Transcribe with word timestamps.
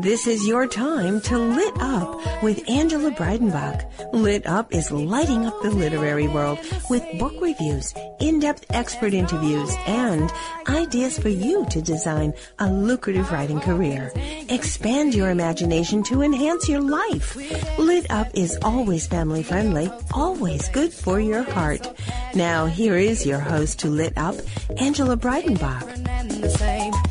This 0.00 0.26
is 0.26 0.48
your 0.48 0.66
time 0.66 1.20
to 1.22 1.36
lit 1.36 1.74
up 1.78 2.42
with 2.42 2.66
Angela 2.70 3.10
Breidenbach. 3.10 3.84
Lit 4.14 4.46
Up 4.46 4.72
is 4.72 4.90
lighting 4.90 5.44
up 5.44 5.60
the 5.60 5.70
literary 5.70 6.26
world 6.26 6.58
with 6.88 7.04
book 7.18 7.34
reviews, 7.38 7.92
in-depth 8.18 8.64
expert 8.70 9.12
interviews, 9.12 9.76
and 9.86 10.32
ideas 10.68 11.18
for 11.18 11.28
you 11.28 11.66
to 11.66 11.82
design 11.82 12.32
a 12.60 12.72
lucrative 12.72 13.30
writing 13.30 13.60
career. 13.60 14.10
Expand 14.48 15.14
your 15.14 15.28
imagination 15.28 16.02
to 16.04 16.22
enhance 16.22 16.66
your 16.66 16.80
life. 16.80 17.36
Lit 17.78 18.10
Up 18.10 18.28
is 18.32 18.58
always 18.62 19.06
family 19.06 19.42
friendly, 19.42 19.90
always 20.14 20.66
good 20.70 20.94
for 20.94 21.20
your 21.20 21.42
heart. 21.42 21.86
Now 22.34 22.64
here 22.64 22.96
is 22.96 23.26
your 23.26 23.40
host 23.40 23.80
to 23.80 23.88
Lit 23.88 24.16
Up, 24.16 24.36
Angela 24.78 25.18
Breidenbach. 25.18 27.09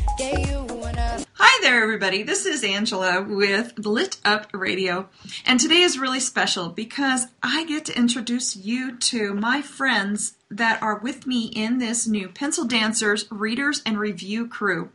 Hi 1.60 1.68
there, 1.68 1.82
everybody. 1.82 2.22
This 2.22 2.46
is 2.46 2.64
Angela 2.64 3.20
with 3.20 3.78
Lit 3.84 4.16
Up 4.24 4.46
Radio. 4.54 5.10
And 5.44 5.60
today 5.60 5.82
is 5.82 5.98
really 5.98 6.18
special 6.18 6.70
because 6.70 7.26
I 7.42 7.66
get 7.66 7.84
to 7.84 7.98
introduce 7.98 8.56
you 8.56 8.96
to 8.96 9.34
my 9.34 9.60
friends 9.60 10.36
that 10.50 10.82
are 10.82 10.96
with 11.00 11.26
me 11.26 11.48
in 11.48 11.76
this 11.76 12.06
new 12.06 12.30
Pencil 12.30 12.64
Dancers 12.64 13.30
Readers 13.30 13.82
and 13.84 13.98
Review 13.98 14.48
crew. 14.48 14.88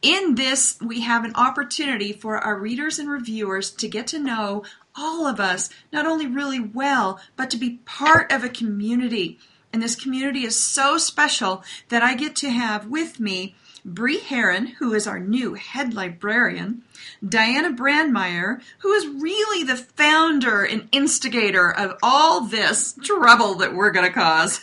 In 0.00 0.36
this, 0.36 0.78
we 0.80 1.02
have 1.02 1.26
an 1.26 1.34
opportunity 1.34 2.14
for 2.14 2.38
our 2.38 2.58
readers 2.58 2.98
and 2.98 3.10
reviewers 3.10 3.70
to 3.72 3.86
get 3.86 4.06
to 4.06 4.18
know 4.18 4.64
all 4.96 5.26
of 5.26 5.38
us, 5.38 5.68
not 5.92 6.06
only 6.06 6.26
really 6.26 6.58
well, 6.58 7.20
but 7.36 7.50
to 7.50 7.58
be 7.58 7.80
part 7.84 8.32
of 8.32 8.42
a 8.42 8.48
community. 8.48 9.38
And 9.74 9.82
this 9.82 9.94
community 9.94 10.44
is 10.44 10.56
so 10.56 10.96
special 10.96 11.62
that 11.90 12.02
I 12.02 12.14
get 12.14 12.34
to 12.36 12.48
have 12.48 12.86
with 12.86 13.20
me 13.20 13.54
Bree 13.94 14.20
Herron, 14.20 14.66
who 14.66 14.92
is 14.92 15.06
our 15.06 15.18
new 15.18 15.54
head 15.54 15.94
librarian, 15.94 16.82
Diana 17.26 17.72
Brandmeyer, 17.72 18.60
who 18.80 18.92
is 18.92 19.06
really 19.06 19.64
the 19.64 19.76
founder 19.76 20.62
and 20.64 20.88
instigator 20.92 21.70
of 21.70 21.96
all 22.02 22.42
this 22.42 22.98
trouble 23.02 23.54
that 23.56 23.74
we're 23.74 23.90
going 23.90 24.06
to 24.06 24.12
cause, 24.12 24.60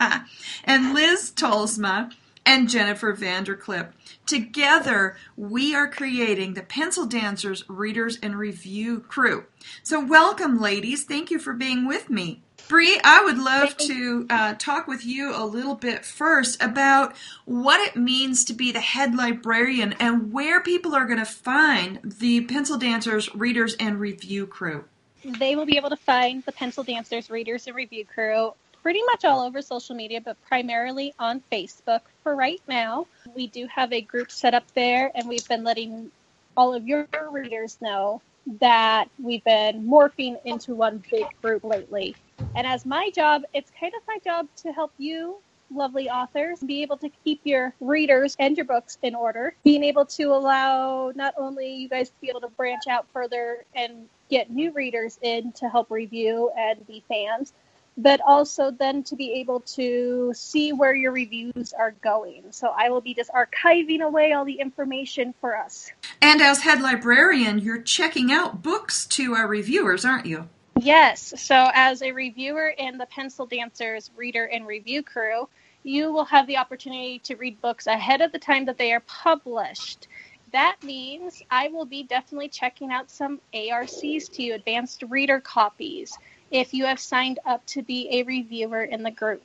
and 0.64 0.94
Liz 0.94 1.32
Tolsma 1.34 2.12
and 2.46 2.68
Jennifer 2.68 3.14
Vanderklipp. 3.14 3.88
Together, 4.26 5.16
we 5.36 5.74
are 5.74 5.88
creating 5.88 6.54
the 6.54 6.62
Pencil 6.62 7.06
Dancers 7.06 7.64
Readers 7.68 8.18
and 8.22 8.36
Review 8.36 9.00
crew. 9.00 9.44
So, 9.82 10.04
welcome, 10.04 10.60
ladies. 10.60 11.04
Thank 11.04 11.30
you 11.30 11.38
for 11.38 11.52
being 11.52 11.86
with 11.86 12.10
me. 12.10 12.42
Bree, 12.68 13.00
I 13.02 13.24
would 13.24 13.38
love 13.38 13.78
to 13.78 14.26
uh, 14.28 14.54
talk 14.58 14.86
with 14.86 15.06
you 15.06 15.34
a 15.34 15.42
little 15.46 15.74
bit 15.74 16.04
first 16.04 16.62
about 16.62 17.16
what 17.46 17.80
it 17.80 17.96
means 17.96 18.44
to 18.44 18.52
be 18.52 18.72
the 18.72 18.80
head 18.80 19.14
librarian 19.14 19.94
and 19.94 20.34
where 20.34 20.60
people 20.60 20.94
are 20.94 21.06
going 21.06 21.18
to 21.18 21.24
find 21.24 21.98
the 22.04 22.42
Pencil 22.42 22.76
Dancers 22.76 23.34
Readers 23.34 23.74
and 23.80 23.98
Review 23.98 24.46
crew. 24.46 24.84
They 25.24 25.56
will 25.56 25.64
be 25.64 25.78
able 25.78 25.88
to 25.88 25.96
find 25.96 26.44
the 26.44 26.52
Pencil 26.52 26.84
Dancers 26.84 27.30
Readers 27.30 27.66
and 27.66 27.74
Review 27.74 28.04
crew 28.04 28.52
pretty 28.82 29.02
much 29.04 29.24
all 29.24 29.40
over 29.40 29.62
social 29.62 29.96
media, 29.96 30.20
but 30.20 30.36
primarily 30.46 31.14
on 31.18 31.42
Facebook 31.50 32.02
for 32.22 32.36
right 32.36 32.60
now. 32.68 33.06
We 33.34 33.46
do 33.46 33.66
have 33.66 33.94
a 33.94 34.02
group 34.02 34.30
set 34.30 34.52
up 34.52 34.64
there, 34.74 35.10
and 35.14 35.26
we've 35.26 35.48
been 35.48 35.64
letting 35.64 36.10
all 36.54 36.74
of 36.74 36.86
your 36.86 37.08
readers 37.30 37.78
know 37.80 38.20
that 38.60 39.08
we've 39.18 39.44
been 39.44 39.86
morphing 39.86 40.38
into 40.44 40.74
one 40.74 41.02
big 41.10 41.26
group 41.40 41.64
lately. 41.64 42.14
And 42.54 42.66
as 42.66 42.84
my 42.84 43.10
job, 43.10 43.42
it's 43.54 43.70
kind 43.78 43.92
of 43.94 44.02
my 44.06 44.18
job 44.24 44.48
to 44.56 44.72
help 44.72 44.92
you, 44.98 45.38
lovely 45.70 46.08
authors, 46.08 46.60
be 46.60 46.82
able 46.82 46.96
to 46.98 47.10
keep 47.24 47.40
your 47.44 47.74
readers 47.80 48.36
and 48.38 48.56
your 48.56 48.66
books 48.66 48.98
in 49.02 49.14
order, 49.14 49.54
being 49.64 49.84
able 49.84 50.06
to 50.06 50.24
allow 50.24 51.12
not 51.14 51.34
only 51.36 51.74
you 51.74 51.88
guys 51.88 52.08
to 52.08 52.14
be 52.20 52.28
able 52.28 52.40
to 52.40 52.48
branch 52.48 52.86
out 52.88 53.06
further 53.12 53.64
and 53.74 54.08
get 54.30 54.50
new 54.50 54.72
readers 54.72 55.18
in 55.22 55.52
to 55.52 55.68
help 55.68 55.90
review 55.90 56.50
and 56.56 56.86
be 56.86 57.02
fans, 57.08 57.52
but 57.96 58.20
also 58.20 58.70
then 58.70 59.02
to 59.02 59.16
be 59.16 59.32
able 59.34 59.60
to 59.60 60.32
see 60.34 60.72
where 60.72 60.94
your 60.94 61.10
reviews 61.10 61.72
are 61.72 61.90
going. 62.02 62.44
So 62.50 62.68
I 62.68 62.90
will 62.90 63.00
be 63.00 63.12
just 63.12 63.30
archiving 63.30 64.00
away 64.00 64.32
all 64.32 64.44
the 64.44 64.60
information 64.60 65.34
for 65.40 65.56
us. 65.56 65.90
And 66.22 66.40
as 66.40 66.62
head 66.62 66.80
librarian, 66.80 67.58
you're 67.58 67.82
checking 67.82 68.32
out 68.32 68.62
books 68.62 69.04
to 69.06 69.34
our 69.34 69.48
reviewers, 69.48 70.04
aren't 70.04 70.26
you? 70.26 70.48
Yes. 70.80 71.34
So 71.40 71.70
as 71.74 72.02
a 72.02 72.12
reviewer 72.12 72.68
in 72.68 72.98
the 72.98 73.06
Pencil 73.06 73.46
Dancers 73.46 74.10
reader 74.16 74.44
and 74.44 74.66
review 74.66 75.02
crew, 75.02 75.48
you 75.82 76.12
will 76.12 76.24
have 76.26 76.46
the 76.46 76.58
opportunity 76.58 77.18
to 77.20 77.36
read 77.36 77.60
books 77.60 77.86
ahead 77.86 78.20
of 78.20 78.32
the 78.32 78.38
time 78.38 78.66
that 78.66 78.78
they 78.78 78.92
are 78.92 79.00
published. 79.00 80.08
That 80.52 80.76
means 80.82 81.42
I 81.50 81.68
will 81.68 81.84
be 81.84 82.02
definitely 82.02 82.48
checking 82.48 82.90
out 82.90 83.10
some 83.10 83.40
ARCs 83.52 84.28
to 84.30 84.42
you, 84.42 84.54
advanced 84.54 85.02
reader 85.08 85.40
copies 85.40 86.16
if 86.50 86.72
you 86.72 86.86
have 86.86 86.98
signed 86.98 87.38
up 87.44 87.64
to 87.66 87.82
be 87.82 88.08
a 88.10 88.22
reviewer 88.22 88.82
in 88.82 89.02
the 89.02 89.10
group. 89.10 89.44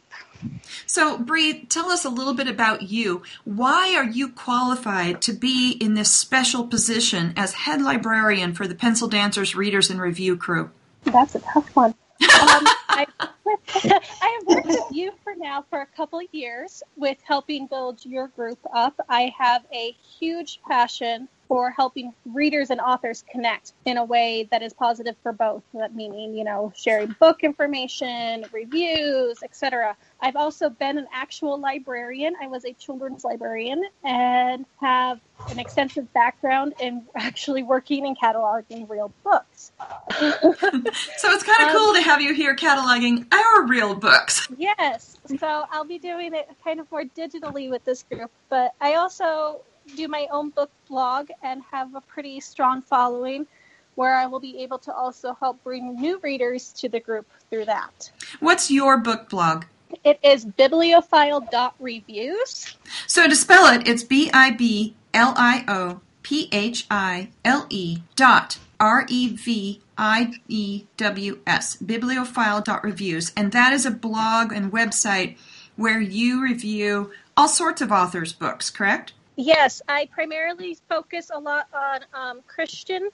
So, 0.85 1.17
Bree, 1.17 1.65
tell 1.65 1.91
us 1.91 2.05
a 2.05 2.09
little 2.09 2.33
bit 2.33 2.47
about 2.47 2.83
you. 2.83 3.23
Why 3.43 3.95
are 3.95 4.05
you 4.05 4.29
qualified 4.29 5.21
to 5.23 5.33
be 5.33 5.71
in 5.71 5.95
this 5.95 6.11
special 6.11 6.65
position 6.65 7.33
as 7.35 7.53
head 7.53 7.81
librarian 7.81 8.53
for 8.53 8.67
the 8.67 8.75
Pencil 8.75 9.09
Dancers 9.09 9.55
Readers 9.55 9.89
and 9.89 9.99
Review 9.99 10.37
crew? 10.37 10.71
That's 11.05 11.35
a 11.35 11.39
tough 11.39 11.75
one. 11.75 11.91
Um, 11.91 11.97
I, 12.89 13.05
I 13.45 14.37
have 14.39 14.47
worked 14.47 14.67
with 14.67 14.91
you 14.91 15.11
for 15.23 15.33
now 15.35 15.65
for 15.69 15.81
a 15.81 15.85
couple 15.85 16.19
of 16.19 16.27
years 16.31 16.83
with 16.95 17.17
helping 17.23 17.67
build 17.67 18.05
your 18.05 18.27
group 18.29 18.59
up. 18.73 18.99
I 19.09 19.33
have 19.37 19.63
a 19.73 19.95
huge 20.19 20.61
passion 20.67 21.27
for 21.53 21.69
helping 21.69 22.11
readers 22.25 22.71
and 22.71 22.81
authors 22.81 23.23
connect 23.29 23.73
in 23.85 23.97
a 23.97 24.03
way 24.03 24.47
that 24.49 24.63
is 24.63 24.73
positive 24.73 25.15
for 25.21 25.31
both. 25.31 25.61
That 25.75 25.93
meaning, 25.93 26.33
you 26.33 26.43
know, 26.43 26.73
sharing 26.75 27.15
book 27.19 27.43
information, 27.43 28.43
reviews, 28.51 29.43
etc. 29.43 29.95
I've 30.19 30.35
also 30.35 30.71
been 30.71 30.97
an 30.97 31.05
actual 31.13 31.59
librarian. 31.59 32.33
I 32.41 32.47
was 32.47 32.65
a 32.65 32.73
children's 32.73 33.23
librarian 33.23 33.83
and 34.03 34.65
have 34.81 35.19
an 35.49 35.59
extensive 35.59 36.11
background 36.11 36.73
in 36.79 37.05
actually 37.15 37.61
working 37.61 38.07
and 38.07 38.17
cataloging 38.17 38.89
real 38.89 39.13
books. 39.23 39.73
so 40.19 40.25
it's 40.49 41.43
kind 41.43 41.61
of 41.61 41.67
um, 41.67 41.77
cool 41.77 41.93
to 41.93 42.01
have 42.01 42.19
you 42.19 42.33
here 42.33 42.55
cataloging 42.55 43.31
our 43.31 43.67
real 43.67 43.93
books. 43.93 44.47
Yes. 44.57 45.19
So 45.37 45.65
I'll 45.71 45.85
be 45.85 45.99
doing 45.99 46.33
it 46.33 46.49
kind 46.63 46.79
of 46.79 46.91
more 46.91 47.03
digitally 47.03 47.69
with 47.69 47.85
this 47.85 48.01
group, 48.01 48.31
but 48.49 48.73
I 48.81 48.95
also 48.95 49.61
do 49.95 50.07
my 50.07 50.27
own 50.31 50.49
book 50.49 50.71
blog 50.87 51.29
and 51.41 51.61
have 51.71 51.95
a 51.95 52.01
pretty 52.01 52.39
strong 52.39 52.81
following 52.81 53.47
where 53.95 54.15
I 54.15 54.25
will 54.25 54.39
be 54.39 54.63
able 54.63 54.79
to 54.79 54.91
also 54.93 55.35
help 55.39 55.63
bring 55.63 55.95
new 55.95 56.17
readers 56.19 56.73
to 56.73 56.89
the 56.89 56.99
group 56.99 57.25
through 57.49 57.65
that. 57.65 58.11
What's 58.39 58.69
your 58.71 58.97
book 58.97 59.29
blog? 59.29 59.65
It 60.03 60.19
is 60.23 60.45
bibliophile.reviews. 60.45 62.75
So 63.07 63.27
to 63.27 63.35
spell 63.35 63.71
it, 63.73 63.87
it's 63.87 64.03
B 64.03 64.29
I 64.33 64.51
B 64.51 64.95
L 65.13 65.33
I 65.37 65.63
O 65.67 66.01
P 66.23 66.49
H 66.51 66.87
I 66.89 67.29
L 67.45 67.67
E 67.69 67.99
dot 68.15 68.57
R 68.79 69.05
E 69.07 69.29
V 69.29 69.81
I 69.97 70.33
E 70.47 70.85
W 70.97 71.39
S, 71.45 71.77
bibliophile.reviews. 71.77 73.31
And 73.37 73.51
that 73.51 73.71
is 73.73 73.85
a 73.85 73.91
blog 73.91 74.51
and 74.51 74.71
website 74.71 75.37
where 75.75 76.01
you 76.01 76.41
review 76.41 77.11
all 77.37 77.47
sorts 77.47 77.81
of 77.81 77.91
authors' 77.91 78.33
books, 78.33 78.71
correct? 78.71 79.13
Yes, 79.35 79.81
I 79.87 80.07
primarily 80.11 80.77
focus 80.89 81.31
a 81.33 81.39
lot 81.39 81.67
on 81.73 81.99
um, 82.13 82.41
Christian 82.47 83.09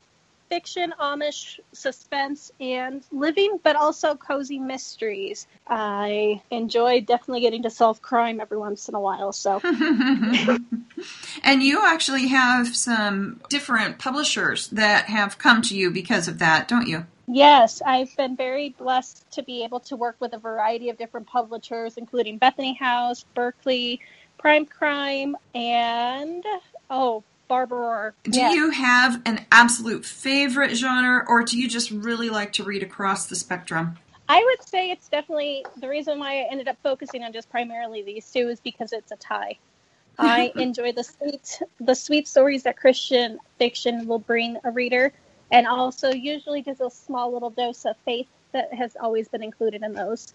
fiction, 0.50 0.94
Amish 1.00 1.60
suspense, 1.72 2.52
and 2.60 3.04
living, 3.12 3.60
but 3.64 3.76
also 3.76 4.16
cozy 4.16 4.60
mysteries. 4.60 5.48
I 5.68 6.42
enjoy 6.50 7.02
definitely 7.02 7.42
getting 7.42 7.64
to 7.64 7.70
solve 7.70 8.02
crime 8.02 8.40
every 8.40 8.58
once 8.58 8.90
in 8.90 8.96
a 8.96 9.00
while. 9.00 9.32
So, 9.32 9.62
and 11.44 11.64
you 11.64 11.86
actually 11.86 12.28
have 12.30 12.76
some 12.76 13.40
different 13.50 14.00
publishers 14.00 14.68
that 14.70 15.06
have 15.06 15.38
come 15.38 15.62
to 15.64 15.78
you 15.78 15.92
because 15.92 16.28
of 16.28 16.40
that, 16.40 16.68
don't 16.68 16.88
you? 16.88 17.06
Yes, 17.32 17.84
I've 17.86 18.16
been 18.18 18.36
very 18.36 18.70
blessed 18.70 19.24
to 19.34 19.44
be 19.44 19.64
able 19.64 19.82
to 19.82 19.96
work 19.96 20.16
with 20.20 20.34
a 20.34 20.40
variety 20.40 20.90
of 20.90 20.98
different 20.98 21.28
publishers, 21.28 21.96
including 21.96 22.40
Bethany 22.40 22.74
House, 22.74 23.24
Berkley, 23.36 24.02
Prime 24.40 24.66
Crime, 24.66 25.36
and 25.54 26.44
oh, 26.90 27.24
Barbour. 27.50 28.16
Do 28.24 28.40
yeah. 28.40 28.54
you 28.54 28.70
have 28.72 29.22
an 29.26 29.46
absolute 29.52 30.06
favorite 30.06 30.76
genre, 30.76 31.26
or 31.28 31.44
do 31.44 31.60
you 31.60 31.68
just 31.68 31.92
really 31.92 32.30
like 32.30 32.54
to 32.54 32.64
read 32.64 32.82
across 32.82 33.28
the 33.28 33.36
spectrum? 33.36 33.98
I 34.30 34.42
would 34.44 34.68
say 34.68 34.92
it's 34.92 35.10
definitely 35.10 35.66
the 35.78 35.90
reason 35.90 36.20
why 36.20 36.42
I 36.42 36.48
ended 36.50 36.70
up 36.70 36.78
focusing 36.82 37.24
on 37.24 37.34
just 37.34 37.50
primarily 37.50 38.02
these 38.02 38.32
two 38.32 38.48
is 38.48 38.60
because 38.62 38.94
it's 38.94 39.12
a 39.12 39.18
tie. 39.18 39.58
I 40.20 40.54
enjoy 40.56 40.94
the 40.94 41.04
sweet 41.04 41.62
the 41.80 41.96
sweet 41.96 42.28
stories 42.28 42.64
that 42.64 42.78
Christian 42.78 43.40
fiction 43.58 44.08
will 44.08 44.20
bring 44.20 44.58
a 44.64 44.72
reader, 44.72 45.12
and 45.52 45.68
also 45.68 46.12
usually 46.12 46.62
just 46.62 46.80
a 46.80 46.90
small 46.90 47.34
little 47.34 47.50
dose 47.50 47.86
of 47.86 47.98
faith 48.06 48.28
that 48.54 48.74
has 48.74 48.96
always 49.02 49.28
been 49.28 49.44
included 49.44 49.84
in 49.84 49.94
those. 49.94 50.34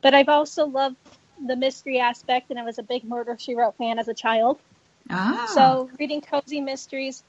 But 0.00 0.14
I've 0.14 0.28
also 0.28 0.66
loved 0.66 0.96
the 1.46 1.56
mystery 1.56 1.98
aspect, 1.98 2.50
and 2.50 2.58
I 2.58 2.62
was 2.62 2.78
a 2.78 2.82
big 2.82 3.04
Murder 3.04 3.36
She 3.38 3.54
Wrote 3.54 3.76
fan 3.76 3.98
as 3.98 4.08
a 4.08 4.14
child. 4.14 4.58
Ah. 5.10 5.50
So 5.54 5.90
reading 5.98 6.20
cozy 6.20 6.60
mysteries, 6.60 7.24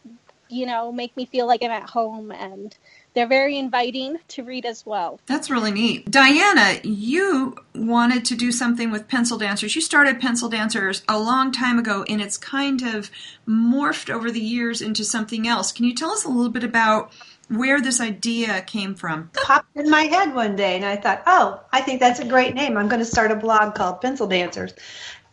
you 0.50 0.66
know, 0.66 0.92
make 0.92 1.16
me 1.18 1.26
feel 1.26 1.48
like 1.48 1.64
I'm 1.64 1.72
at 1.72 1.90
home, 1.90 2.32
and 2.32 2.76
they're 3.14 3.28
very 3.28 3.58
inviting 3.58 4.18
to 4.30 4.44
read 4.44 4.66
as 4.66 4.86
well. 4.86 5.20
That's 5.26 5.50
really 5.50 5.72
neat. 5.72 6.10
Diana, 6.10 6.80
you 6.84 7.56
wanted 7.74 8.26
to 8.26 8.36
do 8.36 8.52
something 8.52 8.92
with 8.92 9.08
Pencil 9.08 9.38
Dancers. 9.38 9.76
You 9.76 9.82
started 9.82 10.20
Pencil 10.20 10.50
Dancers 10.50 11.04
a 11.08 11.20
long 11.20 11.52
time 11.52 11.80
ago, 11.80 12.06
and 12.08 12.22
it's 12.22 12.38
kind 12.38 12.82
of 12.82 13.10
morphed 13.48 14.10
over 14.10 14.32
the 14.32 14.40
years 14.40 14.82
into 14.82 15.04
something 15.04 15.48
else. 15.48 15.72
Can 15.72 15.86
you 15.86 15.96
tell 15.96 16.12
us 16.12 16.24
a 16.24 16.30
little 16.30 16.52
bit 16.52 16.64
about 16.64 17.12
where 17.50 17.82
this 17.82 18.02
idea 18.02 18.62
came 18.62 18.96
from? 18.96 19.30
Popped 19.34 19.76
in 19.76 19.90
my 19.90 20.04
head 20.04 20.34
one 20.34 20.56
day, 20.56 20.76
and 20.76 20.86
I 20.86 20.96
thought, 20.96 21.24
oh, 21.26 21.62
I 21.72 21.82
think 21.82 22.00
that's 22.00 22.20
a 22.20 22.26
great 22.26 22.54
name. 22.56 22.78
I'm 22.78 22.88
going 22.88 23.00
to 23.00 23.06
start 23.06 23.32
a 23.32 23.36
blog 23.36 23.76
called 23.76 24.02
Pencil 24.02 24.28
Dancers. 24.28 24.74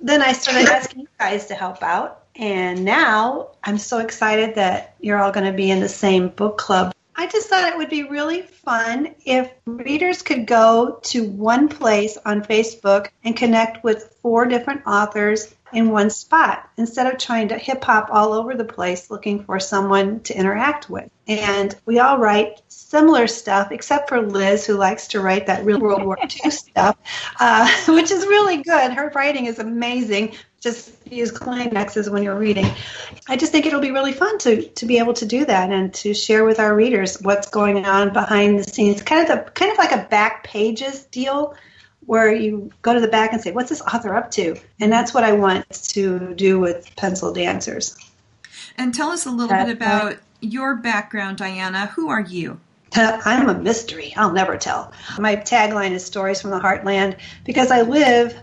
Then 0.01 0.23
I 0.23 0.33
started 0.33 0.69
asking 0.71 1.01
you 1.01 1.09
guys 1.19 1.47
to 1.47 1.55
help 1.55 1.83
out, 1.83 2.25
and 2.35 2.85
now 2.85 3.51
I'm 3.62 3.79
so 3.79 3.99
excited 3.99 4.57
that 4.57 4.95
you're 5.01 5.19
all 5.19 5.33
going 5.33 5.47
to 5.47 5.57
be 5.57 5.71
in 5.71 5.81
the 5.81 5.89
same 5.89 6.29
book 6.29 6.59
club. 6.59 6.95
I 7.21 7.27
just 7.27 7.51
thought 7.51 7.71
it 7.71 7.77
would 7.77 7.91
be 7.91 8.05
really 8.05 8.41
fun 8.41 9.15
if 9.27 9.53
readers 9.67 10.23
could 10.23 10.47
go 10.47 11.01
to 11.03 11.23
one 11.23 11.69
place 11.69 12.17
on 12.25 12.43
Facebook 12.43 13.09
and 13.23 13.37
connect 13.37 13.85
with 13.85 14.17
four 14.23 14.47
different 14.47 14.87
authors 14.87 15.55
in 15.72 15.90
one 15.90 16.11
spot 16.11 16.69
instead 16.76 17.12
of 17.12 17.19
trying 17.19 17.49
to 17.49 17.58
hip 17.58 17.84
hop 17.84 18.08
all 18.11 18.32
over 18.32 18.55
the 18.55 18.64
place 18.64 19.11
looking 19.11 19.44
for 19.44 19.61
someone 19.61 20.20
to 20.20 20.37
interact 20.37 20.88
with. 20.90 21.11
And 21.28 21.75
we 21.87 22.00
all 22.00 22.19
write 22.19 22.61
similar 22.69 23.26
stuff, 23.28 23.70
except 23.70 24.08
for 24.08 24.20
Liz, 24.20 24.67
who 24.67 24.75
likes 24.75 25.08
to 25.08 25.20
write 25.20 25.46
that 25.46 25.64
real 25.64 25.78
World 25.78 26.05
War 26.05 26.19
II 26.44 26.50
stuff, 26.50 26.96
uh, 27.38 27.70
which 27.88 28.11
is 28.11 28.26
really 28.26 28.62
good. 28.62 28.93
Her 28.93 29.12
writing 29.14 29.46
is 29.46 29.58
amazing. 29.58 30.34
Just 30.61 30.90
use 31.06 31.32
Kleenexes 31.32 32.11
when 32.11 32.23
you're 32.23 32.37
reading. 32.37 32.66
I 33.28 33.37
just 33.37 33.52
think 33.52 33.64
it'll 33.64 33.81
be 33.81 33.93
really 33.93 34.12
fun 34.12 34.38
to, 34.38 34.62
to 34.62 34.87
be 34.87 34.99
able 34.99 35.14
to 35.14 35.26
do 35.26 35.44
that 35.44 35.70
and 35.70 35.94
to 35.94 36.12
share 36.12 36.44
with 36.44 36.58
our 36.58 36.75
readers 36.75 37.16
what's 37.23 37.49
going 37.49 37.87
on 37.87 38.12
behind 38.12 38.58
the 38.58 38.64
scenes. 38.64 39.02
Kind 39.02 39.31
of 39.31 39.44
the 39.44 39.50
kind 39.52 39.73
of 39.73 39.78
like 39.78 39.93
a 39.93 40.06
back 40.11 40.44
pages 40.44 41.05
deal 41.05 41.55
where 42.11 42.35
you 42.35 42.69
go 42.83 42.93
to 42.93 42.99
the 42.99 43.07
back 43.07 43.33
and 43.33 43.41
say, 43.41 43.53
"What's 43.53 43.69
this 43.69 43.81
author 43.83 44.17
up 44.17 44.33
to?" 44.33 44.57
And 44.81 44.91
that's 44.91 45.15
what 45.15 45.23
I 45.23 45.31
want 45.31 45.71
to 45.95 46.35
do 46.35 46.59
with 46.59 46.91
Pencil 46.97 47.33
Dancers. 47.33 47.97
And 48.77 48.93
tell 48.93 49.11
us 49.11 49.27
a 49.27 49.31
little 49.31 49.47
That's 49.47 49.69
bit 49.69 49.77
about 49.77 50.17
your 50.41 50.75
background, 50.75 51.37
Diana. 51.37 51.87
Who 51.95 52.09
are 52.09 52.21
you? 52.21 52.59
Uh, 52.97 53.21
I'm 53.25 53.49
a 53.49 53.55
mystery. 53.55 54.12
I'll 54.17 54.33
never 54.33 54.57
tell. 54.57 54.91
My 55.21 55.37
tagline 55.37 55.93
is 55.93 56.05
Stories 56.05 56.41
from 56.41 56.51
the 56.51 56.59
Heartland 56.59 57.17
because 57.45 57.71
I 57.71 57.83
live 57.83 58.37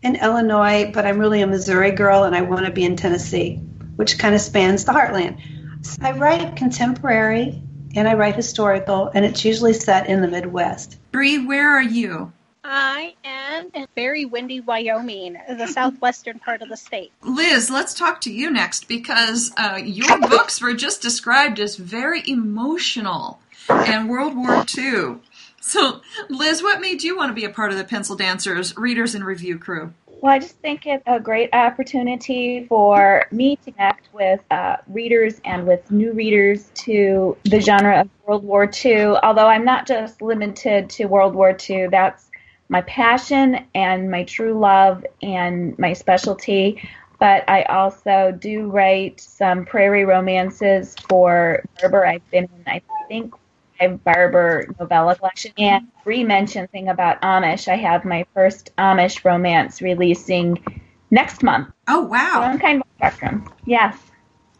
in 0.00 0.16
Illinois, 0.16 0.90
but 0.90 1.04
I'm 1.04 1.18
really 1.18 1.42
a 1.42 1.46
Missouri 1.46 1.90
girl 1.90 2.24
and 2.24 2.34
I 2.34 2.40
want 2.40 2.64
to 2.64 2.72
be 2.72 2.86
in 2.86 2.96
Tennessee, 2.96 3.56
which 3.96 4.18
kind 4.18 4.34
of 4.34 4.40
spans 4.40 4.86
the 4.86 4.92
heartland. 4.92 5.36
So 5.82 5.98
I 6.00 6.12
write 6.12 6.56
contemporary 6.56 7.62
and 7.94 8.08
I 8.08 8.14
write 8.14 8.36
historical, 8.36 9.10
and 9.12 9.26
it's 9.26 9.44
usually 9.44 9.74
set 9.74 10.08
in 10.08 10.22
the 10.22 10.28
Midwest. 10.28 10.96
Bree, 11.12 11.44
where 11.44 11.68
are 11.68 11.82
you? 11.82 12.32
I 12.62 13.14
am 13.24 13.70
in 13.74 13.86
very 13.94 14.24
windy 14.24 14.60
Wyoming, 14.60 15.36
the 15.48 15.66
southwestern 15.66 16.38
part 16.38 16.62
of 16.62 16.68
the 16.68 16.76
state. 16.76 17.12
Liz, 17.22 17.70
let's 17.70 17.94
talk 17.94 18.20
to 18.22 18.32
you 18.32 18.50
next 18.50 18.86
because 18.86 19.52
uh, 19.56 19.80
your 19.82 20.20
books 20.20 20.60
were 20.60 20.74
just 20.74 21.00
described 21.00 21.58
as 21.58 21.76
very 21.76 22.22
emotional 22.26 23.40
and 23.68 24.08
World 24.08 24.36
War 24.36 24.64
II. 24.76 25.16
So, 25.60 26.00
Liz, 26.28 26.62
what 26.62 26.80
made 26.80 27.02
you 27.02 27.16
want 27.16 27.30
to 27.30 27.34
be 27.34 27.44
a 27.44 27.50
part 27.50 27.72
of 27.72 27.78
the 27.78 27.84
Pencil 27.84 28.16
Dancers 28.16 28.76
Readers 28.76 29.14
and 29.14 29.24
Review 29.24 29.58
crew? 29.58 29.92
Well, 30.20 30.34
I 30.34 30.38
just 30.38 30.56
think 30.58 30.86
it's 30.86 31.02
a 31.06 31.18
great 31.18 31.48
opportunity 31.54 32.66
for 32.66 33.26
me 33.30 33.56
to 33.56 33.72
connect 33.72 34.12
with 34.12 34.40
uh, 34.50 34.76
readers 34.86 35.40
and 35.46 35.66
with 35.66 35.90
new 35.90 36.12
readers 36.12 36.70
to 36.74 37.38
the 37.44 37.58
genre 37.58 38.02
of 38.02 38.10
World 38.26 38.44
War 38.44 38.70
II. 38.84 39.16
Although 39.22 39.46
I'm 39.46 39.64
not 39.64 39.86
just 39.86 40.20
limited 40.20 40.90
to 40.90 41.06
World 41.06 41.34
War 41.34 41.56
II, 41.58 41.86
that's 41.86 42.29
my 42.70 42.80
passion 42.82 43.66
and 43.74 44.10
my 44.10 44.24
true 44.24 44.58
love 44.58 45.04
and 45.22 45.78
my 45.78 45.92
specialty. 45.92 46.80
But 47.18 47.44
I 47.50 47.64
also 47.64 48.32
do 48.38 48.70
write 48.70 49.20
some 49.20 49.66
prairie 49.66 50.06
romances 50.06 50.94
for 51.08 51.62
Barbour. 51.78 52.06
I've 52.06 52.30
been 52.30 52.44
in, 52.44 52.64
I 52.66 52.80
think, 53.08 53.34
five 53.78 54.02
Barbour 54.04 54.74
novella 54.78 55.16
collection. 55.16 55.52
And 55.58 55.88
Bree 56.04 56.24
mentioned 56.24 56.70
thing 56.70 56.88
about 56.88 57.20
Amish. 57.20 57.68
I 57.68 57.76
have 57.76 58.06
my 58.06 58.24
first 58.32 58.74
Amish 58.78 59.22
romance 59.24 59.82
releasing 59.82 60.64
next 61.10 61.42
month. 61.42 61.68
Oh, 61.88 62.04
So 62.04 62.08
wow. 62.08 62.40
I'm 62.40 62.58
kind 62.58 62.80
of 62.80 62.86
spectrum. 62.96 63.52
Yes. 63.66 63.98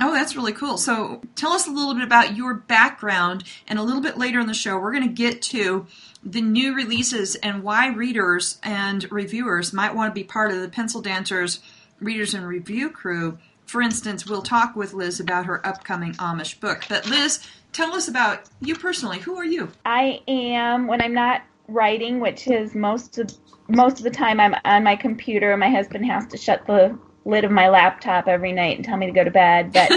Oh, 0.03 0.15
that's 0.15 0.35
really 0.35 0.53
cool. 0.53 0.79
So, 0.79 1.21
tell 1.37 1.53
us 1.53 1.67
a 1.67 1.71
little 1.71 1.95
bit 1.95 2.03
about 2.03 2.35
your 2.35 2.55
background, 2.55 3.45
and 3.69 3.79
a 3.79 3.83
little 3.83 4.01
bit 4.01 4.17
later 4.17 4.41
in 4.41 4.47
the 4.47 4.55
show, 4.55 4.79
we're 4.79 4.93
going 4.93 5.07
to 5.07 5.15
get 5.15 5.43
to 5.43 5.87
the 6.25 6.41
new 6.41 6.75
releases 6.75 7.35
and 7.37 7.63
why 7.63 7.89
readers 7.89 8.59
and 8.63 9.11
reviewers 9.13 9.73
might 9.75 9.95
want 9.95 10.11
to 10.11 10.19
be 10.19 10.25
part 10.25 10.53
of 10.53 10.61
the 10.61 10.69
Pencil 10.69 11.03
Dancers 11.03 11.61
Readers 12.01 12.33
and 12.33 12.47
Review 12.47 12.89
crew. 12.89 13.39
For 13.67 13.83
instance, 13.83 14.27
we'll 14.27 14.43
talk 14.43 14.75
with 14.75 14.95
Liz 14.95 15.21
about 15.21 15.47
her 15.47 15.65
upcoming 15.67 16.15
Amish 16.15 16.59
book. 16.59 16.87
But, 16.89 17.07
Liz, 17.07 17.47
tell 17.73 17.95
us 17.95 18.09
about 18.09 18.49
you 18.61 18.75
personally. 18.77 19.19
Who 19.19 19.37
are 19.37 19.45
you? 19.45 19.71
I 19.85 20.23
am 20.27 20.87
when 20.87 21.03
I'm 21.03 21.15
not 21.15 21.43
writing, 21.69 22.21
which 22.21 22.49
is 22.49 22.75
most 22.75 23.19
of 23.19 23.31
most 23.69 23.99
of 23.99 24.05
the 24.05 24.11
time 24.11 24.41
I'm 24.41 24.55
on 24.65 24.83
my 24.83 24.97
computer. 24.97 25.57
My 25.57 25.71
husband 25.71 26.05
has 26.07 26.27
to 26.29 26.37
shut 26.37 26.67
the 26.67 26.99
lid 27.25 27.45
of 27.45 27.51
my 27.51 27.69
laptop 27.69 28.29
every 28.29 28.53
night 28.53 28.77
and 28.77 28.85
tell 28.85 28.97
me 28.97 29.07
to 29.07 29.13
go 29.13 29.25
to 29.25 29.31
bed. 29.31 29.73
But 29.73 29.91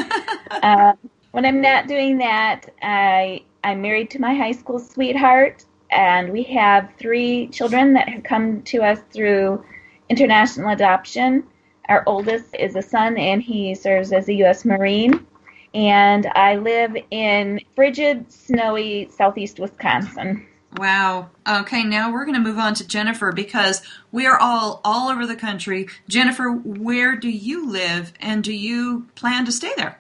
uh, 0.64 0.94
when 1.32 1.46
I'm 1.46 1.62
not 1.62 1.88
doing 1.88 2.18
that, 2.20 2.66
I 2.82 3.44
I'm 3.64 3.82
married 3.82 4.10
to 4.12 4.20
my 4.20 4.36
high 4.36 4.52
school 4.52 4.80
sweetheart, 4.80 5.66
and 5.90 6.32
we 6.32 6.44
have 6.44 6.90
three 6.98 7.48
children 7.48 7.94
that 7.94 8.10
have 8.10 8.24
come 8.24 8.62
to 8.64 8.84
us 8.84 9.00
through 9.12 9.64
international 10.10 10.70
adoption. 10.70 11.44
Our 11.90 12.04
oldest 12.06 12.56
is 12.58 12.76
a 12.76 12.82
son, 12.82 13.18
and 13.18 13.42
he 13.42 13.76
serves 13.76 14.12
as 14.12 14.28
a 14.28 14.34
U.S. 14.36 14.66
Marine. 14.66 15.26
And 15.74 16.28
I 16.36 16.58
live 16.58 16.96
in 17.10 17.62
frigid, 17.76 18.32
snowy 18.32 19.10
southeast 19.10 19.60
Wisconsin. 19.60 20.46
Wow. 20.78 21.30
Okay, 21.48 21.84
now 21.84 22.12
we're 22.12 22.26
going 22.26 22.36
to 22.36 22.42
move 22.42 22.58
on 22.58 22.74
to 22.76 22.88
Jennifer 22.88 23.32
because 23.32 23.82
we 24.12 24.26
are 24.26 24.40
all 24.40 24.82
all 24.84 25.10
over 25.10 25.28
the 25.28 25.36
country. 25.36 25.88
Jennifer, 26.08 26.50
where 26.52 27.16
do 27.16 27.30
you 27.30 27.70
live 27.70 28.14
and 28.20 28.44
do 28.44 28.54
you 28.54 29.08
plan 29.16 29.46
to 29.46 29.52
stay 29.52 29.72
there? 29.78 30.00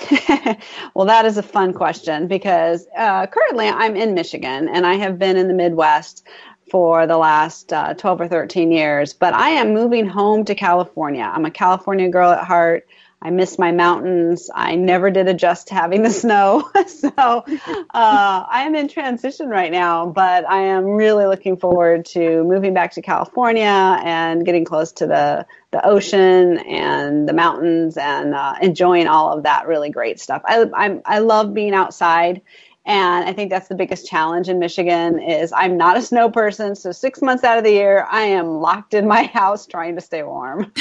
well, 0.94 1.06
that 1.06 1.26
is 1.26 1.36
a 1.36 1.42
fun 1.42 1.72
question 1.72 2.26
because 2.26 2.86
uh, 2.96 3.26
currently 3.26 3.68
I'm 3.68 3.96
in 3.96 4.14
Michigan 4.14 4.68
and 4.68 4.86
I 4.86 4.94
have 4.94 5.18
been 5.18 5.36
in 5.36 5.48
the 5.48 5.54
Midwest 5.54 6.26
for 6.70 7.06
the 7.06 7.18
last 7.18 7.72
uh, 7.72 7.94
12 7.94 8.22
or 8.22 8.28
13 8.28 8.70
years, 8.72 9.12
but 9.12 9.34
I 9.34 9.50
am 9.50 9.74
moving 9.74 10.06
home 10.06 10.44
to 10.46 10.54
California. 10.54 11.22
I'm 11.22 11.44
a 11.44 11.50
California 11.50 12.08
girl 12.08 12.30
at 12.30 12.44
heart. 12.44 12.86
I 13.22 13.30
miss 13.30 13.58
my 13.58 13.70
mountains. 13.70 14.48
I 14.54 14.76
never 14.76 15.10
did 15.10 15.28
adjust 15.28 15.68
to 15.68 15.74
having 15.74 16.02
the 16.02 16.10
snow. 16.22 16.70
so 16.86 17.10
uh, 17.16 17.44
I 17.92 18.64
am 18.66 18.74
in 18.74 18.88
transition 18.88 19.48
right 19.48 19.70
now, 19.70 20.06
but 20.06 20.48
I 20.48 20.62
am 20.62 20.84
really 20.84 21.26
looking 21.26 21.58
forward 21.58 22.06
to 22.06 22.44
moving 22.44 22.72
back 22.72 22.92
to 22.92 23.02
California 23.02 23.62
and 24.02 24.44
getting 24.44 24.64
close 24.64 24.92
to 24.92 25.06
the, 25.06 25.46
the 25.70 25.86
ocean 25.86 26.58
and 26.58 27.28
the 27.28 27.34
mountains 27.34 27.98
and 27.98 28.34
uh, 28.34 28.54
enjoying 28.62 29.06
all 29.06 29.36
of 29.36 29.42
that 29.42 29.66
really 29.66 29.90
great 29.90 30.18
stuff. 30.18 30.42
I, 30.46 30.64
I'm, 30.74 31.02
I 31.04 31.18
love 31.18 31.52
being 31.52 31.74
outside. 31.74 32.40
And 32.86 33.28
I 33.28 33.34
think 33.34 33.50
that's 33.50 33.68
the 33.68 33.74
biggest 33.74 34.06
challenge 34.06 34.48
in 34.48 34.58
Michigan 34.58 35.20
is 35.20 35.52
I'm 35.52 35.76
not 35.76 35.98
a 35.98 36.02
snow 36.02 36.30
person. 36.30 36.74
So 36.74 36.92
six 36.92 37.20
months 37.20 37.44
out 37.44 37.58
of 37.58 37.64
the 37.64 37.70
year, 37.72 38.06
I 38.10 38.22
am 38.22 38.46
locked 38.46 38.94
in 38.94 39.06
my 39.06 39.24
house 39.34 39.66
trying 39.66 39.96
to 39.96 40.00
stay 40.00 40.22
warm. 40.22 40.72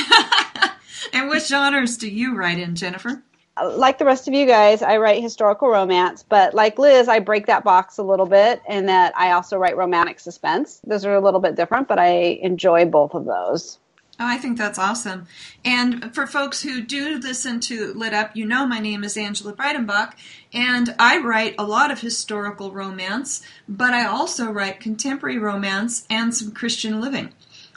And 1.14 1.28
what 1.28 1.44
genres 1.44 1.98
do 1.98 2.10
you 2.10 2.36
write 2.36 2.60
in, 2.60 2.76
Jennifer? 2.76 3.24
Uh, 3.58 3.76
like 3.76 3.98
the 3.98 4.06
rest 4.06 4.28
of 4.28 4.34
you 4.34 4.46
guys, 4.46 4.82
I 4.82 4.98
write 4.98 5.22
historical 5.22 5.70
romance, 5.70 6.24
but 6.24 6.54
like 6.54 6.80
Liz, 6.80 7.08
I 7.08 7.20
break 7.20 7.48
that 7.48 7.64
box 7.64 7.98
a 7.98 8.04
little 8.04 8.26
bit 8.26 8.62
in 8.68 8.86
that 8.88 9.18
I 9.18 9.32
also 9.32 9.58
write 9.58 9.78
romantic 9.78 10.20
suspense. 10.20 10.80
Those 10.86 11.06
are 11.06 11.16
a 11.16 11.22
little 11.22 11.40
bit 11.40 11.56
different, 11.56 11.88
but 11.88 12.00
I 12.00 12.40
enjoy 12.42 12.86
both 12.86 13.14
of 13.14 13.26
those. 13.26 13.80
Oh, 14.22 14.28
I 14.28 14.38
think 14.38 14.58
that's 14.58 14.78
awesome. 14.78 15.28
And 15.64 16.14
for 16.14 16.28
folks 16.28 16.62
who 16.62 16.82
do 16.82 17.20
listen 17.20 17.62
to 17.62 17.94
Lit 17.94 18.14
Up, 18.14 18.36
you 18.36 18.46
know 18.46 18.68
my 18.68 18.80
name 18.80 19.06
is 19.06 19.16
Angela 19.16 19.54
Breidenbach, 19.54 20.12
and 20.52 20.94
I 21.00 21.20
write 21.20 21.56
a 21.58 21.64
lot 21.64 21.90
of 21.90 22.02
historical 22.02 22.74
romance, 22.74 23.42
but 23.70 23.94
I 23.94 24.06
also 24.06 24.52
write 24.52 24.82
contemporary 24.82 25.38
romance 25.38 26.06
and 26.10 26.36
some 26.36 26.52
Christian 26.52 27.00
living. 27.00 27.32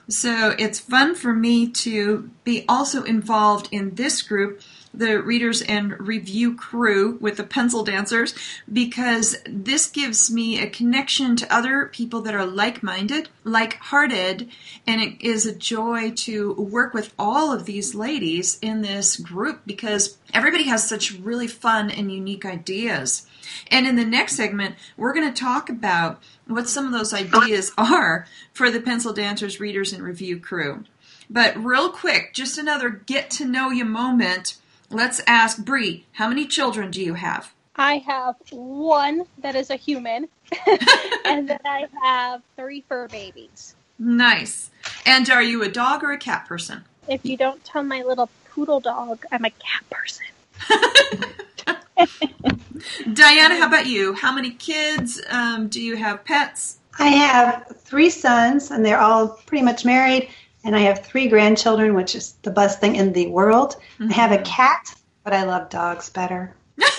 So 0.09 0.55
it's 0.59 0.81
fun 0.81 1.15
for 1.15 1.33
me 1.33 1.69
to 1.69 2.31
be 2.45 2.65
also 2.69 3.03
involved 3.05 3.69
in 3.71 3.95
this 3.95 4.23
group 4.23 4.61
the 4.95 5.23
readers 5.23 5.63
and 5.63 5.99
review 5.99 6.55
crew 6.55 7.17
with 7.21 7.37
the 7.37 7.45
pencil 7.45 7.83
dancers 7.83 8.35
because 8.71 9.37
this 9.47 9.89
gives 9.89 10.31
me 10.31 10.61
a 10.61 10.69
connection 10.69 11.35
to 11.37 11.55
other 11.55 11.87
people 11.87 12.21
that 12.23 12.35
are 12.35 12.47
like-minded, 12.47 13.29
like-hearted, 13.45 14.51
and 14.87 15.01
it 15.01 15.21
is 15.21 15.47
a 15.47 15.55
joy 15.55 16.11
to 16.11 16.53
work 16.55 16.93
with 16.93 17.15
all 17.19 17.53
of 17.53 17.65
these 17.65 17.95
ladies 17.95 18.59
in 18.61 18.83
this 18.83 19.17
group 19.17 19.61
because 19.67 20.19
everybody 20.35 20.65
has 20.65 20.87
such 20.87 21.15
really 21.15 21.49
fun 21.49 21.91
and 21.91 22.13
unique 22.13 22.45
ideas. 22.45 23.27
And 23.71 23.87
in 23.87 23.97
the 23.97 24.05
next 24.05 24.37
segment, 24.37 24.77
we're 24.97 25.15
going 25.15 25.33
to 25.33 25.41
talk 25.41 25.69
about 25.69 26.23
what 26.47 26.69
some 26.69 26.87
of 26.87 26.93
those 26.93 27.15
ideas 27.15 27.73
are 27.79 28.27
for 28.53 28.71
the 28.71 28.81
Pencil 28.81 29.13
Dancers 29.13 29.61
readers 29.61 29.93
and 29.93 30.03
review 30.03 30.39
crew. 30.39 30.85
But 31.31 31.57
real 31.63 31.91
quick, 31.91 32.35
just 32.35 32.59
another 32.59 32.91
get 32.91 33.31
to 33.33 33.45
know 33.45 33.71
you 33.71 33.85
moment. 33.85 34.57
Let's 34.91 35.23
ask 35.27 35.65
Bree, 35.65 36.05
how 36.13 36.29
many 36.29 36.47
children 36.47 36.91
do 36.91 37.03
you 37.03 37.15
have? 37.15 37.53
I 37.75 37.99
have 37.99 38.37
one 38.51 39.25
that 39.39 39.55
is 39.55 39.71
a 39.71 39.77
human, 39.77 40.29
and 41.25 41.49
then 41.49 41.61
I 41.65 41.87
have 42.03 42.43
three 42.57 42.85
fur 42.87 43.09
babies. 43.09 43.75
Nice. 43.99 44.71
And 45.07 45.31
are 45.31 45.43
you 45.43 45.63
a 45.63 45.69
dog 45.69 46.05
or 46.05 46.13
a 46.13 46.19
cat 46.19 46.47
person? 46.47 46.85
If 47.09 47.25
you 47.25 47.37
don't 47.37 47.65
tell 47.65 47.83
my 47.83 48.03
little 48.03 48.29
poodle 48.51 48.81
dog, 48.81 49.25
I'm 49.33 49.45
a 49.45 49.51
cat 49.51 49.85
person. 49.91 50.27
Diana, 53.13 53.57
how 53.57 53.67
about 53.67 53.87
you? 53.87 54.15
How 54.15 54.35
many 54.35 54.51
kids? 54.51 55.21
Um, 55.31 55.69
do 55.69 55.81
you 55.81 55.97
have 55.97 56.25
pets? 56.25 56.79
I 56.99 57.09
have 57.09 57.67
three 57.79 58.11
sons, 58.11 58.71
and 58.71 58.85
they're 58.85 59.01
all 59.01 59.41
pretty 59.47 59.65
much 59.65 59.85
married. 59.85 60.29
And 60.65 60.77
I 60.77 60.81
have 60.81 61.05
three 61.05 61.29
grandchildren, 61.29 61.95
which 61.95 62.15
is 62.15 62.35
the 62.43 62.51
best 62.51 62.81
thing 62.81 62.97
in 62.97 63.13
the 63.13 63.27
world. 63.29 63.77
Mm-hmm. 63.99 64.11
I 64.11 64.15
have 64.15 64.33
a 64.33 64.43
cat, 64.43 64.95
but 65.25 65.33
I 65.33 65.45
love 65.45 65.71
dogs 65.71 66.11
better. 66.11 66.55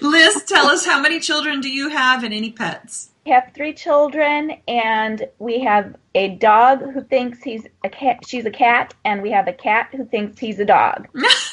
Liz, 0.00 0.44
tell 0.44 0.66
us 0.66 0.86
how 0.86 1.00
many 1.00 1.20
children 1.20 1.60
do 1.60 1.70
you 1.70 1.88
have 1.90 2.24
and 2.24 2.32
any 2.32 2.50
pets? 2.50 3.10
We 3.26 3.32
have 3.32 3.50
three 3.54 3.74
children, 3.74 4.52
and 4.66 5.28
we 5.38 5.60
have 5.60 5.94
a 6.14 6.30
dog 6.36 6.80
who 6.92 7.02
thinks 7.02 7.42
he's 7.42 7.66
a 7.84 7.90
cat. 7.90 8.26
She's 8.26 8.46
a 8.46 8.50
cat, 8.50 8.94
and 9.04 9.22
we 9.22 9.30
have 9.32 9.48
a 9.48 9.52
cat 9.52 9.88
who 9.92 10.06
thinks 10.06 10.38
he's 10.40 10.58
a 10.58 10.64
dog. 10.64 11.08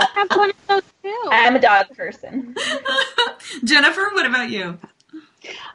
I 0.00 0.08
have 0.14 0.30
one 0.30 0.50
of 0.50 0.66
those 0.68 0.82
too. 1.02 1.28
I'm 1.30 1.56
a 1.56 1.60
dog 1.60 1.96
person. 1.96 2.54
Jennifer, 3.64 4.10
what 4.12 4.26
about 4.26 4.50
you? 4.50 4.78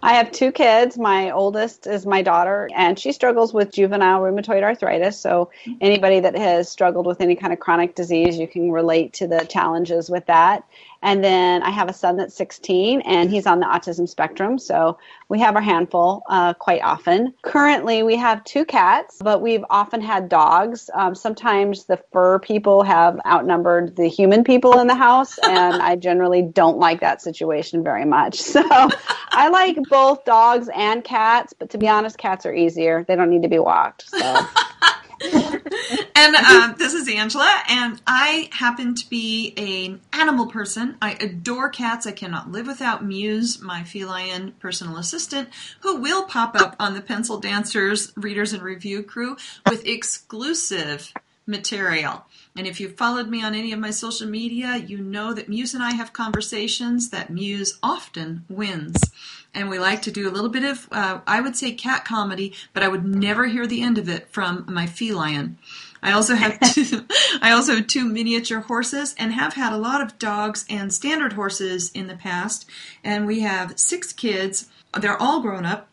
I 0.04 0.14
have 0.14 0.32
two 0.32 0.52
kids. 0.52 0.98
My 0.98 1.32
oldest 1.32 1.88
is 1.88 2.06
my 2.06 2.22
daughter, 2.22 2.70
and 2.76 3.00
she 3.00 3.12
struggles 3.12 3.54
with 3.54 3.74
juvenile 3.74 4.22
rheumatoid 4.22 4.62
arthritis. 4.62 5.20
So, 5.20 5.50
anybody 5.82 6.20
that 6.20 6.36
has 6.38 6.70
struggled 6.70 7.08
with 7.08 7.22
any 7.22 7.36
kind 7.36 7.52
of 7.52 7.60
chronic 7.60 7.96
disease, 7.96 8.38
you 8.38 8.48
can 8.48 8.72
relate 8.72 9.14
to 9.14 9.28
the 9.28 9.40
challenges 9.40 10.10
with 10.10 10.26
that. 10.28 10.64
And 11.02 11.24
then 11.24 11.64
I 11.64 11.70
have 11.70 11.90
a 11.90 11.94
son 11.94 12.18
that's 12.18 12.36
16 12.36 13.02
and 13.02 13.30
he's 13.30 13.46
on 13.46 13.60
the 13.60 13.66
autism 13.66 14.08
spectrum. 14.08 14.58
So 14.58 14.98
we 15.30 15.40
have 15.40 15.56
our 15.56 15.62
handful 15.62 16.24
uh, 16.30 16.54
quite 16.54 16.82
often. 16.82 17.34
Currently, 17.42 18.04
we 18.04 18.16
have 18.16 18.44
two 18.44 18.66
cats, 18.66 19.18
but 19.24 19.42
we've 19.42 19.64
often 19.70 20.02
had 20.02 20.30
dogs. 20.30 20.90
Um, 20.94 21.16
sometimes 21.16 21.86
the 21.86 21.98
fur 22.12 22.40
people 22.40 22.84
have 22.84 23.20
outnumbered 23.26 23.96
the 23.96 24.08
human 24.08 24.44
people 24.44 24.80
in 24.80 24.88
the 24.88 24.96
house, 24.96 25.38
and 25.44 25.82
I 25.82 25.96
generally 25.96 26.42
don't 26.42 26.78
like 26.78 27.02
that 27.02 27.22
situation 27.22 27.84
very 27.84 28.06
much. 28.06 28.42
So 28.56 28.64
I 29.32 29.50
like 29.50 29.78
both 29.90 30.24
dogs 30.24 30.70
and 30.74 31.04
cats, 31.04 31.52
but 31.52 31.70
to 31.72 31.78
be 31.78 31.90
honest, 31.90 32.18
cats 32.18 32.46
are 32.46 32.54
easier. 32.54 33.04
They 33.06 33.18
don't 33.18 33.30
need 33.30 33.42
to 33.42 33.50
be 33.50 33.60
walked. 33.60 34.10
So. 34.10 34.40
and 35.22 36.36
um, 36.36 36.76
this 36.78 36.94
is 36.94 37.08
Angela, 37.08 37.64
and 37.70 38.02
I 38.06 38.50
happen 38.52 38.96
to 38.96 39.10
be 39.10 39.54
an 39.58 40.02
animal 40.14 40.48
person. 40.48 40.98
I 41.02 41.14
adore 41.14 41.70
cats. 41.70 42.08
I 42.08 42.12
cannot 42.12 42.52
live 42.52 42.68
without 42.68 43.06
Muse, 43.06 43.62
my 43.62 43.84
feline 43.84 44.54
personal 44.60 44.98
assistant, 44.98 45.50
who 45.82 46.02
will 46.02 46.26
pop 46.26 46.56
up 46.56 46.76
on 46.80 46.94
the 46.94 47.02
Pencil 47.02 47.40
Dancers 47.40 48.12
readers 48.16 48.54
and 48.54 48.62
review 48.64 49.04
crew 49.04 49.38
with 49.70 49.86
exclusive 49.86 51.14
material. 51.46 52.26
And 52.56 52.66
if 52.66 52.80
you've 52.80 52.96
followed 52.96 53.30
me 53.30 53.44
on 53.44 53.54
any 53.54 53.74
of 53.74 53.80
my 53.80 53.92
social 53.92 54.28
media, 54.28 54.78
you 54.78 54.98
know 54.98 55.34
that 55.34 55.50
Muse 55.50 55.74
and 55.74 55.84
I 55.84 55.92
have 55.92 56.14
conversations 56.14 57.10
that 57.10 57.30
Muse 57.30 57.78
often 57.84 58.46
wins 58.50 58.98
and 59.56 59.70
we 59.70 59.80
like 59.80 60.02
to 60.04 60.12
do 60.12 60.30
a 60.30 60.32
little 60.32 60.50
bit 60.50 60.66
of, 60.66 60.88
uh, 60.92 61.22
I 61.26 61.42
would 61.42 61.56
say, 61.56 61.72
cat 61.72 62.06
comedy, 62.06 62.54
but 62.74 62.84
I 62.84 62.88
would 62.88 63.06
never 63.06 63.48
hear 63.48 63.66
the 63.66 63.82
end 63.82 63.98
of 63.98 64.10
it 64.10 64.28
from 64.30 64.66
my 64.68 64.86
feline. 64.86 65.58
I 66.04 66.12
also 66.12 66.36
have 66.36 66.60
two, 66.74 67.06
I 67.42 67.52
also 67.52 67.76
have 67.76 67.88
two 67.88 68.06
miniature 68.06 68.60
horses 68.60 69.16
and 69.18 69.34
have 69.34 69.54
had 69.54 69.74
a 69.74 69.78
lot 69.78 70.02
of 70.02 70.20
dogs 70.20 70.66
and 70.70 70.94
standard 70.94 71.34
horses 71.34 71.90
in 71.94 72.08
the 72.08 72.18
past. 72.18 72.70
And 73.04 73.26
we 73.26 73.40
have 73.40 73.80
six 73.80 74.12
kids. 74.14 74.70
They're 75.00 75.22
all 75.22 75.42
grown 75.42 75.66
up. 75.66 75.88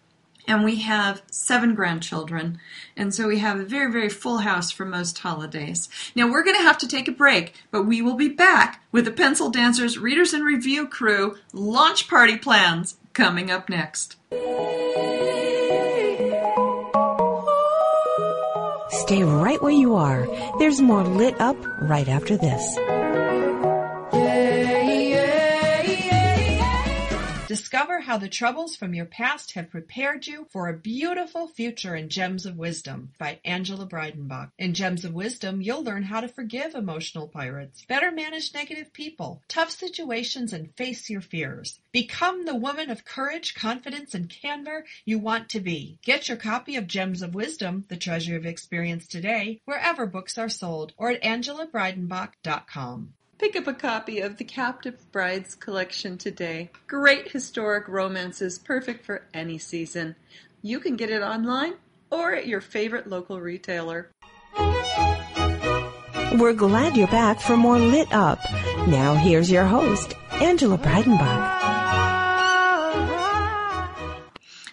And 0.47 0.65
we 0.65 0.77
have 0.77 1.23
seven 1.31 1.75
grandchildren. 1.75 2.59
And 2.97 3.15
so 3.15 3.29
we 3.29 3.39
have 3.39 3.61
a 3.61 3.65
very, 3.65 3.91
very 3.91 4.09
full 4.09 4.39
house 4.39 4.71
for 4.71 4.85
most 4.85 5.19
holidays. 5.19 5.89
Now 6.15 6.31
we're 6.31 6.45
going 6.45 6.57
to 6.57 6.63
have 6.63 6.79
to 6.79 6.89
take 6.89 7.09
a 7.09 7.13
break, 7.13 7.55
but 7.71 7.85
we 7.85 8.03
will 8.03 8.17
be 8.17 8.29
back 8.29 8.83
with 8.91 9.05
the 9.05 9.13
Pencil 9.13 9.51
Dancers 9.51 9.99
Readers 9.99 10.33
and 10.33 10.45
Review 10.45 10.87
Crew 10.87 11.37
launch 11.53 12.09
party 12.09 12.37
plans 12.37 12.97
coming 13.13 13.51
up 13.51 13.69
next. 13.69 14.17
Stay 18.91 19.23
right 19.25 19.61
where 19.61 19.73
you 19.73 19.95
are. 19.95 20.27
There's 20.59 20.81
more 20.81 21.03
lit 21.03 21.41
up 21.41 21.57
right 21.83 22.09
after 22.09 22.37
this. 22.37 22.79
Discover 27.53 28.01
how 28.01 28.17
the 28.17 28.31
troubles 28.31 28.77
from 28.77 28.95
your 28.95 29.05
past 29.05 29.53
have 29.53 29.69
prepared 29.69 30.27
you 30.27 30.47
for 30.49 30.69
a 30.69 30.79
beautiful 30.79 31.49
future 31.49 31.95
in 31.95 32.09
Gems 32.09 32.47
of 32.47 32.57
Wisdom 32.57 33.13
by 33.19 33.41
Angela 33.45 33.85
Breidenbach. 33.85 34.53
In 34.57 34.73
Gems 34.73 35.05
of 35.05 35.13
Wisdom, 35.13 35.61
you'll 35.61 35.85
learn 35.85 36.05
how 36.05 36.23
to 36.23 36.29
forgive 36.29 36.75
emotional 36.75 37.29
pirates, 37.29 37.85
better 37.85 38.11
manage 38.11 38.55
negative 38.55 38.95
people, 38.95 39.43
tough 39.49 39.71
situations, 39.71 40.55
and 40.55 40.75
face 40.77 41.11
your 41.11 41.21
fears. 41.21 41.79
Become 41.93 42.47
the 42.47 42.55
woman 42.55 42.89
of 42.89 43.05
courage, 43.05 43.55
confidence, 43.55 44.15
and 44.15 44.31
candor 44.31 44.87
you 45.05 45.19
want 45.19 45.51
to 45.51 45.61
be. 45.61 45.99
Get 46.03 46.29
your 46.29 46.39
copy 46.39 46.77
of 46.77 46.87
Gems 46.87 47.21
of 47.21 47.35
Wisdom, 47.35 47.85
The 47.89 47.99
Treasure 47.99 48.39
of 48.39 48.47
Experience 48.47 49.07
today, 49.07 49.61
wherever 49.67 50.07
books 50.07 50.39
are 50.39 50.49
sold, 50.49 50.95
or 50.97 51.11
at 51.11 51.23
angelabreidenbach.com. 51.23 53.13
Pick 53.43 53.57
up 53.57 53.67
a 53.67 53.75
copy 53.75 54.21
of 54.21 54.37
the 54.37 54.45
Captive 54.45 54.95
Brides 55.11 55.57
collection 55.57 56.17
today. 56.17 56.71
Great 56.87 57.33
historic 57.33 57.89
romances, 57.89 58.57
perfect 58.57 59.05
for 59.05 59.25
any 59.35 59.59
season. 59.59 60.15
You 60.63 60.79
can 60.79 60.95
get 60.95 61.11
it 61.11 61.23
online 61.23 61.75
or 62.09 62.37
at 62.37 62.47
your 62.47 62.61
favorite 62.61 63.09
local 63.09 63.41
retailer. 63.41 64.09
We're 66.39 66.53
glad 66.53 66.97
you're 66.97 67.09
back 67.09 67.41
for 67.41 67.57
more 67.57 67.81
Lit 67.81 68.13
Up. 68.13 68.39
Now 68.87 69.15
here's 69.15 69.51
your 69.51 69.65
host, 69.65 70.15
Angela 70.31 70.79
Breidenbach. 70.79 71.59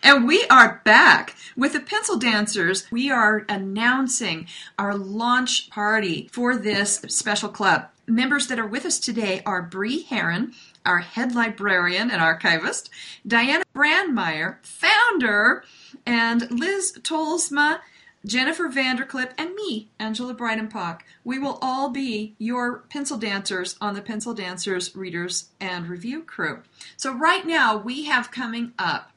And 0.03 0.27
we 0.27 0.45
are 0.51 0.79
back 0.85 1.35
with 1.57 1.73
the 1.73 1.79
Pencil 1.79 2.19
Dancers. 2.19 2.85
We 2.91 3.09
are 3.09 3.47
announcing 3.49 4.45
our 4.77 4.95
launch 4.95 5.71
party 5.71 6.29
for 6.31 6.55
this 6.55 6.97
special 7.07 7.49
club 7.49 7.87
members 8.09 8.47
that 8.47 8.59
are 8.59 8.67
with 8.67 8.85
us 8.85 8.99
today 8.99 9.41
are 9.45 9.61
Bree 9.61 10.03
Herron, 10.03 10.53
our 10.85 10.99
head 10.99 11.35
librarian 11.35 12.11
and 12.11 12.21
archivist, 12.21 12.89
Diana 13.25 13.63
Brandmeyer, 13.73 14.57
founder, 14.63 15.63
and 16.05 16.49
Liz 16.51 16.93
Tolsma, 17.01 17.79
Jennifer 18.25 18.67
Vanderklipp, 18.67 19.31
and 19.37 19.55
me, 19.55 19.89
Angela 19.97 20.35
Breidenbach. 20.35 21.01
We 21.23 21.39
will 21.39 21.57
all 21.61 21.89
be 21.89 22.35
your 22.37 22.79
pencil 22.89 23.17
dancers 23.17 23.77
on 23.79 23.93
the 23.93 24.01
Pencil 24.01 24.33
Dancers 24.33 24.95
Readers 24.95 25.49
and 25.59 25.87
Review 25.87 26.23
crew. 26.23 26.59
So, 26.97 27.13
right 27.13 27.45
now, 27.45 27.77
we 27.77 28.05
have 28.05 28.31
coming 28.31 28.73
up 28.77 29.11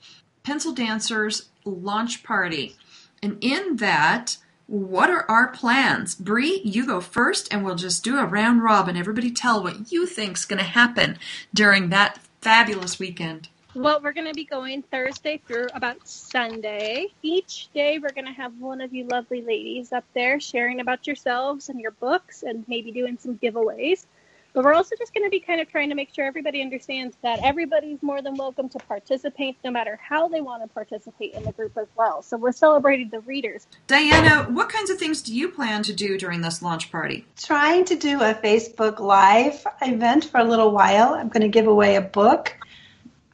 Pencil 0.45 0.73
Dancers 0.73 1.49
Launch 1.65 2.23
Party. 2.23 2.77
And 3.23 3.39
in 3.41 3.77
that, 3.77 4.37
what 4.73 5.11
are 5.11 5.31
our 5.31 5.49
plans? 5.49 6.15
Bree, 6.15 6.63
you 6.65 6.87
go 6.87 7.03
first, 7.03 7.53
and 7.53 7.63
we'll 7.63 7.75
just 7.75 8.03
do 8.03 8.19
a 8.19 8.25
round 8.25 8.63
robin. 8.63 8.97
Everybody 8.97 9.31
tell 9.31 9.63
what 9.63 9.93
you 9.93 10.07
think's 10.07 10.47
going 10.47 10.61
to 10.61 10.65
happen 10.65 11.19
during 11.53 11.91
that 11.91 12.21
fabulous 12.41 12.99
weekend. 12.99 13.51
Well, 13.75 14.01
we're 14.03 14.15
going 14.15 14.29
to 14.29 14.33
be 14.33 14.47
going 14.47 14.81
Thursday 14.81 15.43
through 15.47 15.67
about 15.75 16.09
Sunday. 16.09 17.09
Each 17.21 17.69
day, 17.75 17.99
we're 17.99 18.15
going 18.15 18.25
to 18.25 18.33
have 18.33 18.59
one 18.59 18.81
of 18.81 18.95
you 18.95 19.05
lovely 19.09 19.43
ladies 19.43 19.93
up 19.93 20.05
there 20.15 20.41
sharing 20.41 20.81
about 20.81 21.07
yourselves 21.07 21.69
and 21.69 21.79
your 21.79 21.91
books 21.91 22.43
and 22.43 22.65
maybe 22.67 22.93
doing 22.93 23.19
some 23.21 23.37
giveaways. 23.37 24.07
But 24.55 24.65
we're 24.65 24.75
also 24.75 24.95
just 24.99 25.15
going 25.15 25.25
to 25.25 25.31
be 25.31 25.41
kind 25.41 25.63
of 25.63 25.71
trying 25.71 25.89
to 25.89 25.95
make 25.95 26.15
sure 26.15 26.27
everybody 26.27 26.61
understands 26.61 27.17
that 27.23 27.41
everybody's 27.43 28.03
more 28.03 28.21
than 28.21 28.35
welcome 28.35 28.69
to 28.69 28.79
participate, 28.79 29.57
no 29.65 29.71
matter 29.71 29.99
how 30.03 30.29
they 30.29 30.43
want 30.43 30.63
to 30.63 30.69
participate 30.69 31.33
in 31.33 31.43
the 31.43 31.53
group 31.53 31.77
as 31.79 31.87
well. 31.97 32.21
So 32.21 32.37
we're 32.37 32.53
celebrating 32.53 33.09
the 33.09 33.21
readers. 33.21 33.67
Diana, 33.87 34.45
what 34.51 34.69
kinds 34.69 34.91
of 34.91 34.99
things 34.99 35.23
do 35.23 35.35
you 35.35 35.49
plan 35.49 35.83
to 35.85 35.95
do 35.95 36.19
during 36.19 36.43
this 36.43 36.61
launch 36.61 36.93
party? 36.93 37.25
Trying 37.39 37.87
to 37.87 37.97
do 37.97 38.21
a 38.21 38.35
Facebook 38.35 39.01
Live 39.01 39.67
event 39.81 40.27
for 40.27 40.39
a 40.39 40.45
little 40.45 40.71
while. 40.71 41.15
I'm 41.15 41.29
going 41.29 41.43
to 41.43 41.49
give 41.49 41.67
away 41.67 41.97
a 41.97 42.03
book. 42.03 42.55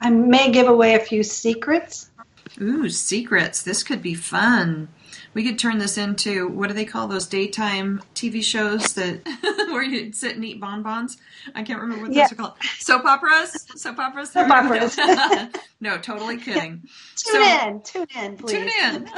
I 0.01 0.11
may 0.11 0.53
give 0.53 0.69
away 0.69 0.95
a 0.95 1.01
few 1.01 1.25
secrets. 1.25 2.11
Ooh, 2.61 2.89
secrets. 2.89 3.63
This 3.63 3.83
could 3.83 4.03
be 4.03 4.15
fun. 4.15 4.89
We 5.39 5.45
could 5.45 5.57
turn 5.61 5.79
this 5.79 5.97
into 5.99 6.49
what 6.49 6.67
do 6.67 6.75
they 6.75 6.85
call 6.85 7.07
those 7.07 7.29
daytime 7.29 8.03
TV 8.13 8.43
shows 8.43 8.95
that 8.95 9.21
where 9.71 9.85
you 9.85 10.13
sit 10.13 10.35
and 10.35 10.45
eat 10.45 10.61
bonbons? 10.61 11.17
I 11.55 11.63
can't 11.63 11.81
remember 11.81 12.07
what 12.07 12.13
Yeah. 12.13 12.25
those 12.25 12.33
are 12.33 12.35
called. 12.35 12.55
Soap 12.81 13.05
operas? 13.05 13.67
Soap 13.77 14.01
operas? 14.01 14.33
Soap 14.33 14.51
operas. 14.51 14.99
no, 15.81 15.97
totally 15.99 16.39
kidding. 16.39 16.83
Tune 17.15 17.43
in, 17.43 17.81
tune 17.83 18.07
in, 18.21 18.37
please. 18.37 18.51
Tune 18.51 18.69
in. 18.83 19.09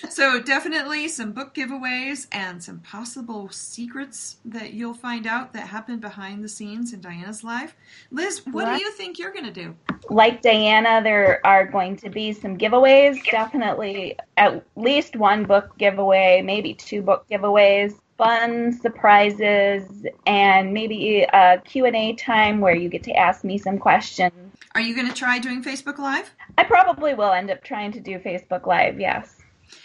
so 0.10 0.40
definitely 0.40 1.08
some 1.08 1.32
book 1.32 1.52
giveaways 1.54 2.26
and 2.32 2.64
some 2.64 2.78
possible 2.80 3.50
secrets 3.50 4.36
that 4.46 4.72
you'll 4.72 4.94
find 4.94 5.26
out 5.26 5.52
that 5.52 5.66
happen 5.68 5.98
behind 5.98 6.42
the 6.42 6.48
scenes 6.48 6.94
in 6.94 7.02
Diana's 7.02 7.44
life. 7.44 7.76
Liz, 8.10 8.40
what 8.46 8.64
Right. 8.64 8.78
do 8.78 8.82
you 8.82 8.92
think 8.92 9.18
you're 9.18 9.30
going 9.32 9.44
to 9.44 9.52
do? 9.52 9.74
like 10.08 10.40
Diana, 10.40 11.02
there 11.02 11.40
are 11.44 11.66
going 11.66 11.96
to 11.96 12.08
be 12.08 12.32
some 12.32 12.56
giveaways. 12.56 13.18
Definitely 13.30 14.16
at 14.36 14.64
least 14.76 15.16
one 15.16 15.44
book 15.44 15.65
giveaway, 15.78 16.42
maybe 16.42 16.74
two 16.74 17.02
book 17.02 17.26
giveaways, 17.30 17.94
fun 18.18 18.72
surprises, 18.72 20.06
and 20.26 20.72
maybe 20.72 21.22
a 21.22 21.60
Q&A 21.64 22.14
time 22.14 22.60
where 22.60 22.74
you 22.74 22.88
get 22.88 23.02
to 23.04 23.12
ask 23.12 23.44
me 23.44 23.58
some 23.58 23.78
questions. 23.78 24.32
Are 24.74 24.80
you 24.80 24.94
going 24.94 25.08
to 25.08 25.14
try 25.14 25.38
doing 25.38 25.62
Facebook 25.62 25.98
Live? 25.98 26.30
I 26.58 26.64
probably 26.64 27.14
will 27.14 27.32
end 27.32 27.50
up 27.50 27.62
trying 27.62 27.92
to 27.92 28.00
do 28.00 28.18
Facebook 28.18 28.66
Live, 28.66 29.00
yes. 29.00 29.36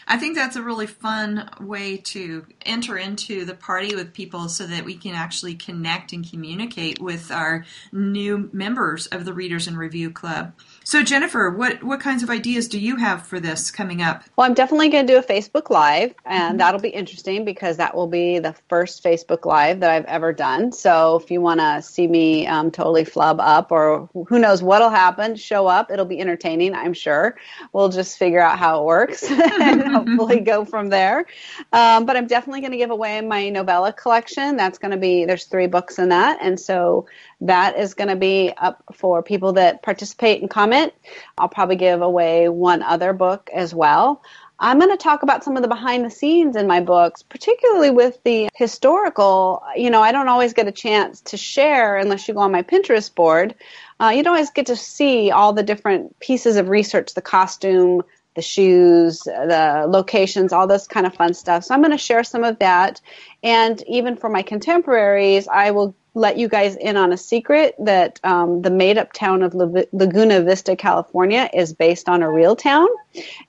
I 0.08 0.18
think 0.18 0.36
that's 0.36 0.56
a 0.56 0.62
really 0.62 0.88
fun 0.88 1.50
way 1.60 1.98
to 1.98 2.46
enter 2.66 2.98
into 2.98 3.46
the 3.46 3.54
party 3.54 3.96
with 3.96 4.14
people 4.14 4.50
so 4.50 4.68
that 4.68 4.86
we 4.86 4.96
can 4.96 5.14
actually 5.14 5.56
connect 5.56 6.14
and 6.14 6.30
communicate 6.30 7.00
with 7.00 7.32
our 7.32 7.66
new 7.92 8.50
members 8.54 9.08
of 9.08 9.26
the 9.26 9.34
Readers 9.34 9.68
and 9.68 9.78
Review 9.78 10.12
Club. 10.12 10.54
So 10.84 11.04
Jennifer, 11.04 11.50
what 11.50 11.84
what 11.84 12.00
kinds 12.00 12.24
of 12.24 12.30
ideas 12.30 12.68
do 12.68 12.80
you 12.80 12.96
have 12.96 13.26
for 13.26 13.40
this 13.40 13.72
coming 13.72 14.02
up? 14.02 14.24
Well, 14.36 14.48
I'm 14.48 14.54
definitely 14.54 14.90
going 14.90 15.06
to 15.06 15.14
do 15.14 15.20
a 15.20 15.24
Facebook 15.24 15.70
Live, 15.70 16.14
and 16.26 16.60
that'll 16.60 16.82
be 16.82 16.90
interesting 16.90 17.46
because 17.46 17.78
that 17.78 17.96
will 17.96 18.08
be 18.08 18.40
the 18.40 18.54
first 18.68 19.04
Facebook 19.04 19.46
Live 19.46 19.80
that 19.82 19.92
I've 19.92 20.06
ever 20.06 20.34
done. 20.34 20.72
So 20.72 21.18
if 21.18 21.32
you 21.32 21.42
want 21.42 21.60
to 21.60 21.82
see 21.82 22.08
me 22.08 22.48
um, 22.48 22.72
totally 22.72 23.06
flub 23.06 23.40
up, 23.40 23.72
or 23.72 24.10
who 24.28 24.40
knows 24.40 24.64
what'll 24.64 24.90
happen, 24.90 25.36
show 25.36 25.68
up. 25.68 25.92
It'll 25.92 26.06
be 26.06 26.20
entertaining, 26.20 26.74
I'm 26.74 26.94
sure. 26.94 27.38
We'll 27.74 27.90
just 27.90 28.18
figure 28.18 28.42
out 28.42 28.58
how 28.58 28.82
it 28.82 28.86
works 28.86 29.24
and 29.32 29.91
hopefully 30.06 30.40
go 30.54 30.66
from 30.66 30.90
there. 30.90 31.26
Um, 31.72 32.06
but 32.06 32.16
I'm 32.18 32.28
definitely 32.28 32.62
going 32.62 32.72
to 32.72 32.78
give 32.78 32.92
away 32.92 33.22
my 33.22 33.50
novella 33.50 33.94
collection. 33.94 34.58
That's 34.58 34.78
going 34.78 34.92
to 34.92 34.98
be 34.98 35.26
there's 35.26 35.46
three 35.46 35.68
books 35.68 36.00
in 36.00 36.10
that, 36.10 36.40
and 36.42 36.60
so 36.60 37.08
that 37.42 37.78
is 37.78 37.94
going 37.94 38.10
to 38.10 38.16
be 38.16 38.54
up 38.58 38.84
for 38.94 39.24
people 39.24 39.54
that 39.54 39.82
participate 39.82 40.42
and 40.42 40.50
comment. 40.50 40.94
I'll 41.38 41.50
probably 41.50 41.76
give 41.76 42.02
away 42.02 42.50
one 42.50 42.84
other 42.84 43.14
book 43.14 43.50
as 43.54 43.74
well. 43.74 44.22
I'm 44.64 44.78
going 44.78 44.92
to 44.92 44.98
talk 44.98 45.24
about 45.24 45.44
some 45.44 45.56
of 45.56 45.64
the 45.64 45.68
behind 45.68 46.06
the 46.06 46.12
scenes 46.12 46.56
in 46.56 46.68
my 46.68 46.82
books, 46.82 47.24
particularly 47.24 47.90
with 47.90 48.22
the 48.24 48.48
historical. 48.54 49.64
You 49.76 49.90
know, 49.90 50.04
I 50.04 50.12
don't 50.12 50.28
always 50.28 50.54
get 50.54 50.68
a 50.68 50.72
chance 50.72 51.20
to 51.22 51.38
share 51.38 51.98
unless 51.98 52.28
you 52.28 52.36
go 52.36 52.42
on 52.42 52.52
my 52.52 52.62
Pinterest 52.62 53.14
board. 53.14 53.56
Uh, 54.00 54.10
you 54.10 54.24
don't 54.24 54.36
always 54.36 54.52
get 54.52 54.68
to 54.68 54.76
see 54.76 55.32
all 55.32 55.52
the 55.52 55.64
different 55.64 56.20
pieces 56.20 56.58
of 56.58 56.70
research, 56.70 57.16
the 57.16 57.24
costume, 57.24 58.04
the 58.36 58.42
shoes, 58.42 59.20
the 59.22 59.86
locations, 59.88 60.54
all 60.54 60.68
this 60.68 60.88
kind 60.88 61.06
of 61.06 61.14
fun 61.14 61.34
stuff. 61.34 61.66
So 61.66 61.74
I'm 61.74 61.82
going 61.82 61.92
to 61.92 61.98
share 61.98 62.24
some 62.24 62.44
of 62.44 62.60
that. 62.60 63.02
And 63.44 63.82
even 63.88 64.16
for 64.16 64.30
my 64.30 64.42
contemporaries, 64.42 65.48
I 65.48 65.72
will 65.72 65.96
let 66.14 66.38
you 66.38 66.50
guys 66.50 66.76
in 66.76 66.98
on 66.98 67.14
a 67.14 67.18
secret 67.18 67.74
that 67.80 68.20
um, 68.24 68.62
the 68.62 68.70
made 68.70 68.98
up 68.98 69.14
town 69.14 69.42
of 69.42 69.54
La- 69.54 69.84
Laguna 69.94 70.42
Vista, 70.42 70.76
California 70.76 71.50
is 71.54 71.74
based 71.74 72.10
on 72.10 72.22
a 72.22 72.30
real 72.30 72.56
town. 72.56 72.88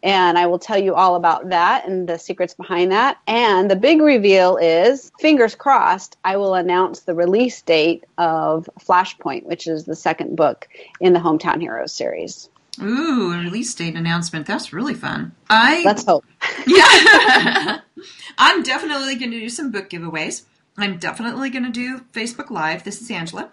And 0.02 0.38
I 0.38 0.46
will 0.46 0.61
tell 0.61 0.78
you 0.78 0.94
all 0.94 1.16
about 1.16 1.50
that 1.50 1.87
and 1.87 2.09
the 2.09 2.18
secrets 2.18 2.54
behind 2.54 2.92
that. 2.92 3.18
And 3.26 3.70
the 3.70 3.76
big 3.76 4.00
reveal 4.00 4.56
is, 4.56 5.11
fingers 5.20 5.54
crossed, 5.56 6.16
I 6.24 6.37
will 6.37 6.54
announce 6.54 7.00
the 7.00 7.14
release 7.14 7.62
date 7.62 8.04
of 8.18 8.68
Flashpoint, 8.80 9.44
which 9.44 9.66
is 9.66 9.85
the 9.85 9.96
second 9.96 10.37
book 10.37 10.68
in 11.00 11.12
the 11.12 11.20
Hometown 11.20 11.61
Heroes 11.61 11.92
series. 11.92 12.48
Ooh, 12.82 13.32
a 13.32 13.38
release 13.38 13.74
date 13.74 13.94
announcement. 13.94 14.46
That's 14.46 14.72
really 14.72 14.94
fun. 14.94 15.32
I 15.48 15.82
Let's 15.84 16.04
hope. 16.04 16.24
Yeah. 16.66 17.80
I'm 18.38 18.62
definitely 18.62 19.16
going 19.16 19.30
to 19.32 19.40
do 19.40 19.48
some 19.48 19.70
book 19.70 19.90
giveaways. 19.90 20.42
I'm 20.76 20.98
definitely 20.98 21.50
going 21.50 21.64
to 21.64 21.70
do 21.70 22.00
Facebook 22.12 22.50
Live. 22.50 22.84
This 22.84 23.00
is 23.00 23.10
Angela. 23.10 23.50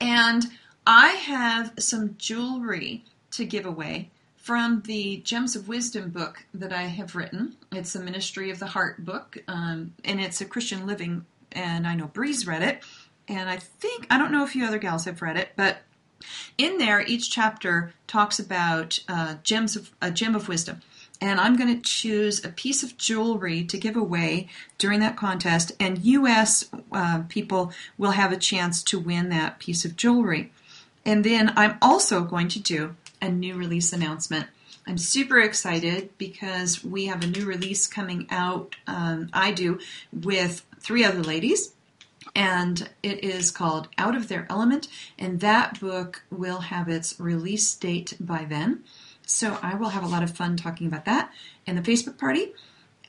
And 0.00 0.44
I 0.86 1.08
have 1.08 1.72
some 1.78 2.16
jewelry 2.18 3.04
to 3.32 3.44
give 3.44 3.66
away 3.66 4.10
from 4.36 4.82
the 4.86 5.18
Gems 5.18 5.56
of 5.56 5.68
Wisdom 5.68 6.10
book 6.10 6.44
that 6.54 6.72
I 6.72 6.84
have 6.84 7.14
written. 7.14 7.56
It's 7.72 7.94
a 7.94 8.00
Ministry 8.00 8.50
of 8.50 8.58
the 8.58 8.66
Heart 8.66 9.04
book, 9.04 9.36
um, 9.46 9.94
and 10.04 10.20
it's 10.20 10.40
a 10.40 10.46
Christian 10.46 10.86
living. 10.86 11.26
And 11.52 11.86
I 11.86 11.94
know 11.94 12.06
Bree's 12.06 12.46
read 12.46 12.62
it. 12.62 12.82
And 13.28 13.50
I 13.50 13.56
think, 13.56 14.06
I 14.10 14.16
don't 14.16 14.32
know 14.32 14.44
if 14.44 14.56
you 14.56 14.64
other 14.64 14.78
gals 14.78 15.04
have 15.04 15.20
read 15.20 15.36
it, 15.36 15.50
but 15.56 15.78
in 16.56 16.78
there, 16.78 17.00
each 17.06 17.30
chapter 17.30 17.92
talks 18.06 18.38
about 18.38 19.00
uh, 19.08 19.36
gems 19.42 19.76
of 19.76 19.90
a 20.00 20.10
gem 20.10 20.34
of 20.34 20.48
wisdom, 20.48 20.82
and 21.20 21.40
I'm 21.40 21.56
going 21.56 21.74
to 21.74 21.82
choose 21.82 22.44
a 22.44 22.48
piece 22.48 22.82
of 22.82 22.96
jewelry 22.96 23.64
to 23.64 23.78
give 23.78 23.96
away 23.96 24.48
during 24.78 25.00
that 25.00 25.16
contest, 25.16 25.72
and 25.80 26.04
U.S. 26.04 26.68
Uh, 26.92 27.22
people 27.28 27.72
will 27.96 28.12
have 28.12 28.32
a 28.32 28.36
chance 28.36 28.82
to 28.84 28.98
win 28.98 29.28
that 29.30 29.58
piece 29.58 29.84
of 29.84 29.96
jewelry. 29.96 30.52
And 31.04 31.24
then 31.24 31.52
I'm 31.56 31.78
also 31.80 32.22
going 32.22 32.48
to 32.48 32.60
do 32.60 32.94
a 33.20 33.28
new 33.28 33.54
release 33.54 33.92
announcement. 33.92 34.46
I'm 34.86 34.98
super 34.98 35.38
excited 35.38 36.10
because 36.18 36.84
we 36.84 37.06
have 37.06 37.22
a 37.22 37.26
new 37.26 37.44
release 37.44 37.86
coming 37.86 38.26
out. 38.30 38.76
Um, 38.86 39.28
I 39.32 39.52
do 39.52 39.80
with 40.12 40.64
three 40.80 41.04
other 41.04 41.22
ladies 41.22 41.72
and 42.38 42.88
it 43.02 43.24
is 43.24 43.50
called 43.50 43.88
Out 43.98 44.14
of 44.14 44.28
Their 44.28 44.46
Element, 44.48 44.86
and 45.18 45.40
that 45.40 45.80
book 45.80 46.22
will 46.30 46.60
have 46.60 46.88
its 46.88 47.18
release 47.18 47.74
date 47.74 48.14
by 48.20 48.44
then. 48.44 48.84
So 49.26 49.58
I 49.60 49.74
will 49.74 49.88
have 49.88 50.04
a 50.04 50.08
lot 50.08 50.22
of 50.22 50.30
fun 50.30 50.56
talking 50.56 50.86
about 50.86 51.04
that. 51.04 51.32
And 51.66 51.76
the 51.76 51.82
Facebook 51.82 52.16
party 52.16 52.52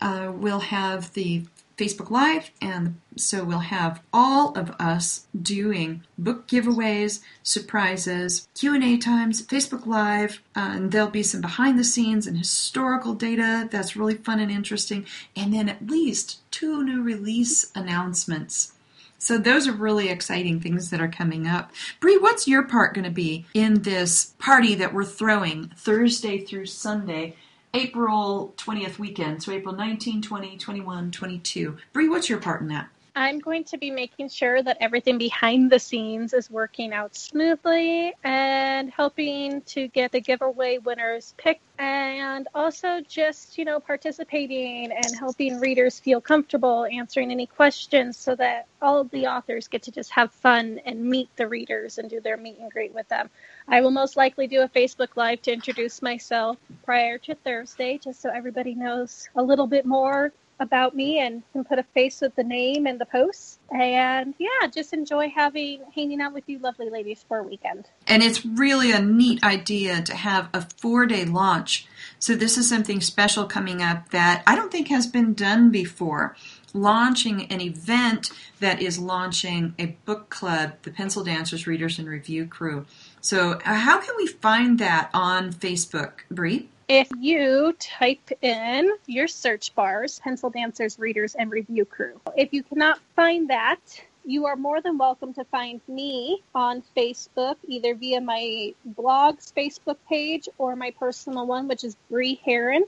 uh, 0.02 0.32
will 0.36 0.62
have 0.62 1.14
the 1.14 1.46
Facebook 1.78 2.10
Live, 2.10 2.50
and 2.60 3.00
so 3.18 3.44
we'll 3.44 3.60
have 3.60 4.02
all 4.12 4.58
of 4.58 4.72
us 4.80 5.28
doing 5.40 6.02
book 6.18 6.48
giveaways, 6.48 7.22
surprises, 7.44 8.48
Q 8.56 8.74
and 8.74 8.84
A 8.84 8.98
times, 8.98 9.46
Facebook 9.46 9.86
Live, 9.86 10.42
uh, 10.56 10.72
and 10.74 10.92
there'll 10.92 11.08
be 11.08 11.24
some 11.24 11.40
behind 11.40 11.78
the 11.78 11.84
scenes 11.84 12.26
and 12.26 12.36
historical 12.36 13.14
data 13.14 13.70
that's 13.72 13.96
really 13.96 14.16
fun 14.16 14.40
and 14.40 14.52
interesting, 14.52 15.06
and 15.36 15.54
then 15.54 15.70
at 15.70 15.86
least 15.86 16.40
two 16.50 16.84
new 16.84 17.04
release 17.04 17.72
announcements. 17.76 18.74
So 19.20 19.38
those 19.38 19.68
are 19.68 19.74
really 19.74 20.10
exciting 20.10 20.60
things 20.60 20.90
that 20.90 21.02
are 21.02 21.08
coming 21.08 21.46
up. 21.46 21.72
Bree, 22.00 22.18
what's 22.18 22.48
your 22.48 22.64
part 22.64 22.94
going 22.96 23.06
to 23.06 23.12
be 23.12 23.46
in 23.54 23.84
this 23.84 24.34
party 24.40 24.76
that 24.76 24.94
we're 24.94 25.04
throwing 25.04 25.70
Thursday 25.76 26.40
through 26.40 26.66
Sunday, 26.66 27.36
April 27.74 28.54
20th 28.58 28.98
weekend, 28.98 29.44
so 29.44 29.52
April 29.52 29.76
19, 29.76 30.22
20, 30.22 30.58
21, 30.58 31.12
22. 31.12 31.78
Bree, 31.94 32.10
what's 32.10 32.30
your 32.30 32.40
part 32.40 32.62
in 32.62 32.70
that? 32.70 32.90
I'm 33.20 33.40
going 33.40 33.66
to 33.66 33.78
be 33.78 33.92
making 33.92 34.30
sure 34.30 34.64
that 34.64 34.78
everything 34.80 35.18
behind 35.18 35.70
the 35.70 35.78
scenes 35.78 36.34
is 36.34 36.50
working 36.50 36.94
out 36.94 37.18
smoothly 37.18 38.14
and 38.24 38.90
helping 38.90 39.60
to 39.64 39.90
get 39.90 40.14
the 40.14 40.22
giveaway 40.22 40.78
winners 40.78 41.34
picked 41.36 41.62
and 41.78 42.48
also 42.56 43.02
just, 43.10 43.58
you 43.58 43.66
know, 43.66 43.82
participating 43.82 44.94
and 44.94 45.18
helping 45.18 45.60
readers 45.60 46.00
feel 46.00 46.22
comfortable 46.22 46.86
answering 46.86 47.30
any 47.30 47.46
questions 47.46 48.16
so 48.16 48.36
that 48.36 48.68
all 48.82 49.04
the 49.04 49.28
authors 49.28 49.68
get 49.68 49.84
to 49.84 49.92
just 49.92 50.12
have 50.12 50.32
fun 50.32 50.80
and 50.86 51.04
meet 51.04 51.28
the 51.36 51.46
readers 51.46 51.98
and 51.98 52.10
do 52.10 52.22
their 52.22 52.38
meet 52.38 52.58
and 52.60 52.72
greet 52.72 52.94
with 52.94 53.10
them. 53.10 53.30
I 53.68 53.82
will 53.82 53.92
most 53.92 54.16
likely 54.16 54.48
do 54.48 54.62
a 54.62 54.70
Facebook 54.70 55.18
Live 55.18 55.42
to 55.42 55.52
introduce 55.52 56.02
myself 56.02 56.56
prior 56.86 57.18
to 57.18 57.36
Thursday 57.36 57.98
just 57.98 58.22
so 58.22 58.30
everybody 58.30 58.76
knows 58.76 59.28
a 59.36 59.44
little 59.44 59.68
bit 59.68 59.86
more 59.86 60.32
about 60.60 60.96
me 60.96 61.20
and 61.20 61.44
can 61.54 61.64
put 61.64 61.80
a 61.80 61.84
face 61.84 62.22
with 62.22 62.36
the 62.36 62.44
name 62.44 62.86
and 62.86 63.00
the 63.00 63.06
posts. 63.06 63.60
And 63.72 64.34
yeah, 64.38 64.68
just 64.74 64.94
enjoy 64.94 65.30
having 65.30 65.82
hanging 65.96 66.22
out 66.22 66.34
with 66.34 66.44
you 66.48 66.60
lovely 66.60 66.90
ladies 66.90 67.24
for 67.28 67.40
a 67.40 67.44
weekend. 67.44 67.86
And 68.08 68.24
it's 68.24 68.46
really 68.46 68.92
a 68.92 69.02
neat 69.02 69.44
idea 69.44 70.02
to 70.02 70.16
have 70.16 70.50
a 70.54 70.62
four 70.78 71.06
day 71.06 71.26
launch. 71.26 71.88
So, 72.20 72.36
this 72.36 72.58
is 72.58 72.68
something 72.68 73.02
special 73.02 73.46
coming 73.46 73.82
up 73.82 74.10
that 74.10 74.44
I 74.46 74.56
don't 74.56 74.72
think 74.72 74.90
has 74.90 75.08
been 75.08 75.34
done 75.34 75.70
before. 75.72 76.36
launching 76.72 77.46
an 77.52 77.60
event 77.60 78.30
that 78.60 78.80
is 78.80 79.00
launching 79.00 79.74
a 79.80 79.88
book 80.06 80.30
club, 80.30 80.74
the 80.84 80.92
Pencil 80.92 81.24
Dancers 81.24 81.66
Readers 81.66 81.98
and 81.98 82.08
Review 82.08 82.46
Crew. 82.46 82.86
So, 83.22 83.54
uh, 83.66 83.74
how 83.74 84.00
can 84.00 84.14
we 84.18 84.28
find 84.28 84.78
that 84.78 85.10
on 85.12 85.52
Facebook, 85.52 86.12
Bree? 86.30 86.70
If 86.90 87.08
you 87.20 87.76
type 87.78 88.32
in 88.42 88.92
your 89.06 89.28
search 89.28 89.76
bars, 89.76 90.20
Pencil 90.24 90.50
Dancers 90.50 90.98
Readers 90.98 91.36
and 91.36 91.52
Review 91.52 91.86
Crew, 91.86 92.20
if 92.36 92.52
you 92.52 92.64
cannot 92.64 93.00
find 93.16 93.52
that, 93.52 93.78
you 94.26 94.48
are 94.48 94.56
more 94.56 94.82
than 94.82 94.98
welcome 94.98 95.32
to 95.36 95.44
find 95.46 95.82
me 95.88 96.42
on 96.56 96.82
Facebook, 96.98 97.58
either 97.68 97.94
via 97.94 98.20
my 98.22 98.74
blog's 98.84 99.54
Facebook 99.56 99.98
page 100.10 100.50
or 100.58 100.76
my 100.76 100.90
personal 100.90 101.46
one, 101.46 101.68
which 101.68 101.84
is 101.84 101.96
Bree 102.10 102.42
Herron, 102.44 102.86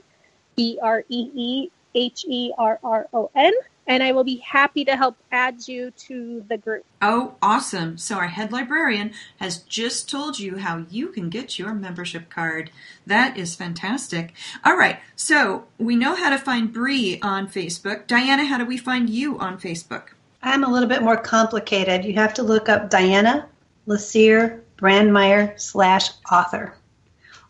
B 0.55 0.79
R 0.81 1.03
E 1.07 1.29
E 1.35 1.71
H 1.93 2.25
E 2.27 2.53
R 2.57 2.79
R 2.83 3.07
O 3.13 3.29
N 3.35 3.53
and 3.91 4.01
I 4.01 4.13
will 4.13 4.23
be 4.23 4.37
happy 4.37 4.85
to 4.85 4.95
help 4.95 5.17
add 5.31 5.67
you 5.67 5.91
to 5.91 6.45
the 6.47 6.57
group. 6.57 6.85
Oh, 7.01 7.35
awesome. 7.41 7.97
So, 7.97 8.15
our 8.15 8.27
head 8.27 8.51
librarian 8.51 9.11
has 9.39 9.57
just 9.59 10.09
told 10.09 10.39
you 10.39 10.57
how 10.57 10.85
you 10.89 11.09
can 11.09 11.29
get 11.29 11.59
your 11.59 11.73
membership 11.73 12.29
card. 12.29 12.71
That 13.05 13.37
is 13.37 13.55
fantastic. 13.55 14.33
All 14.63 14.77
right, 14.77 14.99
so 15.15 15.65
we 15.77 15.95
know 15.95 16.15
how 16.15 16.29
to 16.29 16.37
find 16.37 16.71
Bree 16.71 17.19
on 17.21 17.47
Facebook. 17.47 18.07
Diana, 18.07 18.45
how 18.45 18.57
do 18.57 18.65
we 18.65 18.77
find 18.77 19.09
you 19.09 19.37
on 19.39 19.59
Facebook? 19.59 20.09
I'm 20.41 20.63
a 20.63 20.71
little 20.71 20.89
bit 20.89 21.03
more 21.03 21.17
complicated. 21.17 22.05
You 22.05 22.13
have 22.13 22.35
to 22.35 22.43
look 22.43 22.69
up 22.69 22.89
Diana 22.89 23.47
Lesire 23.87 24.61
Brandmeyer 24.77 25.59
slash 25.59 26.09
author. 26.31 26.75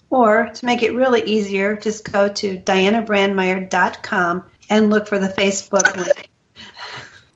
Or 0.10 0.49
to 0.54 0.65
make 0.65 0.84
it 0.84 0.93
really 0.93 1.23
easier, 1.23 1.75
just 1.75 2.12
go 2.12 2.27
to 2.27 2.58
dianabrandmeyer.com 2.58 4.43
and 4.69 4.89
look 4.89 5.08
for 5.08 5.19
the 5.19 5.30
Facebook 5.30 5.95
link. 5.95 6.30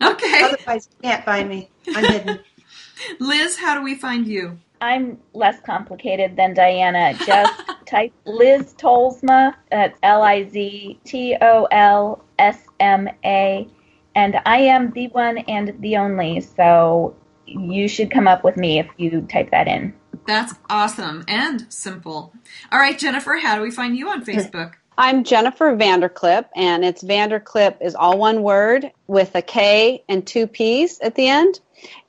Okay. 0.01 0.43
Otherwise, 0.43 0.89
you 0.91 1.10
can't 1.10 1.25
find 1.25 1.49
me. 1.49 1.69
I'm 1.95 2.05
hidden. 2.05 2.39
Liz, 3.19 3.58
how 3.58 3.75
do 3.75 3.84
we 3.84 3.95
find 3.95 4.27
you? 4.27 4.60
I'm 4.81 5.17
less 5.34 5.60
complicated 5.62 6.36
than 6.36 6.53
Diana. 6.53 7.13
Just 7.25 7.53
type 7.86 8.13
Liz 8.25 8.73
Tolsma. 8.77 9.55
That's 9.71 9.97
L 10.03 10.21
I 10.21 10.47
Z 10.49 10.99
T 11.03 11.38
O 11.41 11.65
L 11.71 12.23
S 12.38 12.60
M 12.79 13.10
A. 13.23 13.67
And 14.15 14.39
I 14.45 14.58
am 14.58 14.91
the 14.91 15.08
one 15.08 15.39
and 15.39 15.73
the 15.79 15.97
only. 15.97 16.41
So 16.41 17.15
you 17.45 17.88
should 17.88 18.12
come 18.12 18.27
up 18.27 18.43
with 18.43 18.58
me 18.58 18.79
if 18.79 18.88
you 18.97 19.21
type 19.21 19.51
that 19.51 19.67
in. 19.67 19.93
That's 20.27 20.53
awesome 20.69 21.23
and 21.27 21.71
simple. 21.71 22.34
All 22.71 22.79
right, 22.79 22.97
Jennifer, 22.97 23.38
how 23.41 23.55
do 23.55 23.62
we 23.62 23.71
find 23.71 23.95
you 23.95 24.10
on 24.10 24.25
Facebook? 24.25 24.73
I'm 24.97 25.25
Jennifer 25.25 25.75
Vanderklipp, 25.75 26.45
and 26.55 26.86
it's 26.86 27.03
Vanderklipp 27.03 27.81
is 27.81 27.95
all 27.95 28.17
one 28.17 28.43
word 28.43 28.91
with 29.08 29.36
a 29.36 29.41
K 29.41 30.01
and 30.08 30.25
two 30.25 30.47
P's 30.47 30.99
at 31.01 31.15
the 31.15 31.27
end. 31.27 31.60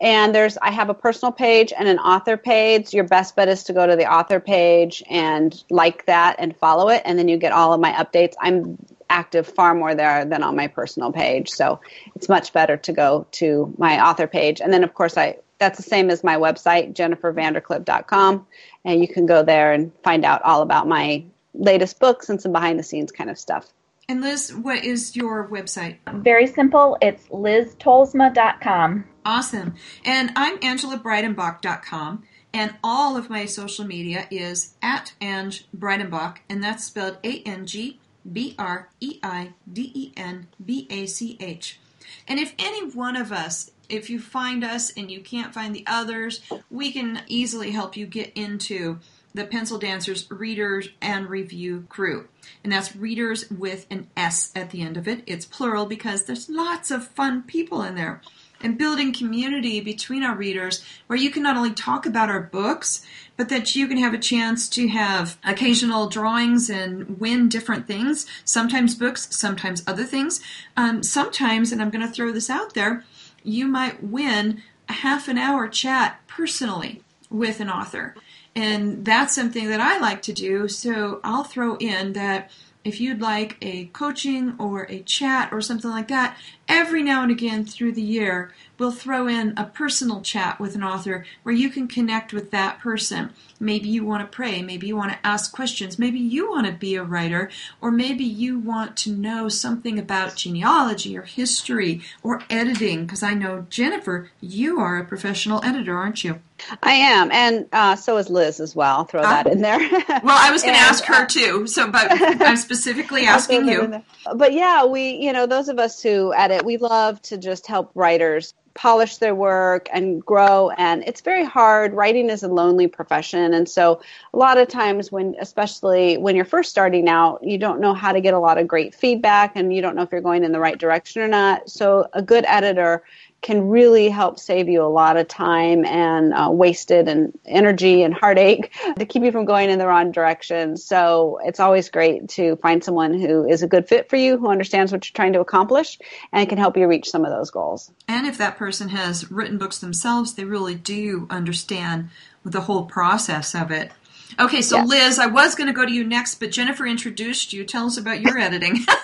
And 0.01 0.33
there's 0.33 0.57
I 0.59 0.71
have 0.71 0.89
a 0.89 0.95
personal 0.95 1.33
page 1.33 1.73
and 1.77 1.89
an 1.89 1.99
author 1.99 2.37
page. 2.37 2.95
Your 2.95 3.03
best 3.03 3.35
bet 3.35 3.49
is 3.49 3.65
to 3.65 3.73
go 3.73 3.89
to 3.89 3.97
the 3.97 4.11
author 4.11 4.39
page 4.39 5.03
and 5.11 5.65
like 5.69 6.07
that 6.07 6.37
and 6.39 6.57
follow 6.57 6.89
it, 6.89 7.03
and 7.05 7.19
then 7.19 7.27
you 7.27 7.37
get 7.37 7.51
all 7.51 7.73
of 7.73 7.81
my 7.81 7.91
updates. 7.93 8.35
I'm 8.41 8.79
active 9.11 9.49
far 9.49 9.75
more 9.75 9.97
there 9.97 10.25
than 10.25 10.45
on 10.45 10.55
my 10.55 10.69
personal 10.69 11.11
page, 11.11 11.51
so 11.51 11.81
it's 12.15 12.29
much 12.29 12.53
better 12.53 12.77
to 12.77 12.93
go 12.93 13.27
to 13.33 13.75
my 13.79 14.01
author 14.01 14.29
page. 14.29 14.61
And 14.61 14.73
then 14.73 14.85
of 14.85 14.95
course 14.95 15.17
I 15.17 15.39
that's 15.59 15.79
the 15.79 15.83
same 15.83 16.11
as 16.11 16.23
my 16.23 16.37
website, 16.37 16.95
jennifervanderklipp.com, 16.95 18.47
and 18.85 19.01
you 19.01 19.09
can 19.09 19.27
go 19.27 19.43
there 19.43 19.73
and 19.73 19.91
find 20.05 20.25
out 20.25 20.43
all 20.43 20.63
about 20.63 20.87
my 20.87 21.25
latest 21.57 21.99
books 21.99 22.29
and 22.29 22.41
some 22.41 22.53
behind 22.53 22.79
the 22.79 22.83
scenes 22.83 23.13
kind 23.13 23.31
of 23.31 23.39
stuff. 23.39 23.73
And 24.09 24.21
Liz, 24.21 24.55
what 24.55 24.85
is 24.85 25.17
your 25.17 25.49
website? 25.49 25.97
Very 26.13 26.47
simple. 26.47 26.97
It's 27.03 27.27
liztolsma.com. 27.29 29.05
Awesome. 29.25 29.75
And 30.05 30.31
I'm 30.37 30.59
AngelaBreidenbach.com. 30.59 32.23
And 32.55 32.75
all 32.83 33.17
of 33.17 33.29
my 33.29 33.47
social 33.47 33.85
media 33.85 34.29
is 34.31 34.75
at 34.81 35.13
Ange 35.21 35.67
Breidenbach, 35.77 36.39
and 36.49 36.65
that's 36.65 36.85
spelled 36.85 37.19
A 37.23 37.43
N 37.43 37.67
G 37.67 37.99
B 38.31 38.55
R 38.59 38.89
E 39.01 39.19
I 39.23 39.53
D 39.71 39.91
E 39.93 40.13
N 40.17 40.47
B 40.65 40.87
A 40.89 41.07
C 41.07 41.37
H. 41.41 41.79
And 42.27 42.39
if 42.39 42.55
any 42.59 42.89
one 42.91 43.17
of 43.17 43.31
us, 43.31 43.73
if 43.89 44.09
you 44.09 44.19
find 44.21 44.65
us 44.65 44.91
and 44.97 45.11
you 45.11 45.21
can't 45.21 45.53
find 45.53 45.75
the 45.75 45.85
others, 45.87 46.41
we 46.71 46.93
can 46.93 47.21
easily 47.27 47.73
help 47.73 47.97
you 47.97 48.07
get 48.07 48.33
into 48.35 49.01
the 49.37 49.45
Pencil 49.45 49.79
Dancers 49.79 50.29
Readers 50.31 50.89
and 51.01 51.29
Review 51.29 51.87
Crew. 51.89 52.27
And 52.65 52.73
that's 52.73 52.97
readers 52.97 53.51
with 53.51 53.87
an 53.91 54.09
S 54.17 54.51
at 54.57 54.71
the 54.71 54.83
end 54.83 54.97
of 54.97 55.07
it. 55.07 55.23
It's 55.27 55.45
plural 55.45 55.87
because 55.87 56.25
there's 56.25 56.49
lots 56.49 56.91
of 56.91 57.09
fun 57.09 57.43
people 57.43 57.83
in 57.83 57.95
there. 57.95 58.23
And 58.63 58.79
building 58.79 59.13
community 59.13 59.81
between 59.81 60.23
our 60.23 60.35
readers 60.35 60.83
where 61.07 61.19
you 61.19 61.31
can 61.31 61.43
not 61.43 61.59
only 61.59 61.75
talk 61.75 62.07
about 62.07 62.31
our 62.31 62.41
books, 62.41 63.05
but 63.37 63.51
that 63.51 63.77
you 63.77 63.87
can 63.87 63.99
have 63.99 64.15
a 64.15 64.19
chance 64.19 64.69
to 64.71 64.89
have 64.89 65.37
occasional 65.45 66.09
drawings 66.09 66.71
and 66.71 67.21
win 67.21 67.51
different 67.51 67.87
things. 67.87 68.25
Sometimes 68.45 68.95
books, 68.95 69.29
sometimes 69.37 69.85
other 69.87 70.05
things. 70.05 70.41
Um, 70.77 71.03
sometimes, 71.03 71.71
and 71.71 71.83
I'm 71.83 71.91
going 71.91 72.07
to 72.07 72.13
throw 72.13 72.33
this 72.33 72.49
out 72.49 72.73
there, 72.73 73.05
you 73.45 73.67
might 73.67 74.03
win 74.03 74.63
a 74.89 74.95
half 74.95 75.29
an 75.29 75.37
hour 75.37 75.69
chat 75.69 76.21
personally 76.27 77.03
with 77.29 77.61
an 77.61 77.69
author. 77.69 78.15
And 78.57 79.05
that's 79.05 79.35
something 79.35 79.69
that 79.69 79.81
I 79.81 79.99
like 79.99 80.23
to 80.23 80.33
do. 80.33 80.67
So 80.67 81.21
I'll 81.23 81.45
throw 81.45 81.77
in 81.77 82.15
that 82.15 82.51
if 82.85 83.01
you'd 83.01 83.21
like 83.21 83.59
a 83.61 83.87
coaching 83.87 84.55
or 84.59 84.85
a 84.85 85.03
chat 85.03 85.53
or 85.53 85.61
something 85.61 85.91
like 85.91 86.09
that, 86.09 86.39
every 86.67 87.03
now 87.03 87.23
and 87.23 87.31
again 87.31 87.67
through 87.67 87.93
the 87.93 88.03
year, 88.03 88.53
we'll 88.79 88.93
throw 88.93 89.27
in 89.27 89.55
a 89.57 89.65
personal 89.65 90.21
chat 90.21 90.61
with 90.61 90.75
an 90.75 90.83
author 90.83 91.25
where 91.43 91.55
you 91.55 91.71
can 91.71 91.89
connect 91.89 92.33
with 92.33 92.51
that 92.51 92.79
person. 92.79 93.31
Maybe 93.59 93.89
you 93.89 94.05
want 94.05 94.23
to 94.23 94.35
pray, 94.35 94.61
maybe 94.63 94.87
you 94.87 94.97
want 94.97 95.13
to 95.13 95.27
ask 95.27 95.53
questions, 95.53 95.99
maybe 95.99 96.19
you 96.19 96.51
want 96.51 96.67
to 96.67 96.73
be 96.73 96.95
a 96.95 97.03
writer, 97.03 97.51
or 97.81 97.91
maybe 97.91 98.25
you 98.25 98.59
want 98.59 98.97
to 98.99 99.13
know 99.13 99.49
something 99.49 99.99
about 99.99 100.37
genealogy 100.37 101.17
or 101.17 101.23
history 101.23 102.03
or 102.23 102.43
editing, 102.51 103.07
because 103.07 103.23
I 103.23 103.35
know, 103.35 103.67
Jennifer, 103.71 104.31
you 104.41 104.79
are 104.81 104.99
a 104.99 105.05
professional 105.05 105.65
editor, 105.65 105.97
aren't 105.97 106.23
you? 106.23 106.41
I 106.83 106.93
am, 106.93 107.31
and 107.33 107.67
uh, 107.73 107.97
so 107.97 108.17
is 108.17 108.31
Liz 108.31 108.61
as 108.61 108.75
well. 108.75 108.99
I'll 108.99 109.05
throw 109.05 109.23
that 109.23 109.47
in 109.47 109.61
there. 109.61 109.79
well, 109.79 110.39
I 110.39 110.51
was 110.51 110.63
going 110.63 110.75
to 110.75 110.81
ask 110.81 111.05
her 111.05 111.25
uh, 111.25 111.27
too, 111.27 111.67
so 111.67 111.91
but 111.91 112.09
I'm 112.11 112.57
specifically 112.57 113.23
asking 113.23 113.69
you. 113.69 114.03
But 114.35 114.55
yeah, 114.55 114.85
we, 114.85 115.11
you 115.17 115.33
know, 115.33 115.47
those 115.47 115.69
of 115.69 115.79
us 115.79 116.03
who 116.03 116.33
edit, 116.35 116.65
we 116.65 116.79
love 116.79 117.21
to 117.23 117.37
just 117.37 117.67
help 117.67 117.91
writers 117.95 118.55
polish 118.77 119.17
their 119.17 119.35
work 119.35 119.89
and 119.93 120.25
grow 120.25 120.71
and 120.79 121.03
it's 121.07 121.21
very 121.21 121.45
hard. 121.45 121.95
Writing 121.95 122.31
is 122.31 122.43
a 122.43 122.49
lonely 122.49 122.87
profession 122.87 123.55
and 123.55 123.69
so 123.69 124.01
a 124.33 124.37
lot 124.37 124.59
of 124.59 124.69
times 124.69 125.11
when 125.11 125.35
especially 125.41 126.17
when 126.19 126.37
you're 126.37 126.45
first 126.45 126.71
starting 126.71 127.09
out 127.09 127.43
you 127.43 127.59
don't 127.59 127.81
know 127.81 127.95
how 127.95 128.13
to 128.13 128.21
get 128.21 128.35
a 128.35 128.39
lot 128.39 128.59
of 128.59 128.69
great 128.69 128.95
feedback 128.95 129.53
and 129.57 129.75
you 129.75 129.83
don't 129.83 129.97
know 129.97 130.03
if 130.03 130.13
you're 130.13 130.21
going 130.21 130.45
in 130.45 130.53
the 130.53 130.61
right 130.61 130.79
direction 130.79 131.23
or 131.23 131.29
not. 131.29 131.69
So 131.69 132.07
a 132.13 132.23
good 132.23 132.45
editor 132.47 133.03
can 133.43 133.69
really 133.69 134.09
help 134.09 134.39
save 134.39 134.69
you 134.69 134.83
a 134.83 134.89
lot 134.89 135.17
of 135.17 135.29
time 135.29 135.85
and 135.85 136.35
uh, 136.35 136.49
wasted 136.51 137.07
and 137.07 137.39
energy 137.47 138.03
and 138.03 138.13
heartache 138.13 138.75
to 138.99 139.07
keep 139.07 139.23
you 139.23 139.31
from 139.31 139.45
going 139.45 139.71
in 139.71 139.79
the 139.79 139.87
wrong 139.87 140.11
direction. 140.11 140.77
So 140.77 141.39
it's 141.45 141.61
always 141.61 141.91
great 141.91 142.29
to 142.31 142.57
find 142.57 142.83
someone 142.83 143.15
who 143.15 143.47
is 143.47 143.63
a 143.63 143.69
good 143.69 143.89
fit 143.89 144.11
for 144.11 144.17
you, 144.17 144.37
who 144.37 144.49
understands 144.49 144.91
what 144.91 145.07
you're 145.07 145.15
trying 145.15 145.35
to 145.35 145.41
accomplish, 145.41 145.99
and 146.33 146.49
can 146.49 146.59
help 146.59 146.77
you 146.77 146.89
reach 146.89 147.09
some 147.09 147.25
of 147.25 147.31
those 147.31 147.51
goals. 147.51 147.91
And 148.09 148.27
if 148.27 148.39
that 148.39 148.57
person 148.57 148.89
has 148.89 149.31
written 149.31 149.59
books 149.59 149.79
themselves, 149.79 150.35
they 150.35 150.45
really 150.45 150.75
do 150.75 151.27
understand 151.31 152.11
the 152.45 152.63
whole 152.63 152.87
process 152.87 153.55
of 153.55 153.71
it. 153.71 153.93
Okay, 154.39 154.61
so 154.61 154.77
yes. 154.79 154.89
Liz, 154.89 155.19
I 155.19 155.27
was 155.27 155.55
going 155.55 155.69
to 155.69 155.73
go 155.73 155.87
to 155.87 155.93
you 155.93 156.05
next, 156.05 156.37
but 156.41 156.51
Jennifer 156.51 156.87
introduced 156.87 157.53
you. 157.53 157.65
Tell 157.65 157.87
us 157.87 157.97
about 157.97 158.21
your 158.21 158.39
editing. 158.41 158.85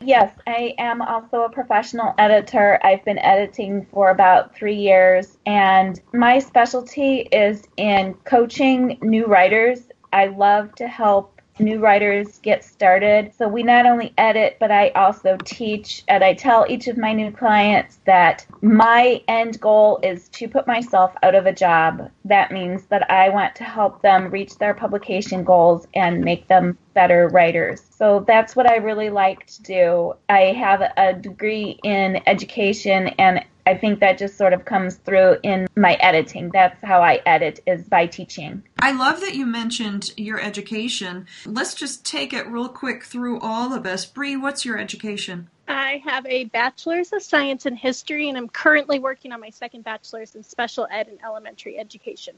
Yes, 0.00 0.32
I 0.46 0.74
am 0.78 1.02
also 1.02 1.42
a 1.42 1.50
professional 1.50 2.14
editor. 2.18 2.80
I've 2.82 3.04
been 3.04 3.18
editing 3.18 3.86
for 3.92 4.10
about 4.10 4.54
three 4.54 4.76
years, 4.76 5.38
and 5.46 6.00
my 6.14 6.38
specialty 6.38 7.28
is 7.32 7.64
in 7.76 8.14
coaching 8.24 8.98
new 9.02 9.26
writers. 9.26 9.80
I 10.12 10.26
love 10.26 10.74
to 10.76 10.88
help 10.88 11.37
new 11.60 11.78
writers 11.80 12.38
get 12.38 12.64
started. 12.64 13.32
So 13.36 13.48
we 13.48 13.62
not 13.62 13.86
only 13.86 14.12
edit, 14.18 14.56
but 14.60 14.70
I 14.70 14.90
also 14.90 15.36
teach, 15.44 16.04
and 16.08 16.22
I 16.22 16.34
tell 16.34 16.66
each 16.68 16.88
of 16.88 16.96
my 16.96 17.12
new 17.12 17.30
clients 17.30 18.00
that 18.06 18.46
my 18.60 19.22
end 19.28 19.60
goal 19.60 20.00
is 20.02 20.28
to 20.30 20.48
put 20.48 20.66
myself 20.66 21.14
out 21.22 21.34
of 21.34 21.46
a 21.46 21.52
job. 21.52 22.10
That 22.24 22.52
means 22.52 22.84
that 22.86 23.10
I 23.10 23.28
want 23.28 23.54
to 23.56 23.64
help 23.64 24.02
them 24.02 24.30
reach 24.30 24.58
their 24.58 24.74
publication 24.74 25.44
goals 25.44 25.86
and 25.94 26.24
make 26.24 26.48
them 26.48 26.78
better 26.94 27.28
writers. 27.28 27.82
So 27.90 28.24
that's 28.26 28.56
what 28.56 28.68
I 28.68 28.76
really 28.76 29.10
like 29.10 29.46
to 29.46 29.62
do. 29.62 30.14
I 30.28 30.52
have 30.52 30.82
a 30.96 31.12
degree 31.12 31.78
in 31.84 32.20
education 32.26 33.08
and 33.18 33.44
I 33.68 33.76
think 33.76 34.00
that 34.00 34.16
just 34.16 34.38
sort 34.38 34.54
of 34.54 34.64
comes 34.64 34.96
through 34.96 35.36
in 35.42 35.68
my 35.76 35.92
editing. 36.00 36.48
That's 36.48 36.82
how 36.82 37.02
I 37.02 37.20
edit 37.26 37.60
is 37.66 37.82
by 37.82 38.06
teaching. 38.06 38.62
I 38.80 38.92
love 38.92 39.20
that 39.20 39.34
you 39.34 39.44
mentioned 39.44 40.14
your 40.16 40.40
education. 40.40 41.26
Let's 41.44 41.74
just 41.74 42.02
take 42.06 42.32
it 42.32 42.46
real 42.46 42.70
quick 42.70 43.04
through 43.04 43.40
all 43.40 43.74
of 43.74 43.84
us. 43.84 44.06
Bree, 44.06 44.36
what's 44.36 44.64
your 44.64 44.78
education? 44.78 45.50
I 45.68 46.02
have 46.02 46.24
a 46.24 46.44
bachelor's 46.44 47.12
of 47.12 47.22
science 47.22 47.66
in 47.66 47.76
history, 47.76 48.30
and 48.30 48.38
I'm 48.38 48.48
currently 48.48 49.00
working 49.00 49.32
on 49.32 49.40
my 49.42 49.50
second 49.50 49.84
bachelor's 49.84 50.34
in 50.34 50.42
special 50.42 50.88
ed 50.90 51.08
and 51.08 51.18
elementary 51.22 51.78
education. 51.78 52.36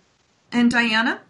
And 0.50 0.68
Diana? 0.68 1.20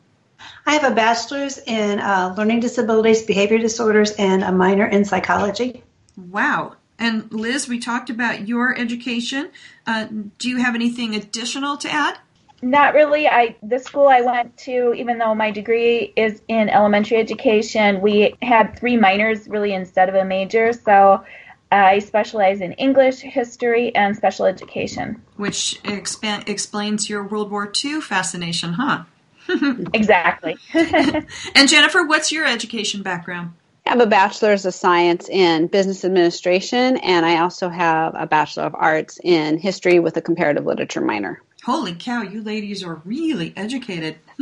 I 0.65 0.73
have 0.73 0.91
a 0.91 0.95
bachelor's 0.95 1.59
in 1.59 1.99
uh, 1.99 2.35
learning 2.39 2.61
disabilities, 2.61 3.21
behavior 3.21 3.59
disorders, 3.59 4.13
and 4.13 4.43
a 4.43 4.51
minor 4.51 4.87
in 4.87 5.05
psychology. 5.05 5.83
Wow. 6.17 6.77
And 7.01 7.33
Liz, 7.33 7.67
we 7.67 7.79
talked 7.79 8.11
about 8.11 8.47
your 8.47 8.79
education. 8.79 9.51
Uh, 9.87 10.07
do 10.39 10.51
you 10.51 10.59
have 10.59 10.75
anything 10.75 11.17
additional 11.17 11.79
to 11.79 11.91
add? 11.91 12.19
Not 12.63 12.93
really. 12.93 13.27
I 13.27 13.57
the 13.63 13.79
school 13.79 14.07
I 14.07 14.21
went 14.21 14.57
to, 14.59 14.93
even 14.93 15.17
though 15.17 15.35
my 15.35 15.51
degree 15.51 16.13
is 16.15 16.43
in 16.47 16.69
elementary 16.69 17.17
education, 17.17 18.03
we 18.03 18.35
had 18.43 18.79
three 18.79 18.99
minors 18.99 19.49
really 19.49 19.73
instead 19.73 20.11
of 20.11 20.15
a 20.15 20.27
major. 20.27 20.75
So 20.75 21.25
I 21.73 22.01
specialize 22.01 22.61
in 22.61 22.73
English, 22.75 23.21
history, 23.21 23.95
and 23.95 24.15
special 24.15 24.45
education. 24.45 25.23
Which 25.37 25.81
expa- 25.85 26.47
explains 26.49 27.09
your 27.09 27.25
World 27.25 27.51
War 27.51 27.73
II 27.83 28.03
fascination, 28.03 28.75
huh? 28.75 29.05
exactly. 29.95 30.57
and 30.75 31.69
Jennifer, 31.69 32.05
what's 32.05 32.31
your 32.31 32.45
education 32.45 33.03
background? 33.03 33.53
I 33.87 33.90
have 33.90 34.01
a 34.01 34.07
bachelor's 34.07 34.66
of 34.66 34.75
science 34.75 35.29
in 35.29 35.66
business 35.66 36.05
administration, 36.05 36.99
and 36.99 37.27
I 37.27 37.40
also 37.40 37.69
have 37.69 38.14
a 38.14 38.27
bachelor 38.27 38.64
of 38.64 38.75
arts 38.75 39.19
in 39.23 39.59
history 39.59 39.99
with 39.99 40.16
a 40.16 40.21
comparative 40.21 40.66
literature 40.66 41.01
minor. 41.01 41.43
Holy 41.64 41.95
cow, 41.95 42.23
you 42.23 42.43
ladies 42.43 42.83
are 42.83 43.03
really 43.05 43.53
educated. 43.57 44.16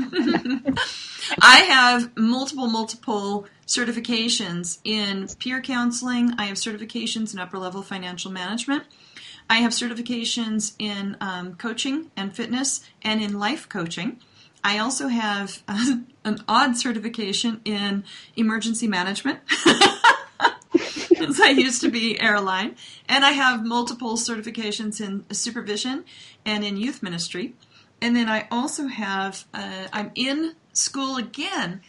I 1.42 1.56
have 1.68 2.16
multiple, 2.16 2.68
multiple 2.68 3.46
certifications 3.66 4.78
in 4.84 5.26
peer 5.38 5.60
counseling. 5.60 6.32
I 6.38 6.46
have 6.46 6.56
certifications 6.56 7.32
in 7.34 7.40
upper 7.40 7.58
level 7.58 7.82
financial 7.82 8.30
management. 8.30 8.84
I 9.50 9.58
have 9.58 9.72
certifications 9.72 10.74
in 10.78 11.16
um, 11.20 11.54
coaching 11.54 12.10
and 12.16 12.34
fitness 12.34 12.84
and 13.02 13.22
in 13.22 13.38
life 13.38 13.68
coaching. 13.68 14.20
I 14.68 14.80
also 14.80 15.08
have 15.08 15.62
uh, 15.66 15.96
an 16.26 16.44
odd 16.46 16.76
certification 16.76 17.62
in 17.64 18.04
emergency 18.36 18.86
management. 18.86 19.40
Since 20.76 21.40
I 21.40 21.48
used 21.48 21.80
to 21.80 21.90
be 21.90 22.20
airline, 22.20 22.76
and 23.08 23.24
I 23.24 23.30
have 23.30 23.64
multiple 23.64 24.18
certifications 24.18 25.00
in 25.00 25.24
supervision 25.34 26.04
and 26.44 26.64
in 26.64 26.76
youth 26.76 27.02
ministry, 27.02 27.54
and 28.02 28.14
then 28.14 28.28
I 28.28 28.46
also 28.50 28.88
have 28.88 29.46
uh, 29.54 29.86
I'm 29.90 30.10
in 30.14 30.54
school 30.74 31.16
again 31.16 31.80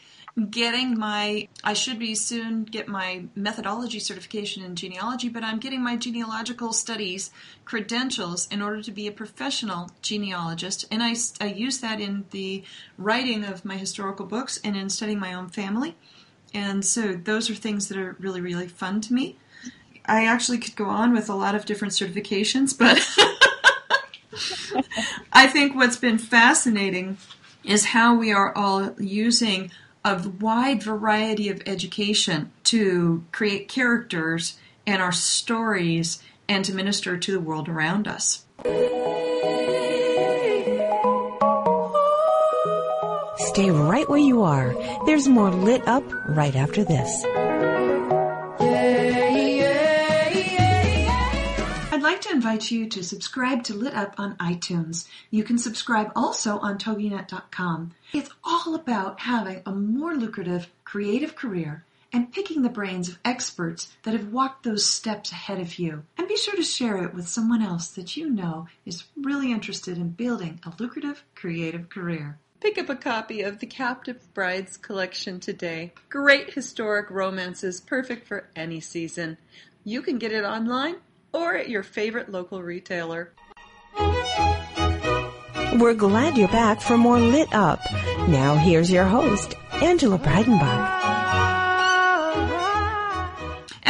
getting 0.47 0.97
my 0.97 1.47
I 1.63 1.73
should 1.73 1.99
be 1.99 2.15
soon 2.15 2.63
get 2.63 2.88
my 2.88 3.25
methodology 3.36 3.99
certification 3.99 4.63
in 4.63 4.75
genealogy, 4.75 5.30
but 5.30 5.43
I'm 5.43 5.60
getting 5.60 5.84
my 5.84 5.95
genealogical 5.95 6.73
studies 6.73 7.32
credentials 7.65 8.47
in 8.47 8.62
order 8.62 8.82
to 8.82 8.91
be 8.91 9.08
a 9.08 9.12
professional 9.12 9.91
genealogist, 10.02 10.86
and 10.91 11.04
I, 11.04 11.15
I 11.41 11.47
use 11.47 11.80
that 11.80 11.99
in 11.99 12.25
the 12.32 12.63
writing 12.97 13.43
of 13.43 13.65
my 13.65 13.78
historical 13.78 14.25
books 14.25 14.60
and 14.63 14.75
in 14.75 14.89
studying 14.89 15.19
my 15.19 15.34
own 15.34 15.49
family. 15.49 15.95
And 16.54 16.84
so 16.84 17.13
those 17.13 17.49
are 17.49 17.56
things 17.56 17.88
that 17.89 17.97
are 17.97 18.15
really 18.19 18.41
really 18.41 18.67
fun 18.67 19.02
to 19.02 19.13
me. 19.13 19.38
I 20.06 20.25
actually 20.25 20.58
could 20.58 20.75
go 20.75 20.86
on 20.86 21.13
with 21.13 21.30
a 21.30 21.36
lot 21.36 21.56
of 21.56 21.65
different 21.65 21.93
certifications, 21.93 22.75
but 22.78 22.97
I 25.34 25.47
think 25.47 25.75
what's 25.75 25.97
been 25.97 26.17
fascinating 26.17 27.17
is 27.63 27.86
how 27.86 28.15
we 28.15 28.32
are 28.32 28.56
all 28.58 28.95
using 28.99 29.71
a 30.03 30.27
wide 30.39 30.81
variety 30.81 31.49
of 31.49 31.62
education 31.65 32.51
to 32.65 33.23
create 33.31 33.67
characters 33.67 34.57
and 34.88 35.01
our 35.01 35.12
stories 35.12 36.21
and 36.47 36.65
to 36.65 36.73
minister 36.73 37.17
to 37.17 37.31
the 37.31 37.39
world 37.39 37.69
around 37.69 38.07
us. 38.07 38.45
Stay 43.38 43.71
right 43.71 44.09
where 44.09 44.19
you 44.19 44.43
are. 44.43 44.73
There's 45.05 45.27
more 45.27 45.51
lit 45.51 45.88
up 45.88 46.03
right 46.27 46.55
after 46.55 46.83
this. 46.83 47.48
Like 52.19 52.27
to 52.27 52.36
invite 52.36 52.69
you 52.69 52.86
to 52.86 53.01
subscribe 53.01 53.63
to 53.63 53.73
Lit 53.73 53.93
Up 53.93 54.15
on 54.17 54.36
iTunes. 54.39 55.08
You 55.32 55.45
can 55.45 55.58
subscribe 55.58 56.12
also 56.17 56.60
on 56.60 56.77
TogiNet.com. 56.77 57.91
It's 58.12 58.29
all 58.43 58.75
about 58.75 59.21
having 59.21 59.62
a 59.65 59.71
more 59.71 60.13
lucrative, 60.15 60.67
creative 60.84 61.38
career 61.38 61.86
and 62.12 62.34
picking 62.34 62.62
the 62.62 62.67
brains 62.67 63.08
of 63.08 63.19
experts 63.23 63.95
that 64.03 64.12
have 64.12 64.34
walked 64.34 64.63
those 64.63 64.86
steps 64.86 65.32
ahead 65.32 65.62
of 65.62 65.79
you. 65.79 66.03
And 66.17 66.27
be 66.27 66.36
sure 66.36 66.58
to 66.58 66.62
share 66.62 67.01
it 67.05 67.13
with 67.13 67.29
someone 67.29 67.62
else 67.62 67.88
that 67.91 68.17
you 68.17 68.29
know 68.29 68.67
is 68.86 69.05
really 69.15 69.53
interested 69.53 69.97
in 69.97 70.10
building 70.10 70.60
a 70.65 70.73
lucrative, 70.77 71.23
creative 71.36 71.88
career. 71.88 72.38
Pick 72.60 72.77
up 72.77 72.89
a 72.89 72.97
copy 72.97 73.43
of 73.43 73.60
the 73.60 73.65
Captive 73.65 74.27
Brides 74.34 74.75
collection 74.75 75.39
today. 75.39 75.93
Great 76.10 76.53
historic 76.53 77.10
romances, 77.10 77.79
perfect 77.79 78.27
for 78.27 78.49
any 78.58 78.82
season. 78.82 79.38
You 79.86 80.01
can 80.01 80.17
get 80.17 80.34
it 80.34 80.43
online 80.43 80.97
or 81.33 81.55
at 81.55 81.69
your 81.69 81.83
favorite 81.83 82.29
local 82.29 82.61
retailer. 82.61 83.33
We're 85.77 85.93
glad 85.93 86.37
you're 86.37 86.47
back 86.49 86.81
for 86.81 86.97
more 86.97 87.19
Lit 87.19 87.53
Up. 87.53 87.79
Now 88.27 88.55
here's 88.55 88.91
your 88.91 89.05
host, 89.05 89.53
Angela 89.81 90.19
Breidenbach. 90.19 90.98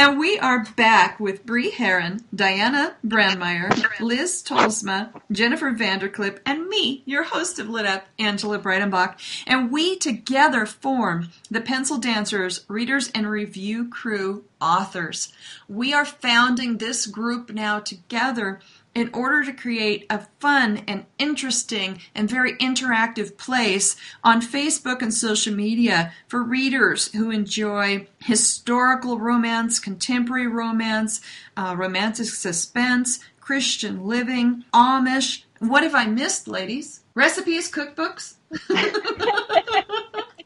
And 0.02 0.18
we 0.18 0.38
are 0.38 0.64
back 0.76 1.20
with 1.20 1.44
Bree 1.44 1.70
Herron, 1.70 2.24
Diana 2.34 2.96
Brandmeyer, 3.06 4.00
Liz 4.00 4.42
Tolsma, 4.42 5.10
Jennifer 5.30 5.72
Vanderklipp, 5.72 6.38
and 6.46 6.68
me, 6.68 7.02
your 7.04 7.24
host 7.24 7.58
of 7.58 7.68
Lit 7.68 7.84
Up, 7.84 8.06
Angela 8.18 8.58
Breidenbach. 8.58 9.16
And 9.46 9.70
we 9.70 9.98
together 9.98 10.64
form 10.64 11.28
the 11.50 11.60
Pencil 11.60 11.98
Dancers 11.98 12.64
Readers 12.66 13.10
and 13.14 13.28
Review 13.28 13.90
Crew 13.90 14.44
authors. 14.58 15.34
We 15.68 15.92
are 15.92 16.06
founding 16.06 16.78
this 16.78 17.06
group 17.06 17.50
now 17.50 17.78
together 17.78 18.60
in 18.94 19.10
order 19.12 19.44
to 19.44 19.52
create 19.52 20.06
a 20.10 20.26
fun 20.40 20.82
and 20.88 21.06
interesting 21.18 22.00
and 22.14 22.28
very 22.28 22.54
interactive 22.56 23.36
place 23.36 23.96
on 24.24 24.42
Facebook 24.42 25.00
and 25.02 25.14
social 25.14 25.54
media 25.54 26.12
for 26.26 26.42
readers 26.42 27.12
who 27.12 27.30
enjoy 27.30 28.06
historical 28.18 29.18
romance, 29.18 29.78
contemporary 29.78 30.46
romance, 30.46 31.20
uh, 31.56 31.74
romantic 31.76 32.26
suspense, 32.26 33.20
Christian 33.40 34.06
living, 34.06 34.64
Amish. 34.74 35.44
What 35.60 35.82
have 35.82 35.94
I 35.94 36.06
missed, 36.06 36.48
ladies? 36.48 37.00
Recipes, 37.14 37.70
cookbooks? 37.70 38.34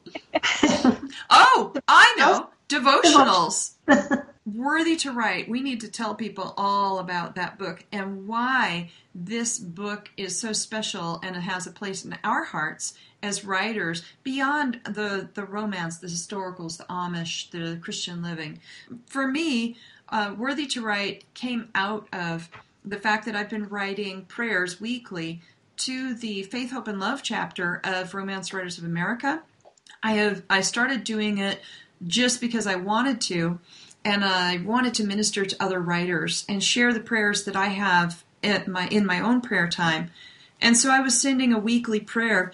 oh, 1.31 1.75
I 1.89 2.15
know. 2.19 2.51
Devotionals. 2.69 3.73
Worthy 4.55 4.95
to 4.97 5.11
Write. 5.11 5.49
We 5.49 5.63
need 5.63 5.81
to 5.81 5.91
tell 5.91 6.15
people 6.15 6.55
all 6.57 7.01
about 7.01 7.35
that 7.35 7.59
book 7.59 7.85
and 7.91 8.29
why 8.29 8.91
this 9.15 9.59
book 9.59 10.11
is 10.17 10.39
so 10.39 10.53
special 10.53 11.19
and 11.25 11.35
it 11.35 11.41
has 11.41 11.67
a 11.67 11.73
place 11.73 12.05
in 12.05 12.17
our 12.23 12.45
hearts 12.45 12.95
as 13.21 13.45
writers 13.45 14.05
beyond 14.23 14.81
the, 14.85 15.29
the 15.35 15.45
romance, 15.45 15.99
the 15.99 16.07
historicals, 16.07 16.77
the 16.77 16.85
Amish, 16.85 17.51
the 17.51 17.81
Christian 17.83 18.23
living. 18.23 18.61
For 19.07 19.27
me, 19.27 19.77
uh, 20.11 20.35
Worthy 20.39 20.67
to 20.67 20.83
Write 20.83 21.25
came 21.35 21.71
out 21.75 22.07
of 22.13 22.49
the 22.85 22.99
fact 22.99 23.25
that 23.27 23.35
I've 23.35 23.51
been 23.51 23.69
writing 23.69 24.25
prayers 24.27 24.81
weekly 24.81 25.41
to 25.79 26.15
the 26.15 26.45
Faith, 26.45 26.71
Hope, 26.71 26.87
and 26.87 27.01
Love 27.01 27.25
chapter 27.25 27.81
of 27.83 28.15
Romance 28.15 28.53
Writers 28.53 28.79
of 28.79 28.85
America. 28.85 29.43
I 30.03 30.13
have 30.13 30.43
I 30.49 30.61
started 30.61 31.03
doing 31.03 31.39
it 31.39 31.61
just 32.07 32.41
because 32.41 32.67
I 32.67 32.77
wanted 32.77 33.21
to 33.23 33.59
and 34.05 34.25
I 34.25 34.59
wanted 34.59 34.95
to 34.95 35.05
minister 35.05 35.45
to 35.45 35.63
other 35.63 35.81
writers 35.81 36.45
and 36.49 36.63
share 36.63 36.93
the 36.93 37.01
prayers 37.01 37.45
that 37.45 37.57
I 37.57 37.69
have 37.69 38.25
at 38.43 38.69
my 38.69 38.87
in 38.89 39.07
my 39.07 39.21
own 39.21 39.41
prayer 39.41 39.69
time. 39.69 40.11
And 40.61 40.77
so 40.77 40.91
I 40.91 41.01
was 41.01 41.21
sending 41.21 41.53
a 41.53 41.59
weekly 41.59 42.01
prayer 42.01 42.53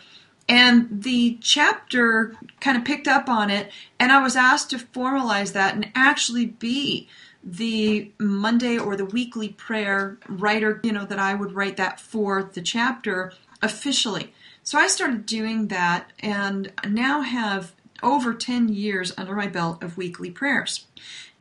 and 0.48 1.02
the 1.02 1.38
chapter 1.40 2.34
kind 2.60 2.76
of 2.76 2.84
picked 2.84 3.06
up 3.06 3.28
on 3.28 3.50
it 3.50 3.70
and 3.98 4.10
I 4.10 4.22
was 4.22 4.36
asked 4.36 4.70
to 4.70 4.78
formalize 4.78 5.52
that 5.52 5.74
and 5.74 5.90
actually 5.94 6.46
be 6.46 7.08
the 7.42 8.10
Monday 8.18 8.78
or 8.78 8.96
the 8.96 9.04
weekly 9.04 9.48
prayer 9.48 10.18
writer, 10.28 10.80
you 10.82 10.92
know, 10.92 11.06
that 11.06 11.18
I 11.18 11.34
would 11.34 11.52
write 11.52 11.76
that 11.78 12.00
for 12.00 12.42
the 12.42 12.60
chapter 12.60 13.32
officially. 13.62 14.32
So 14.62 14.78
I 14.78 14.88
started 14.88 15.26
doing 15.26 15.68
that 15.68 16.12
and 16.18 16.72
now 16.86 17.22
have 17.22 17.72
over 18.02 18.34
10 18.34 18.68
years 18.68 19.12
under 19.16 19.34
my 19.34 19.46
belt 19.46 19.82
of 19.82 19.96
weekly 19.96 20.30
prayers. 20.30 20.86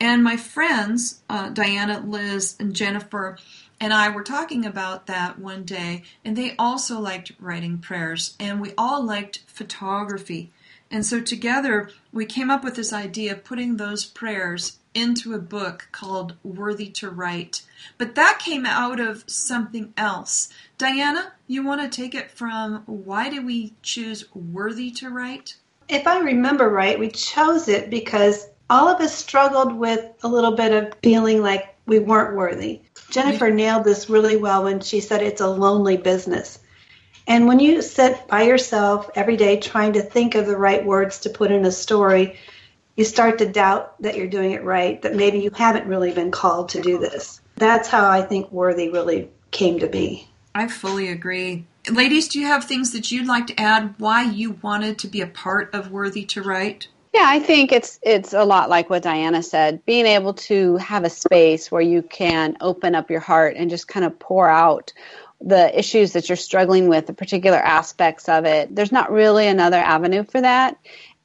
And 0.00 0.24
my 0.24 0.38
friends, 0.38 1.20
uh, 1.28 1.50
Diana, 1.50 2.00
Liz, 2.00 2.56
and 2.58 2.74
Jennifer, 2.74 3.36
and 3.78 3.92
I 3.92 4.08
were 4.08 4.22
talking 4.22 4.64
about 4.64 5.06
that 5.06 5.38
one 5.38 5.64
day, 5.64 6.04
and 6.24 6.36
they 6.36 6.56
also 6.58 6.98
liked 6.98 7.32
writing 7.38 7.78
prayers, 7.78 8.34
and 8.40 8.60
we 8.60 8.72
all 8.78 9.04
liked 9.04 9.42
photography. 9.46 10.50
And 10.90 11.06
so 11.06 11.20
together 11.20 11.90
we 12.12 12.26
came 12.26 12.50
up 12.50 12.64
with 12.64 12.74
this 12.74 12.92
idea 12.92 13.32
of 13.32 13.44
putting 13.44 13.76
those 13.76 14.04
prayers 14.04 14.78
into 14.92 15.34
a 15.34 15.38
book 15.38 15.88
called 15.92 16.34
Worthy 16.42 16.88
to 16.88 17.08
Write. 17.10 17.62
But 17.96 18.16
that 18.16 18.40
came 18.44 18.66
out 18.66 18.98
of 18.98 19.24
something 19.28 19.92
else. 19.96 20.48
Diana, 20.78 21.32
you 21.46 21.64
want 21.64 21.80
to 21.80 21.88
take 21.88 22.14
it 22.14 22.30
from 22.30 22.82
why 22.86 23.30
did 23.30 23.44
we 23.44 23.74
choose 23.82 24.24
Worthy 24.34 24.90
to 24.92 25.10
Write? 25.10 25.56
If 25.88 26.06
I 26.06 26.20
remember 26.20 26.68
right, 26.68 26.98
we 26.98 27.10
chose 27.10 27.68
it 27.68 27.88
because 27.90 28.48
all 28.70 28.88
of 28.88 29.00
us 29.00 29.12
struggled 29.12 29.74
with 29.74 30.06
a 30.22 30.28
little 30.28 30.52
bit 30.52 30.72
of 30.72 30.94
feeling 31.02 31.42
like 31.42 31.74
we 31.86 31.98
weren't 31.98 32.36
worthy. 32.36 32.82
Jennifer 33.10 33.48
mm-hmm. 33.48 33.56
nailed 33.56 33.84
this 33.84 34.08
really 34.08 34.36
well 34.36 34.64
when 34.64 34.80
she 34.80 35.00
said 35.00 35.22
it's 35.22 35.40
a 35.40 35.48
lonely 35.48 35.96
business. 35.96 36.60
And 37.26 37.46
when 37.46 37.58
you 37.58 37.82
sit 37.82 38.28
by 38.28 38.42
yourself 38.42 39.10
every 39.14 39.36
day 39.36 39.58
trying 39.58 39.94
to 39.94 40.02
think 40.02 40.36
of 40.36 40.46
the 40.46 40.56
right 40.56 40.84
words 40.84 41.20
to 41.20 41.30
put 41.30 41.50
in 41.50 41.64
a 41.64 41.72
story, 41.72 42.36
you 42.96 43.04
start 43.04 43.38
to 43.38 43.46
doubt 43.46 44.00
that 44.02 44.16
you're 44.16 44.28
doing 44.28 44.52
it 44.52 44.64
right, 44.64 45.02
that 45.02 45.16
maybe 45.16 45.40
you 45.40 45.50
haven't 45.50 45.86
really 45.86 46.12
been 46.12 46.30
called 46.30 46.70
to 46.70 46.80
do 46.80 46.98
this. 46.98 47.40
That's 47.56 47.88
how 47.88 48.08
I 48.08 48.22
think 48.22 48.50
Worthy 48.52 48.88
really 48.88 49.30
came 49.50 49.80
to 49.80 49.86
be. 49.86 50.28
I 50.54 50.68
fully 50.68 51.08
agree. 51.08 51.66
Ladies, 51.90 52.28
do 52.28 52.38
you 52.38 52.46
have 52.46 52.64
things 52.64 52.92
that 52.92 53.10
you'd 53.10 53.26
like 53.26 53.46
to 53.48 53.60
add 53.60 53.94
why 53.98 54.22
you 54.22 54.58
wanted 54.62 54.98
to 55.00 55.08
be 55.08 55.20
a 55.20 55.26
part 55.26 55.74
of 55.74 55.90
Worthy 55.90 56.24
to 56.26 56.42
Write? 56.42 56.88
Yeah, 57.12 57.24
I 57.26 57.40
think 57.40 57.72
it's 57.72 57.98
it's 58.02 58.32
a 58.34 58.44
lot 58.44 58.70
like 58.70 58.88
what 58.88 59.02
Diana 59.02 59.42
said. 59.42 59.84
Being 59.84 60.06
able 60.06 60.34
to 60.34 60.76
have 60.76 61.04
a 61.04 61.10
space 61.10 61.70
where 61.70 61.82
you 61.82 62.02
can 62.02 62.56
open 62.60 62.94
up 62.94 63.10
your 63.10 63.20
heart 63.20 63.56
and 63.56 63.68
just 63.68 63.88
kind 63.88 64.06
of 64.06 64.18
pour 64.18 64.48
out 64.48 64.92
the 65.40 65.76
issues 65.76 66.12
that 66.12 66.28
you're 66.28 66.36
struggling 66.36 66.88
with, 66.88 67.06
the 67.06 67.12
particular 67.12 67.56
aspects 67.58 68.28
of 68.28 68.44
it. 68.44 68.74
There's 68.74 68.92
not 68.92 69.10
really 69.10 69.48
another 69.48 69.78
avenue 69.78 70.22
for 70.22 70.40
that. 70.40 70.76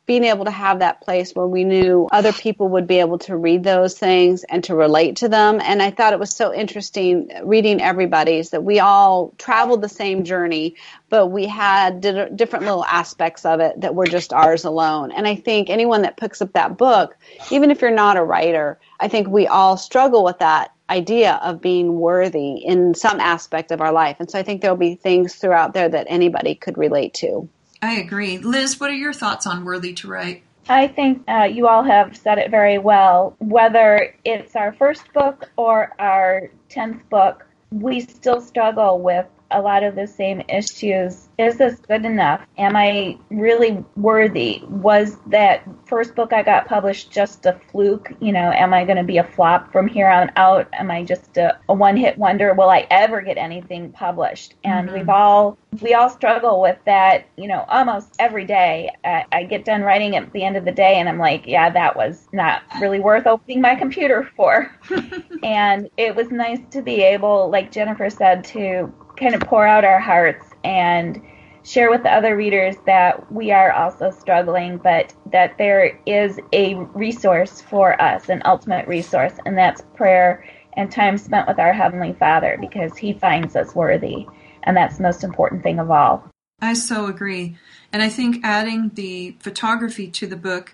Being 0.05 0.25
able 0.25 0.45
to 0.45 0.51
have 0.51 0.79
that 0.79 1.01
place 1.01 1.33
where 1.33 1.47
we 1.47 1.63
knew 1.63 2.07
other 2.11 2.31
people 2.31 2.69
would 2.69 2.85
be 2.85 2.99
able 2.99 3.17
to 3.19 3.35
read 3.35 3.63
those 3.63 3.97
things 3.97 4.43
and 4.43 4.63
to 4.65 4.75
relate 4.75 5.15
to 5.17 5.29
them. 5.29 5.59
And 5.59 5.81
I 5.81 5.89
thought 5.89 6.13
it 6.13 6.19
was 6.19 6.29
so 6.29 6.53
interesting 6.53 7.31
reading 7.43 7.81
everybody's 7.81 8.51
that 8.51 8.63
we 8.63 8.79
all 8.79 9.33
traveled 9.39 9.81
the 9.81 9.89
same 9.89 10.23
journey, 10.23 10.75
but 11.09 11.27
we 11.27 11.47
had 11.47 12.01
different 12.01 12.65
little 12.65 12.85
aspects 12.85 13.45
of 13.45 13.59
it 13.61 13.81
that 13.81 13.95
were 13.95 14.05
just 14.05 14.31
ours 14.31 14.63
alone. 14.63 15.11
And 15.11 15.27
I 15.27 15.35
think 15.35 15.71
anyone 15.71 16.03
that 16.03 16.17
picks 16.17 16.39
up 16.39 16.53
that 16.53 16.77
book, 16.77 17.17
even 17.49 17.71
if 17.71 17.81
you're 17.81 17.89
not 17.89 18.15
a 18.15 18.23
writer, 18.23 18.79
I 18.99 19.07
think 19.07 19.27
we 19.27 19.47
all 19.47 19.75
struggle 19.75 20.23
with 20.23 20.37
that 20.37 20.71
idea 20.87 21.39
of 21.41 21.61
being 21.61 21.99
worthy 21.99 22.57
in 22.57 22.93
some 22.93 23.19
aspect 23.19 23.71
of 23.71 23.81
our 23.81 23.91
life. 23.91 24.17
And 24.19 24.29
so 24.29 24.37
I 24.37 24.43
think 24.43 24.61
there'll 24.61 24.77
be 24.77 24.93
things 24.93 25.33
throughout 25.33 25.73
there 25.73 25.89
that 25.89 26.05
anybody 26.09 26.53
could 26.53 26.77
relate 26.77 27.15
to. 27.15 27.49
I 27.81 27.95
agree. 27.95 28.38
Liz, 28.38 28.79
what 28.79 28.89
are 28.89 28.95
your 28.95 29.13
thoughts 29.13 29.45
on 29.45 29.65
Worthy 29.65 29.93
to 29.93 30.07
Write? 30.07 30.43
I 30.67 30.88
think 30.88 31.23
uh, 31.27 31.43
you 31.43 31.67
all 31.67 31.83
have 31.83 32.17
said 32.17 32.39
it 32.39 32.49
very 32.49 32.77
well. 32.79 33.35
Whether 33.39 34.15
it's 34.25 34.55
our 34.55 34.73
first 34.73 35.11
book 35.13 35.49
or 35.57 35.93
our 35.99 36.49
10th 36.69 37.07
book, 37.09 37.45
we 37.71 37.99
still 37.99 38.41
struggle 38.41 38.99
with 38.99 39.27
a 39.55 39.61
lot 39.61 39.83
of 39.83 39.95
the 39.95 40.05
same 40.05 40.41
issues. 40.49 41.29
Is 41.37 41.57
this 41.57 41.79
good 41.79 42.05
enough? 42.05 42.41
Am 42.57 42.75
I 42.75 43.17
really 43.29 43.83
worthy? 43.95 44.61
Was 44.67 45.17
that 45.27 45.63
first 45.85 46.13
book 46.13 46.33
I 46.33 46.43
got 46.43 46.67
published 46.67 47.09
just 47.09 47.45
a 47.45 47.59
fluke? 47.71 48.11
You 48.19 48.33
know, 48.33 48.51
am 48.51 48.73
I 48.73 48.83
going 48.83 48.97
to 48.97 49.03
be 49.03 49.17
a 49.17 49.23
flop 49.23 49.71
from 49.71 49.87
here 49.87 50.09
on 50.09 50.29
out? 50.35 50.67
Am 50.73 50.91
I 50.91 51.03
just 51.03 51.37
a, 51.37 51.57
a 51.69 51.73
one 51.73 51.95
hit 51.95 52.17
wonder? 52.17 52.53
Will 52.53 52.69
I 52.69 52.85
ever 52.89 53.21
get 53.21 53.37
anything 53.37 53.91
published? 53.91 54.55
And 54.65 54.87
mm-hmm. 54.87 54.97
we've 54.97 55.09
all, 55.09 55.57
we 55.81 55.93
all 55.93 56.09
struggle 56.09 56.61
with 56.61 56.77
that, 56.85 57.25
you 57.37 57.47
know, 57.47 57.63
almost 57.69 58.13
every 58.19 58.45
day. 58.45 58.91
I, 59.05 59.25
I 59.31 59.43
get 59.43 59.63
done 59.63 59.83
writing 59.83 60.17
at 60.17 60.33
the 60.33 60.43
end 60.43 60.57
of 60.57 60.65
the 60.65 60.71
day 60.73 60.95
and 60.95 61.07
I'm 61.07 61.19
like, 61.19 61.47
yeah, 61.47 61.69
that 61.69 61.95
was 61.95 62.27
not 62.33 62.61
really 62.81 62.99
worth 62.99 63.25
opening 63.25 63.61
my 63.61 63.75
computer 63.75 64.29
for. 64.35 64.69
and 65.43 65.89
it 65.95 66.13
was 66.13 66.29
nice 66.29 66.59
to 66.71 66.81
be 66.81 67.01
able, 67.01 67.49
like 67.49 67.71
Jennifer 67.71 68.09
said, 68.09 68.43
to 68.45 68.93
kind 69.17 69.36
of 69.36 69.41
pour 69.41 69.65
out 69.65 69.84
our 69.84 69.99
hearts 69.99 70.45
and 70.63 71.21
share 71.63 71.89
with 71.89 72.04
the 72.04 72.13
other 72.13 72.36
readers 72.38 72.75
that 72.86 73.32
we 73.32 73.51
are 73.51 73.71
also 73.71 74.12
struggling, 74.12 74.78
but 74.78 75.13
that 75.32 75.58
there 75.58 75.99
is 76.06 76.39
a 76.54 76.75
resource 76.75 77.62
for 77.62 77.99
us, 78.01 78.30
an 78.30 78.41
ultimate 78.45 78.88
resource, 78.88 79.34
and 79.45 79.58
that's 79.58 79.82
prayer 79.95 80.45
and 80.73 80.91
time 80.91 81.17
spent 81.17 81.47
with 81.47 81.58
our 81.58 81.73
Heavenly 81.73 82.13
Father 82.13 82.58
because 82.60 82.97
He 82.97 83.13
finds 83.13 83.56
us 83.56 83.73
worthy. 83.73 84.28
And 84.63 84.78
that's 84.78 84.97
the 84.97 85.04
most 85.04 85.23
important 85.23 85.63
thing 85.63 85.80
of 85.80 85.89
all. 85.89 86.30
I 86.62 86.73
so 86.73 87.08
agree. 87.08 87.58
And 87.91 88.01
I 88.01 88.10
think 88.10 88.43
adding 88.43 88.91
the 88.93 89.36
photography 89.39 90.08
to 90.10 90.28
the 90.28 90.36
book 90.36 90.73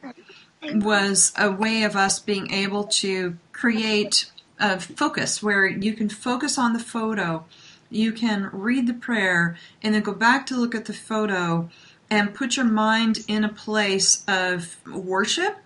was 0.74 1.34
a 1.38 1.52
way 1.52 1.84
of 1.84 1.96
us 1.96 2.20
being 2.20 2.52
able 2.52 2.86
to 2.86 3.38
create 3.52 4.32
a 4.60 4.80
focus 4.80 5.42
where 5.42 5.66
you 5.66 5.94
can 5.94 6.08
focus 6.10 6.58
on 6.58 6.74
the 6.74 6.80
photo 6.80 7.46
you 7.92 8.12
can 8.12 8.50
read 8.52 8.88
the 8.88 8.94
prayer 8.94 9.58
and 9.84 9.94
then 9.94 10.02
go 10.02 10.14
back 10.14 10.46
to 10.48 10.56
look 10.56 10.74
at 10.74 10.86
the 10.86 10.94
photo 10.94 11.70
and 12.10 12.34
put 12.34 12.58
your 12.58 12.66
mind 12.66 13.24
in 13.28 13.44
a 13.44 13.50
place 13.50 14.24
of 14.28 14.78
worship 14.88 15.58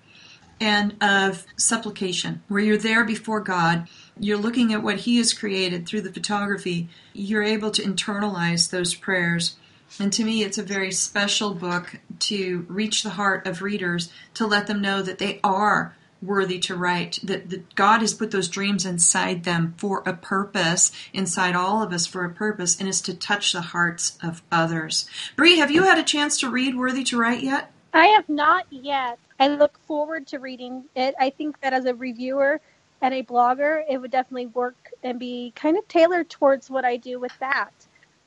and 0.60 0.96
of 1.02 1.46
supplication, 1.58 2.42
where 2.48 2.62
you're 2.62 2.78
there 2.78 3.04
before 3.04 3.42
God, 3.42 3.88
you're 4.20 4.38
looking 4.38 4.74
at 4.74 4.84
what 4.84 5.00
He 5.00 5.18
has 5.18 5.34
created 5.34 5.86
through 5.86 6.02
the 6.02 6.14
photography, 6.14 6.88
you're 7.14 7.44
able 7.44 7.72
to 7.72 7.82
internalize 7.82 8.70
those 8.70 8.96
prayers. 8.96 9.58
And 10.00 10.14
to 10.14 10.24
me, 10.24 10.44
it's 10.44 10.58
a 10.58 10.64
very 10.64 10.92
special 10.92 11.54
book 11.54 12.00
to 12.20 12.66
reach 12.70 13.04
the 13.04 13.12
heart 13.12 13.46
of 13.46 13.62
readers, 13.62 14.12
to 14.36 14.48
let 14.48 14.68
them 14.68 14.82
know 14.82 15.02
that 15.02 15.18
they 15.18 15.40
are 15.44 15.96
worthy 16.26 16.60
to 16.60 16.76
write 16.76 17.20
that, 17.24 17.50
that 17.50 17.76
god 17.76 18.02
has 18.02 18.14
put 18.14 18.32
those 18.32 18.48
dreams 18.48 18.86
inside 18.86 19.44
them 19.44 19.74
for 19.78 20.04
a 20.06 20.14
purpose 20.14 20.92
inside 21.14 21.56
all 21.56 21.82
of 21.82 21.94
us 21.94 22.06
for 22.06 22.24
a 22.24 22.34
purpose 22.34 22.80
and 22.80 22.88
is 22.90 23.02
to 23.02 23.14
touch 23.14 23.52
the 23.54 23.62
hearts 23.62 24.18
of 24.22 24.42
others. 24.52 25.10
Bree, 25.36 25.58
have 25.58 25.72
you 25.72 25.84
had 25.84 25.98
a 25.98 26.04
chance 26.04 26.40
to 26.40 26.50
read 26.50 26.76
worthy 26.76 27.04
to 27.06 27.18
write 27.18 27.44
yet? 27.44 27.72
I 27.94 28.08
have 28.08 28.28
not 28.28 28.66
yet. 28.70 29.20
I 29.40 29.48
look 29.48 29.78
forward 29.88 30.28
to 30.28 30.40
reading 30.40 30.86
it. 30.96 31.16
I 31.20 31.30
think 31.30 31.60
that 31.62 31.74
as 31.74 31.86
a 31.86 31.94
reviewer 31.96 32.60
and 33.02 33.14
a 33.14 33.24
blogger 33.24 33.84
it 33.90 34.00
would 34.00 34.12
definitely 34.12 34.48
work 34.48 34.92
and 35.04 35.20
be 35.20 35.54
kind 35.56 35.78
of 35.78 35.88
tailored 35.88 36.30
towards 36.30 36.70
what 36.70 36.86
i 36.86 36.98
do 36.98 37.20
with 37.20 37.38
that. 37.40 37.72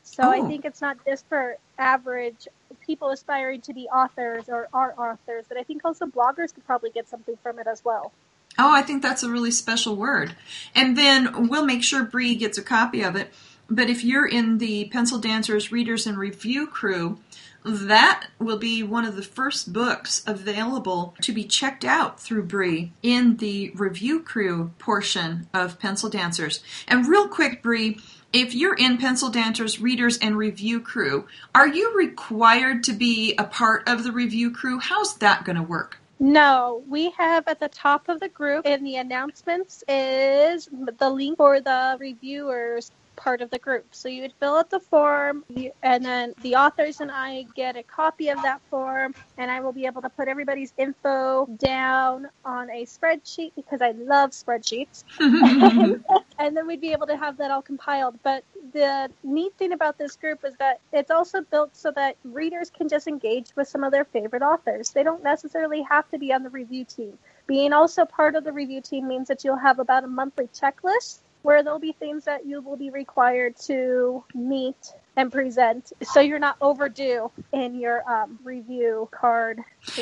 So 0.03 0.23
oh. 0.23 0.31
I 0.31 0.47
think 0.47 0.65
it's 0.65 0.81
not 0.81 0.97
just 1.07 1.27
for 1.29 1.57
average 1.79 2.49
people 2.89 3.11
aspiring 3.11 3.61
to 3.61 3.75
be 3.75 3.87
authors 3.89 4.49
or 4.49 4.67
are 4.73 4.95
authors, 4.99 5.45
but 5.47 5.59
I 5.59 5.63
think 5.63 5.85
also 5.85 6.07
bloggers 6.07 6.55
could 6.55 6.67
probably 6.67 6.91
get 6.91 7.07
something 7.07 7.37
from 7.43 7.59
it 7.59 7.67
as 7.69 7.85
well. 7.85 8.13
Oh, 8.59 8.75
I 8.75 8.81
think 8.81 9.03
that's 9.03 9.23
a 9.23 9.31
really 9.31 9.51
special 9.51 9.95
word. 9.95 10.35
And 10.75 10.97
then 10.97 11.49
we'll 11.49 11.67
make 11.67 11.85
sure 11.85 12.03
Bree 12.03 12.35
gets 12.35 12.57
a 12.57 12.63
copy 12.63 13.03
of 13.03 13.15
it. 13.15 13.33
But 13.69 13.91
if 13.91 14.03
you're 14.03 14.27
in 14.27 14.57
the 14.57 14.87
Pencil 14.87 15.19
Dancers 15.19 15.71
Readers 15.71 16.07
and 16.07 16.17
Review 16.17 16.67
crew, 16.67 17.19
that 17.63 18.29
will 18.39 18.57
be 18.57 18.83
one 18.83 19.05
of 19.05 19.17
the 19.17 19.23
first 19.23 19.75
books 19.75 20.23
available 20.27 21.15
to 21.21 21.33
be 21.33 21.45
checked 21.45 21.85
out 21.85 22.19
through 22.19 22.45
Bree 22.45 22.93
in 23.03 23.37
the 23.37 23.71
review 23.75 24.21
crew 24.21 24.71
portion 24.79 25.49
of 25.53 25.79
Pencil 25.79 26.09
Dancers. 26.09 26.63
And 26.87 27.07
real 27.07 27.29
quick, 27.29 27.63
Bree, 27.63 28.01
if 28.33 28.55
you're 28.55 28.75
in 28.75 28.99
Pencil 28.99 29.31
Dancers 29.31 29.81
readers 29.81 30.19
and 30.19 30.37
review 30.37 30.81
crew, 30.81 31.27
are 31.55 31.69
you 31.69 31.97
required 31.97 32.85
to 32.85 32.93
be 32.93 33.35
a 33.39 33.45
part 33.45 33.89
of 33.89 34.05
the 34.05 34.13
review 34.13 34.51
crew? 34.51 34.79
How's 34.79 35.17
that 35.19 35.45
going 35.45 35.57
to 35.57 35.63
work? 35.63 35.99
No, 36.21 36.83
we 36.89 37.11
have 37.11 37.47
at 37.47 37.61
the 37.61 37.69
top 37.69 38.09
of 38.09 38.21
the 38.21 38.29
group 38.29 38.67
in 38.67 38.83
the 38.83 38.97
announcements 38.97 39.85
is 39.87 40.69
the 40.99 41.09
link 41.09 41.37
for 41.37 41.61
the 41.61 41.97
reviewers 42.01 42.91
part 43.19 43.43
of 43.43 43.51
the 43.51 43.59
group. 43.59 43.87
So 43.91 44.09
you 44.09 44.23
would 44.23 44.33
fill 44.41 44.55
out 44.55 44.71
the 44.71 44.81
form, 44.81 45.45
and 45.83 46.05
then 46.05 46.35
the 46.43 46.55
authors 46.57 47.01
and 47.01 47.11
I 47.11 47.47
get 47.55 47.77
a 47.77 47.83
copy 47.83 48.29
of 48.29 48.41
that 48.43 48.61
form, 48.71 49.15
and 49.37 49.51
I 49.51 49.61
will 49.61 49.73
be 49.73 49.87
able 49.87 50.03
to 50.03 50.09
put 50.09 50.29
everybody's 50.29 50.73
info 50.79 51.47
down 51.59 52.29
on 52.45 52.71
a 52.71 52.85
spreadsheet 52.85 53.53
because 53.57 53.83
I 53.83 53.91
love 53.91 54.31
spreadsheets. 54.31 55.05
and 56.39 56.57
then 56.57 56.67
we'd 56.67 56.81
be 56.81 56.93
able 56.93 57.07
to 57.09 57.17
have 57.17 57.37
that 57.39 57.51
all 57.51 57.63
compiled. 57.63 58.19
But 58.23 58.45
the 58.73 59.11
neat 59.23 59.53
thing 59.59 59.73
about 59.73 59.99
this 59.99 60.17
group 60.17 60.45
is 60.45 60.55
that 60.59 60.81
it's 60.93 61.11
also 61.11 61.43
built 61.43 61.77
so 61.77 61.91
that 61.93 62.17
readers 62.25 62.71
can 62.71 62.89
just 62.89 63.07
engage 63.07 63.49
with 63.57 63.69
some 63.69 63.85
of 63.85 63.93
their 63.93 64.05
favorite 64.05 64.43
authors. 64.43 64.91
They 64.91 65.03
don't 65.03 65.23
necessarily 65.23 65.83
have 65.83 66.09
to 66.11 66.19
be 66.19 66.33
on 66.33 66.43
the 66.43 66.51
review 66.51 66.85
team. 66.85 67.19
Being 67.47 67.73
also 67.73 68.05
part 68.05 68.37
of 68.37 68.45
the 68.45 68.53
review 68.53 68.81
team 68.81 69.09
means 69.09 69.29
that 69.29 69.43
you'll 69.43 69.57
have 69.57 69.79
about 69.79 70.05
a 70.05 70.07
monthly 70.07 70.49
checklist 70.49 71.21
where 71.43 71.63
there'll 71.63 71.79
be 71.79 71.93
things 71.93 72.25
that 72.25 72.47
you 72.47 72.61
will 72.61 72.77
be 72.77 72.91
required 72.91 73.57
to 73.57 74.25
meet 74.35 74.93
and 75.17 75.33
present. 75.33 75.93
So 76.03 76.21
you're 76.21 76.39
not 76.39 76.57
overdue 76.61 77.31
in 77.53 77.79
your 77.79 78.09
um, 78.09 78.39
review 78.45 79.09
card. 79.11 79.61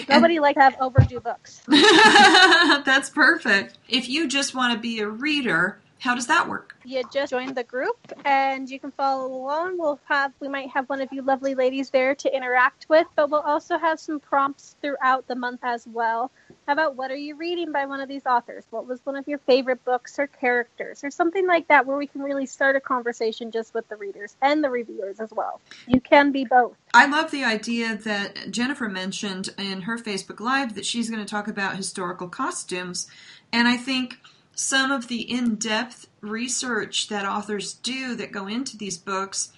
Nobody 0.08 0.40
like 0.40 0.56
to 0.56 0.62
have 0.62 0.76
overdue 0.80 1.20
books. 1.20 1.62
That's 1.68 3.10
perfect. 3.10 3.78
If 3.88 4.08
you 4.08 4.28
just 4.28 4.54
want 4.54 4.74
to 4.74 4.78
be 4.78 5.00
a 5.00 5.08
reader 5.08 5.78
How 5.98 6.14
does 6.14 6.26
that 6.26 6.48
work? 6.48 6.76
You 6.84 7.02
just 7.12 7.30
join 7.30 7.54
the 7.54 7.64
group 7.64 7.96
and 8.24 8.68
you 8.68 8.78
can 8.78 8.92
follow 8.92 9.32
along. 9.32 9.78
We'll 9.78 9.98
have 10.08 10.32
we 10.40 10.48
might 10.48 10.70
have 10.70 10.88
one 10.88 11.00
of 11.00 11.08
you 11.10 11.22
lovely 11.22 11.54
ladies 11.54 11.90
there 11.90 12.14
to 12.16 12.34
interact 12.34 12.86
with, 12.88 13.06
but 13.16 13.30
we'll 13.30 13.40
also 13.40 13.78
have 13.78 13.98
some 13.98 14.20
prompts 14.20 14.76
throughout 14.82 15.26
the 15.26 15.34
month 15.34 15.60
as 15.62 15.86
well. 15.86 16.30
How 16.66 16.72
about 16.72 16.96
what 16.96 17.10
are 17.10 17.16
you 17.16 17.36
reading 17.36 17.72
by 17.72 17.86
one 17.86 18.00
of 18.00 18.08
these 18.08 18.26
authors? 18.26 18.64
What 18.70 18.86
was 18.86 19.00
one 19.04 19.16
of 19.16 19.26
your 19.26 19.38
favorite 19.38 19.84
books 19.84 20.18
or 20.18 20.26
characters 20.26 21.02
or 21.02 21.10
something 21.10 21.46
like 21.46 21.68
that 21.68 21.86
where 21.86 21.96
we 21.96 22.06
can 22.06 22.22
really 22.22 22.46
start 22.46 22.76
a 22.76 22.80
conversation 22.80 23.50
just 23.50 23.72
with 23.72 23.88
the 23.88 23.96
readers 23.96 24.36
and 24.42 24.62
the 24.62 24.70
reviewers 24.70 25.20
as 25.20 25.30
well. 25.32 25.60
You 25.86 26.00
can 26.00 26.32
be 26.32 26.44
both. 26.44 26.76
I 26.92 27.06
love 27.06 27.30
the 27.30 27.44
idea 27.44 27.96
that 27.96 28.50
Jennifer 28.50 28.88
mentioned 28.88 29.50
in 29.58 29.82
her 29.82 29.96
Facebook 29.96 30.40
Live 30.40 30.74
that 30.74 30.84
she's 30.86 31.08
going 31.08 31.24
to 31.24 31.30
talk 31.30 31.48
about 31.48 31.76
historical 31.76 32.28
costumes. 32.28 33.06
And 33.52 33.68
I 33.68 33.76
think 33.76 34.18
some 34.56 34.90
of 34.90 35.06
the 35.06 35.20
in 35.20 35.54
depth 35.54 36.08
research 36.20 37.08
that 37.08 37.26
authors 37.26 37.74
do 37.74 38.16
that 38.16 38.32
go 38.32 38.48
into 38.48 38.76
these 38.76 38.98
books 38.98 39.52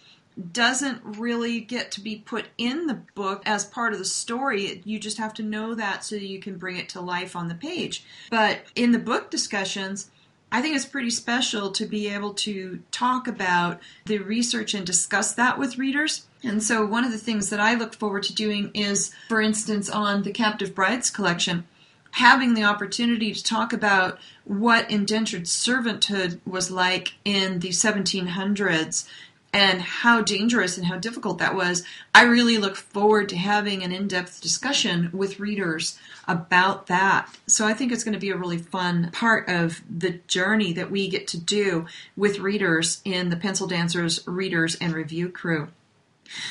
doesn't 0.53 1.01
really 1.03 1.61
get 1.61 1.91
to 1.93 2.01
be 2.01 2.17
put 2.17 2.47
in 2.59 2.87
the 2.87 3.01
book 3.15 3.43
as 3.47 3.65
part 3.65 3.93
of 3.93 3.99
the 3.99 4.05
story. 4.05 4.83
You 4.85 4.99
just 4.99 5.19
have 5.19 5.35
to 5.35 5.43
know 5.43 5.75
that 5.75 6.05
so 6.05 6.17
you 6.17 6.39
can 6.39 6.59
bring 6.59 6.77
it 6.77 6.89
to 6.91 7.01
life 7.01 7.35
on 7.35 7.49
the 7.49 7.55
page. 7.55 8.05
But 8.31 8.61
in 8.75 8.93
the 8.93 8.99
book 8.99 9.31
discussions, 9.31 10.11
I 10.51 10.63
think 10.63 10.77
it's 10.77 10.87
pretty 10.87 11.11
special 11.11 11.73
to 11.73 11.87
be 11.87 12.09
able 12.09 12.35
to 12.35 12.81
talk 12.91 13.29
about 13.29 13.81
the 14.07 14.19
research 14.19 14.75
and 14.75 14.87
discuss 14.87 15.35
that 15.35 15.59
with 15.59 15.79
readers. 15.79 16.27
And 16.43 16.63
so, 16.63 16.87
one 16.87 17.05
of 17.05 17.13
the 17.13 17.19
things 17.19 17.51
that 17.51 17.61
I 17.61 17.75
look 17.75 17.95
forward 17.95 18.23
to 18.25 18.35
doing 18.35 18.71
is, 18.75 19.13
for 19.29 19.43
instance, 19.43 19.91
on 19.91 20.23
the 20.23 20.33
Captive 20.33 20.75
Brides 20.75 21.11
collection, 21.11 21.67
having 22.13 22.55
the 22.55 22.65
opportunity 22.65 23.33
to 23.33 23.43
talk 23.43 23.73
about 23.73 24.19
what 24.45 24.91
indentured 24.91 25.45
servanthood 25.45 26.41
was 26.47 26.71
like 26.71 27.15
in 27.25 27.61
the 27.61 27.69
1700s 27.69 29.09
and 29.53 29.81
how 29.81 30.21
dangerous 30.21 30.77
and 30.77 30.87
how 30.87 30.97
difficult 30.97 31.39
that 31.39 31.55
was, 31.55 31.83
I 32.15 32.25
really 32.25 32.59
look 32.59 32.77
forward 32.77 33.29
to 33.31 33.37
having 33.37 33.83
an 33.83 33.93
in 33.93 34.09
depth 34.09 34.41
discussion 34.41 35.11
with 35.13 35.41
readers 35.41 35.99
about 36.27 36.87
that. 36.89 37.35
So 37.47 37.67
I 37.67 37.73
think 37.73 37.91
it's 37.91 38.05
going 38.05 38.15
to 38.15 38.21
be 38.21 38.31
a 38.31 38.37
really 38.37 38.59
fun 38.59 39.11
part 39.13 39.49
of 39.49 39.81
the 39.89 40.21
journey 40.27 40.75
that 40.75 40.91
we 40.91 41.09
get 41.09 41.27
to 41.29 41.41
do 41.41 41.87
with 42.17 42.41
readers 42.41 43.01
in 43.05 43.31
the 43.31 43.37
Pencil 43.37 43.67
Dancers 43.67 44.27
Readers 44.27 44.75
and 44.77 44.93
Review 44.93 45.31
Crew. 45.31 45.69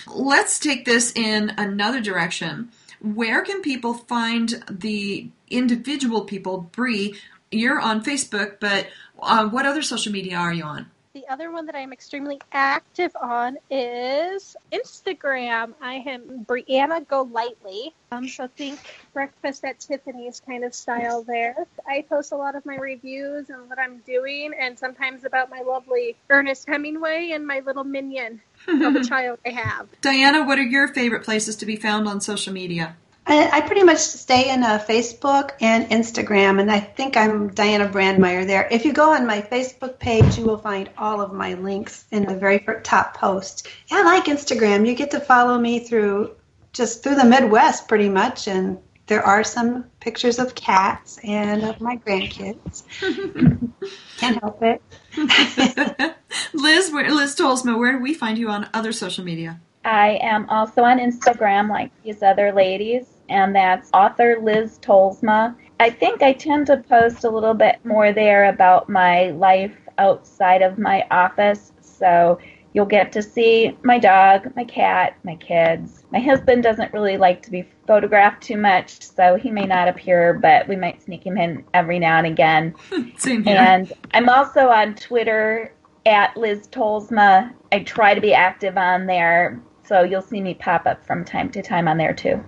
Let's 0.08 0.58
take 0.58 0.86
this 0.86 1.16
in 1.16 1.54
another 1.58 2.02
direction. 2.02 2.72
Where 3.00 3.44
can 3.44 3.62
people 3.62 3.94
find 3.94 4.64
the 4.72 5.30
individual 5.50 6.22
people? 6.22 6.70
Bree, 6.72 7.16
you're 7.52 7.80
on 7.80 8.04
Facebook, 8.04 8.60
but 8.60 8.88
uh, 9.22 9.48
what 9.48 9.66
other 9.66 9.82
social 9.82 10.12
media 10.12 10.38
are 10.38 10.54
you 10.54 10.64
on? 10.64 10.88
The 11.18 11.28
other 11.30 11.52
one 11.52 11.66
that 11.66 11.74
I'm 11.74 11.94
extremely 11.94 12.40
active 12.52 13.12
on 13.20 13.58
is 13.72 14.56
Instagram. 14.72 15.74
I 15.82 15.96
am 15.96 16.46
Brianna 16.46 17.08
Go 17.08 17.24
Lightly. 17.24 17.96
Um, 18.12 18.28
so 18.28 18.48
think 18.56 18.80
breakfast 19.14 19.66
at 19.66 19.80
Tiffany's 19.80 20.40
kind 20.40 20.64
of 20.64 20.76
style 20.76 21.24
there. 21.24 21.56
I 21.88 22.06
post 22.08 22.34
a 22.34 22.36
lot 22.36 22.56
of 22.56 22.68
my 22.68 22.76
reviews 22.76 23.50
and 23.50 23.68
what 23.68 23.80
I'm 23.80 23.98
doing, 24.06 24.52
and 24.60 24.78
sometimes 24.78 25.24
about 25.26 25.50
my 25.50 25.62
lovely 25.62 26.16
Ernest 26.30 26.68
Hemingway 26.68 27.32
and 27.32 27.48
my 27.48 27.62
little 27.66 27.84
minion 27.84 28.40
of 28.68 28.96
a 28.96 29.04
child 29.08 29.40
I 29.44 29.50
have. 29.50 29.88
Diana, 30.02 30.44
what 30.44 30.60
are 30.60 30.64
your 30.64 30.88
favorite 30.88 31.24
places 31.24 31.56
to 31.56 31.66
be 31.66 31.78
found 31.78 32.08
on 32.08 32.22
social 32.22 32.54
media? 32.54 32.96
I, 33.30 33.58
I 33.58 33.62
pretty 33.62 33.84
much 33.84 33.98
stay 33.98 34.50
in 34.50 34.64
uh, 34.64 34.80
Facebook 34.80 35.52
and 35.60 35.90
Instagram, 35.90 36.62
and 36.62 36.72
I 36.72 36.80
think 36.80 37.18
I'm 37.18 37.50
Diana 37.50 37.90
Brandmeyer 37.90 38.48
there. 38.48 38.70
If 38.72 38.86
you 38.86 38.94
go 38.94 39.12
on 39.14 39.28
my 39.28 39.42
Facebook 39.42 40.00
page, 40.00 40.38
you 40.38 40.46
will 40.46 40.58
find 40.58 40.90
all 40.98 41.20
of 41.20 41.34
my 41.34 41.56
links 41.56 42.06
in 42.10 42.26
the 42.26 42.36
very 42.36 42.66
top 42.84 43.18
post. 43.18 43.68
I 43.92 44.02
like 44.04 44.26
Instagram. 44.26 44.88
You 44.88 44.96
get 44.96 45.12
to 45.12 45.20
follow 45.20 45.60
me 45.60 45.80
through 45.80 46.38
just 46.72 47.04
through 47.04 47.16
the 47.16 47.26
Midwest, 47.26 47.90
pretty 47.90 48.08
much, 48.08 48.48
and 48.48 48.78
there 49.08 49.24
are 49.24 49.44
some 49.44 49.84
pictures 50.00 50.40
of 50.40 50.56
cats 50.56 51.20
and 51.22 51.64
of 51.64 51.82
my 51.82 51.98
grandkids. 51.98 52.84
Can't 54.20 54.40
help 54.42 54.64
it. 54.64 54.82
Liz, 56.54 56.92
where, 56.94 57.14
Liz 57.14 57.36
Tolsma, 57.36 57.78
where 57.78 57.92
do 57.92 58.00
we 58.00 58.14
find 58.14 58.38
you 58.38 58.48
on 58.48 58.70
other 58.74 58.94
social 58.94 59.26
media? 59.26 59.60
I 59.84 60.20
am 60.22 60.50
also 60.50 60.84
on 60.84 61.00
Instagram 61.00 61.70
like 61.70 61.92
these 62.04 62.24
other 62.24 62.54
ladies 62.54 63.17
and 63.30 63.56
that's 63.56 63.90
author 63.94 64.40
Liz 64.42 64.80
Tolsma. 64.82 65.56
I 65.80 65.90
think 65.90 66.22
I 66.22 66.34
tend 66.34 66.68
to 66.68 66.78
post 66.78 67.24
a 67.24 67.30
little 67.30 67.54
bit 67.54 67.84
more 67.84 68.12
there 68.12 68.46
about 68.46 68.90
my 68.90 69.32
life 69.32 69.76
outside 69.98 70.62
of 70.62 70.78
my 70.78 71.06
office. 71.12 71.72
So 71.82 72.40
you'll 72.74 72.86
get 72.86 73.12
to 73.12 73.22
see 73.22 73.78
my 73.84 74.00
dog, 74.00 74.56
my 74.56 74.64
cat, 74.64 75.18
my 75.24 75.36
kids. 75.36 76.04
My 76.12 76.20
husband 76.20 76.64
doesn't 76.64 76.94
really 76.94 77.18
like 77.18 77.42
to 77.44 77.52
be 77.52 77.68
photographed 77.86 78.44
too 78.44 78.58
much, 78.58 79.02
so 79.02 79.36
he 79.36 79.50
may 79.50 79.66
not 79.66 79.88
appear, 79.88 80.34
but 80.34 80.68
we 80.68 80.76
might 80.76 81.02
sneak 81.02 81.26
him 81.26 81.38
in 81.38 81.64
every 81.74 82.00
now 82.00 82.18
and 82.18 82.28
again. 82.28 82.76
Same 83.18 83.44
here. 83.44 83.58
And 83.58 83.92
I'm 84.14 84.30
also 84.30 84.70
on 84.70 84.96
Twitter 84.96 85.74
at 86.06 86.36
Liz 86.38 86.68
Tolsma. 86.68 87.52
I 87.72 87.80
try 87.80 88.14
to 88.14 88.22
be 88.22 88.34
active 88.34 88.78
on 88.78 89.08
there, 89.08 89.62
so 89.84 90.04
you'll 90.04 90.22
see 90.22 90.42
me 90.42 90.54
pop 90.54 90.86
up 90.86 91.06
from 91.06 91.26
time 91.26 91.50
to 91.52 91.62
time 91.62 91.88
on 91.88 91.98
there 91.98 92.14
too. 92.14 92.44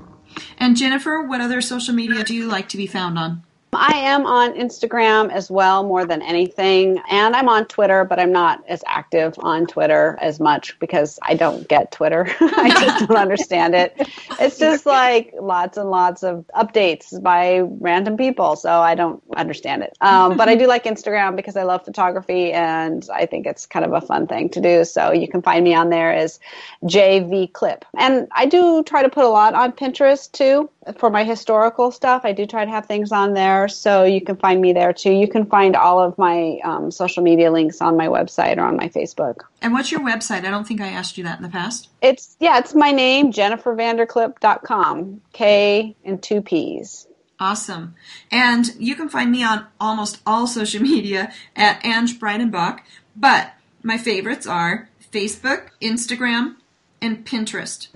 And 0.57 0.77
Jennifer, 0.77 1.21
what 1.21 1.41
other 1.41 1.61
social 1.61 1.93
media 1.93 2.23
do 2.23 2.35
you 2.35 2.47
like 2.47 2.69
to 2.69 2.77
be 2.77 2.87
found 2.87 3.17
on? 3.17 3.43
I 3.73 3.97
am 3.97 4.25
on 4.25 4.53
Instagram 4.53 5.31
as 5.31 5.51
well, 5.51 5.83
more 5.83 6.05
than 6.05 6.21
anything. 6.21 7.01
And 7.09 7.35
I'm 7.35 7.47
on 7.47 7.65
Twitter, 7.65 8.03
but 8.03 8.19
I'm 8.19 8.31
not 8.31 8.63
as 8.67 8.83
active 8.87 9.35
on 9.39 9.67
Twitter 9.67 10.17
as 10.21 10.39
much 10.39 10.79
because 10.79 11.19
I 11.21 11.35
don't 11.35 11.67
get 11.67 11.91
Twitter. 11.91 12.27
I 12.39 12.69
just 12.69 13.07
don't 13.07 13.17
understand 13.17 13.75
it. 13.75 13.95
It's 14.39 14.57
just 14.57 14.85
like 14.85 15.33
lots 15.39 15.77
and 15.77 15.89
lots 15.89 16.23
of 16.23 16.45
updates 16.55 17.21
by 17.21 17.59
random 17.59 18.17
people. 18.17 18.55
So 18.55 18.69
I 18.71 18.95
don't 18.95 19.21
understand 19.35 19.83
it. 19.83 19.95
Um, 20.01 20.35
but 20.35 20.49
I 20.49 20.55
do 20.55 20.65
like 20.67 20.85
Instagram 20.85 21.35
because 21.35 21.55
I 21.55 21.63
love 21.63 21.85
photography 21.85 22.51
and 22.51 23.07
I 23.13 23.27
think 23.27 23.45
it's 23.45 23.65
kind 23.65 23.85
of 23.85 23.93
a 23.93 24.01
fun 24.01 24.25
thing 24.25 24.49
to 24.49 24.61
do. 24.61 24.83
So 24.83 25.11
you 25.11 25.27
can 25.27 25.41
find 25.41 25.63
me 25.63 25.75
on 25.75 25.89
there 25.89 26.11
as 26.11 26.39
JV 26.83 27.51
Clip. 27.53 27.85
And 27.97 28.27
I 28.31 28.47
do 28.47 28.83
try 28.83 29.03
to 29.03 29.09
put 29.09 29.25
a 29.25 29.29
lot 29.29 29.53
on 29.53 29.73
Pinterest 29.73 30.31
too 30.31 30.69
for 30.97 31.09
my 31.09 31.23
historical 31.23 31.91
stuff. 31.91 32.21
I 32.23 32.31
do 32.31 32.45
try 32.45 32.65
to 32.65 32.71
have 32.71 32.85
things 32.85 33.11
on 33.11 33.33
there, 33.33 33.67
so 33.67 34.03
you 34.03 34.21
can 34.21 34.35
find 34.35 34.61
me 34.61 34.73
there 34.73 34.93
too. 34.93 35.11
You 35.11 35.27
can 35.27 35.45
find 35.45 35.75
all 35.75 35.99
of 36.01 36.17
my 36.17 36.59
um, 36.63 36.91
social 36.91 37.23
media 37.23 37.51
links 37.51 37.81
on 37.81 37.97
my 37.97 38.07
website 38.07 38.57
or 38.57 38.61
on 38.61 38.77
my 38.77 38.89
Facebook. 38.89 39.41
And 39.61 39.73
what's 39.73 39.91
your 39.91 40.01
website? 40.01 40.45
I 40.45 40.51
don't 40.51 40.67
think 40.67 40.81
I 40.81 40.87
asked 40.87 41.17
you 41.17 41.23
that 41.23 41.37
in 41.37 41.43
the 41.43 41.49
past. 41.49 41.89
It's 42.01 42.35
yeah, 42.39 42.57
it's 42.59 42.73
my 42.73 42.91
name, 42.91 43.31
jennifervanderklipp.com. 43.31 45.21
K 45.33 45.95
and 46.03 46.21
two 46.21 46.41
P's. 46.41 47.07
Awesome. 47.39 47.95
And 48.31 48.75
you 48.77 48.95
can 48.95 49.07
find 49.07 49.31
me 49.31 49.43
on 49.43 49.65
almost 49.79 50.19
all 50.25 50.45
social 50.45 50.81
media 50.81 51.31
at 51.55 51.83
Ange 51.85 52.19
Breidenbach, 52.19 52.81
but 53.15 53.53
my 53.81 53.97
favorites 53.97 54.45
are 54.45 54.89
Facebook, 55.11 55.69
Instagram, 55.81 56.55
and 57.01 57.25
Pinterest. 57.25 57.87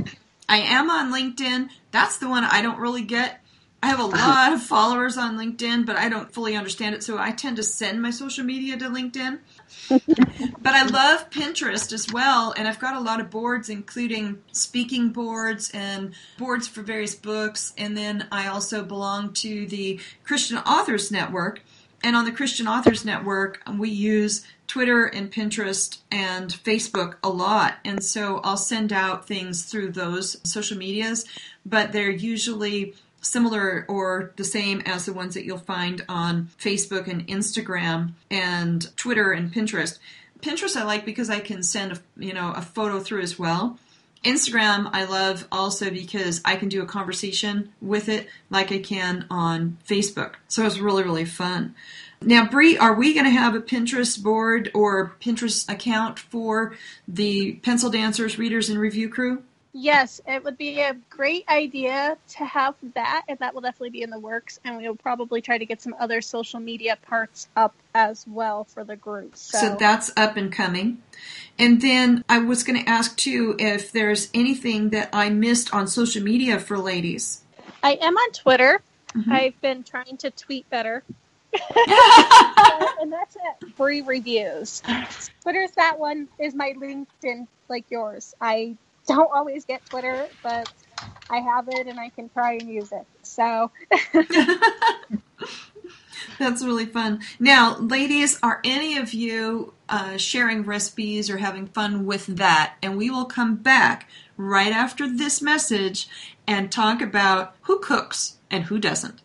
I 0.48 0.58
am 0.58 0.90
on 0.90 1.12
LinkedIn. 1.12 1.70
That's 1.92 2.18
the 2.18 2.30
one 2.30 2.44
I 2.44 2.62
don't 2.62 2.80
really 2.80 3.04
get. 3.04 3.40
I 3.82 3.88
have 3.88 4.00
a 4.00 4.06
lot 4.06 4.54
of 4.54 4.64
followers 4.64 5.18
on 5.18 5.38
LinkedIn, 5.38 5.86
but 5.86 5.98
I 5.98 6.08
don't 6.10 6.34
fully 6.34 6.56
understand 6.56 6.96
it, 6.96 7.04
so 7.04 7.18
I 7.18 7.32
tend 7.32 7.58
to 7.58 7.64
send 7.64 8.02
my 8.02 8.12
social 8.12 8.46
media 8.46 8.78
to 8.78 8.86
LinkedIn. 8.86 9.40
but 9.90 10.74
I 10.74 10.86
love 10.86 11.30
Pinterest 11.30 11.92
as 11.92 12.12
well, 12.12 12.54
and 12.56 12.68
I've 12.68 12.80
got 12.80 12.96
a 12.96 13.02
lot 13.02 13.20
of 13.20 13.30
boards, 13.30 13.70
including 13.70 14.42
speaking 14.54 15.10
boards 15.10 15.70
and 15.74 16.14
boards 16.38 16.68
for 16.68 16.82
various 16.82 17.14
books. 17.14 17.74
And 17.78 17.98
then 17.98 18.28
I 18.32 18.48
also 18.48 18.84
belong 18.84 19.34
to 19.34 19.68
the 19.68 20.00
Christian 20.24 20.58
Authors 20.60 21.12
Network. 21.12 21.62
And 22.06 22.16
on 22.16 22.26
the 22.26 22.32
Christian 22.32 22.68
Authors 22.68 23.06
Network, 23.06 23.62
we 23.78 23.90
use 23.90 24.46
Twitter 24.74 25.06
and 25.06 25.32
Pinterest 25.32 26.00
and 26.10 26.50
Facebook 26.50 27.18
a 27.24 27.30
lot. 27.30 27.76
And 27.86 28.04
so 28.04 28.42
I'll 28.44 28.58
send 28.58 28.92
out 28.92 29.28
things 29.28 29.66
through 29.66 29.92
those 29.92 30.36
social 30.50 30.80
medias, 30.80 31.26
but 31.64 31.92
they're 31.92 32.10
usually 32.10 32.96
similar 33.22 33.86
or 33.88 34.34
the 34.36 34.44
same 34.44 34.82
as 34.88 35.06
the 35.06 35.14
ones 35.14 35.36
that 35.36 35.46
you'll 35.46 35.60
find 35.60 36.04
on 36.10 36.50
Facebook 36.60 37.08
and 37.08 37.28
Instagram 37.28 38.14
and 38.32 38.98
Twitter 38.98 39.32
and 39.32 39.54
Pinterest. 39.54 40.00
Pinterest 40.40 40.76
I 40.76 40.86
like 40.86 41.06
because 41.06 41.30
I 41.30 41.40
can 41.40 41.62
send 41.62 41.92
a, 41.92 42.00
you 42.18 42.34
know 42.34 42.52
a 42.54 42.64
photo 42.64 43.00
through 43.00 43.22
as 43.22 43.38
well. 43.38 43.78
Instagram 44.26 44.90
I 44.92 45.04
love 45.04 45.48
also 45.52 45.92
because 45.92 46.42
I 46.46 46.56
can 46.56 46.70
do 46.70 46.82
a 46.82 46.88
conversation 46.88 47.72
with 47.80 48.10
it 48.10 48.28
like 48.50 48.72
I 48.72 48.80
can 48.80 49.28
on 49.30 49.78
Facebook. 49.88 50.34
So 50.48 50.66
it's 50.66 50.80
really 50.80 51.04
really 51.04 51.26
fun. 51.26 51.76
Now, 52.26 52.46
Bree, 52.46 52.78
are 52.78 52.94
we 52.94 53.14
going 53.14 53.26
to 53.26 53.32
have 53.32 53.56
a 53.56 53.60
Pinterest 53.62 54.22
board 54.22 54.72
or 54.74 55.16
Pinterest 55.22 55.70
account 55.70 56.20
for 56.20 56.76
the 57.08 57.54
Pencil 57.64 57.90
Dancers 57.90 58.38
Readers 58.38 58.70
and 58.70 58.80
Review 58.80 59.10
Crew? 59.10 59.44
Yes, 59.76 60.22
it 60.28 60.44
would 60.44 60.58
be 60.58 60.82
a 60.82 60.96
great 61.10 61.46
idea 61.50 62.16
to 62.30 62.46
have 62.46 62.76
that, 62.94 63.24
and 63.28 63.40
that 63.40 63.56
will 63.56 63.62
definitely 63.62 63.90
be 63.90 64.04
in 64.04 64.12
the 64.12 64.20
works. 64.20 64.60
And 64.64 64.78
we'll 64.78 64.96
probably 64.96 65.42
try 65.42 65.58
to 65.58 65.66
get 65.66 65.82
some 65.82 65.96
other 66.00 66.22
social 66.22 66.60
media 66.60 66.96
parts 67.08 67.48
up 67.56 67.74
as 67.96 68.24
well 68.28 68.66
for 68.66 68.84
the 68.84 68.96
group. 68.96 69.36
So, 69.36 69.58
So 69.58 69.76
that's 69.80 70.12
up 70.16 70.38
and 70.38 70.52
coming. 70.52 71.02
And 71.58 71.82
then 71.82 72.24
I 72.30 72.38
was 72.38 72.64
going 72.64 72.84
to 72.84 72.90
ask 72.90 73.18
too 73.18 73.56
if 73.58 73.92
there's 73.92 74.30
anything 74.34 74.90
that 74.90 75.10
I 75.12 75.30
missed 75.30 75.74
on 75.74 75.88
social 75.88 76.22
media 76.22 76.60
for 76.60 76.78
ladies. 76.78 77.42
I 77.82 77.94
am 77.94 78.16
on 78.16 78.32
Twitter. 78.32 78.82
Mhm. 79.14 79.32
I've 79.32 79.60
been 79.62 79.84
trying 79.84 80.18
to 80.18 80.30
tweet 80.30 80.70
better. 80.70 81.04
and 83.02 83.12
that's 83.12 83.36
it. 83.36 83.76
Free 83.76 84.02
reviews. 84.02 84.82
Twitter's 85.42 85.72
that 85.72 86.00
one 86.00 86.28
is 86.40 86.56
my 86.56 86.74
LinkedIn 86.74 87.48
like 87.70 87.86
yours. 87.90 88.34
I 88.42 88.78
don't 89.08 89.30
always 89.34 89.66
get 89.66 89.86
Twitter, 89.86 90.28
but 90.42 90.72
I 91.30 91.40
have 91.40 91.68
it 91.70 91.88
and 91.88 92.00
I 92.00 92.10
can 92.10 92.30
try 92.30 92.54
and 92.54 92.70
use 92.70 92.92
it. 92.92 93.06
So 93.24 93.72
That's 96.40 96.64
really 96.64 96.86
fun. 96.86 97.22
Now, 97.40 97.78
ladies, 97.78 98.40
are 98.44 98.60
any 98.64 98.98
of 98.98 99.14
you 99.14 99.74
uh, 99.90 100.18
sharing 100.18 100.64
recipes 100.64 101.30
or 101.30 101.38
having 101.38 101.68
fun 101.68 102.06
with 102.06 102.26
that? 102.28 102.76
And 102.82 102.98
we 102.98 103.10
will 103.10 103.26
come 103.26 103.56
back 103.58 104.10
right 104.38 104.72
after 104.74 105.08
this 105.10 105.42
message 105.42 106.08
and 106.48 106.72
talk 106.72 107.02
about 107.02 107.56
who 107.64 107.80
cooks 107.80 108.38
and 108.52 108.66
who 108.66 108.80
doesn't. 108.80 109.23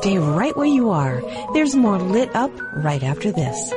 Stay 0.00 0.16
right 0.16 0.56
where 0.56 0.64
you 0.64 0.88
are. 0.88 1.20
There's 1.52 1.76
more 1.76 1.98
lit 1.98 2.34
up 2.34 2.50
right 2.72 3.02
after 3.02 3.30
this. 3.30 3.70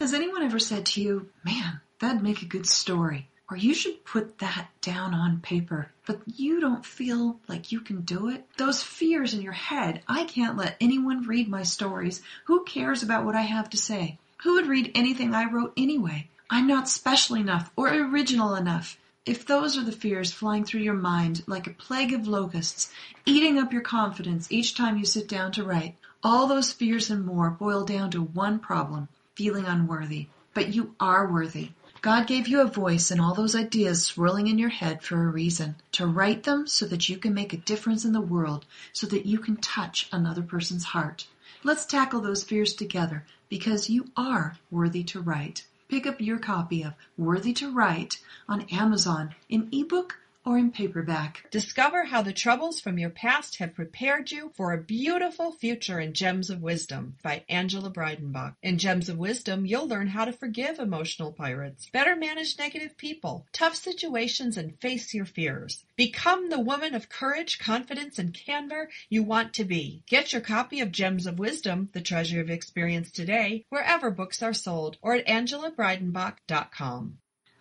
Has 0.00 0.12
anyone 0.12 0.42
ever 0.42 0.58
said 0.58 0.86
to 0.86 1.00
you, 1.00 1.28
man, 1.44 1.80
that'd 2.00 2.20
make 2.20 2.42
a 2.42 2.46
good 2.46 2.66
story? 2.66 3.28
Or 3.48 3.56
you 3.56 3.74
should 3.74 4.04
put 4.04 4.38
that 4.38 4.66
down 4.80 5.14
on 5.14 5.38
paper, 5.40 5.92
but 6.04 6.18
you 6.26 6.60
don't 6.60 6.84
feel 6.84 7.38
like 7.46 7.70
you 7.70 7.78
can 7.78 8.00
do 8.00 8.28
it? 8.28 8.44
Those 8.58 8.82
fears 8.82 9.32
in 9.32 9.40
your 9.40 9.52
head, 9.52 10.02
I 10.08 10.24
can't 10.24 10.56
let 10.56 10.74
anyone 10.80 11.28
read 11.28 11.48
my 11.48 11.62
stories. 11.62 12.22
Who 12.46 12.64
cares 12.64 13.04
about 13.04 13.24
what 13.24 13.36
I 13.36 13.42
have 13.42 13.70
to 13.70 13.76
say? 13.76 14.18
Who 14.42 14.54
would 14.54 14.66
read 14.66 14.90
anything 14.96 15.32
I 15.32 15.48
wrote 15.48 15.74
anyway? 15.76 16.26
I'm 16.50 16.66
not 16.66 16.88
special 16.88 17.36
enough 17.36 17.70
or 17.76 17.86
original 17.86 18.56
enough. 18.56 18.98
If 19.26 19.44
those 19.44 19.76
are 19.76 19.82
the 19.82 19.90
fears 19.90 20.30
flying 20.30 20.64
through 20.64 20.82
your 20.82 20.94
mind 20.94 21.42
like 21.48 21.66
a 21.66 21.70
plague 21.70 22.12
of 22.12 22.28
locusts, 22.28 22.92
eating 23.24 23.58
up 23.58 23.72
your 23.72 23.82
confidence 23.82 24.46
each 24.52 24.76
time 24.76 24.98
you 24.98 25.04
sit 25.04 25.26
down 25.26 25.50
to 25.52 25.64
write, 25.64 25.96
all 26.22 26.46
those 26.46 26.72
fears 26.72 27.10
and 27.10 27.26
more 27.26 27.50
boil 27.50 27.84
down 27.84 28.12
to 28.12 28.22
one 28.22 28.60
problem 28.60 29.08
feeling 29.34 29.64
unworthy. 29.64 30.28
But 30.54 30.72
you 30.72 30.94
are 31.00 31.26
worthy. 31.26 31.72
God 32.02 32.28
gave 32.28 32.46
you 32.46 32.60
a 32.60 32.66
voice 32.66 33.10
and 33.10 33.20
all 33.20 33.34
those 33.34 33.56
ideas 33.56 34.06
swirling 34.06 34.46
in 34.46 34.60
your 34.60 34.68
head 34.68 35.02
for 35.02 35.20
a 35.20 35.32
reason 35.32 35.74
to 35.90 36.06
write 36.06 36.44
them 36.44 36.68
so 36.68 36.86
that 36.86 37.08
you 37.08 37.16
can 37.18 37.34
make 37.34 37.52
a 37.52 37.56
difference 37.56 38.04
in 38.04 38.12
the 38.12 38.20
world, 38.20 38.64
so 38.92 39.08
that 39.08 39.26
you 39.26 39.40
can 39.40 39.56
touch 39.56 40.08
another 40.12 40.42
person's 40.42 40.84
heart. 40.84 41.26
Let's 41.64 41.84
tackle 41.84 42.20
those 42.20 42.44
fears 42.44 42.74
together 42.74 43.24
because 43.48 43.90
you 43.90 44.06
are 44.16 44.56
worthy 44.70 45.02
to 45.02 45.20
write. 45.20 45.64
Pick 45.88 46.06
up 46.06 46.20
your 46.20 46.38
copy 46.38 46.82
of 46.82 46.94
Worthy 47.16 47.52
to 47.54 47.70
Write 47.70 48.18
on 48.48 48.62
Amazon 48.72 49.34
in 49.48 49.68
ebook 49.72 50.18
or 50.46 50.56
in 50.56 50.70
paperback. 50.70 51.44
Discover 51.50 52.04
how 52.04 52.22
the 52.22 52.32
troubles 52.32 52.80
from 52.80 52.98
your 52.98 53.10
past 53.10 53.56
have 53.56 53.74
prepared 53.74 54.30
you 54.30 54.52
for 54.54 54.72
a 54.72 54.80
beautiful 54.80 55.50
future 55.50 55.98
in 55.98 56.14
Gems 56.14 56.50
of 56.50 56.62
Wisdom 56.62 57.16
by 57.20 57.44
Angela 57.48 57.90
Breidenbach. 57.90 58.54
In 58.62 58.78
Gems 58.78 59.08
of 59.08 59.18
Wisdom, 59.18 59.66
you'll 59.66 59.88
learn 59.88 60.06
how 60.06 60.24
to 60.24 60.32
forgive 60.32 60.78
emotional 60.78 61.32
pirates, 61.32 61.90
better 61.92 62.14
manage 62.14 62.56
negative 62.58 62.96
people, 62.96 63.44
tough 63.52 63.74
situations, 63.74 64.56
and 64.56 64.80
face 64.80 65.12
your 65.12 65.26
fears. 65.26 65.84
Become 65.96 66.48
the 66.48 66.60
woman 66.60 66.94
of 66.94 67.08
courage, 67.08 67.58
confidence, 67.58 68.20
and 68.20 68.32
candor 68.32 68.88
you 69.08 69.24
want 69.24 69.52
to 69.54 69.64
be. 69.64 70.04
Get 70.06 70.32
your 70.32 70.42
copy 70.42 70.80
of 70.80 70.92
Gems 70.92 71.26
of 71.26 71.40
Wisdom, 71.40 71.88
The 71.92 72.00
Treasure 72.00 72.40
of 72.40 72.50
Experience 72.50 73.10
today, 73.10 73.64
wherever 73.68 74.12
books 74.12 74.44
are 74.44 74.54
sold, 74.54 74.96
or 75.02 75.16
at 75.16 75.26
angelabreidenbach.com. 75.26 77.18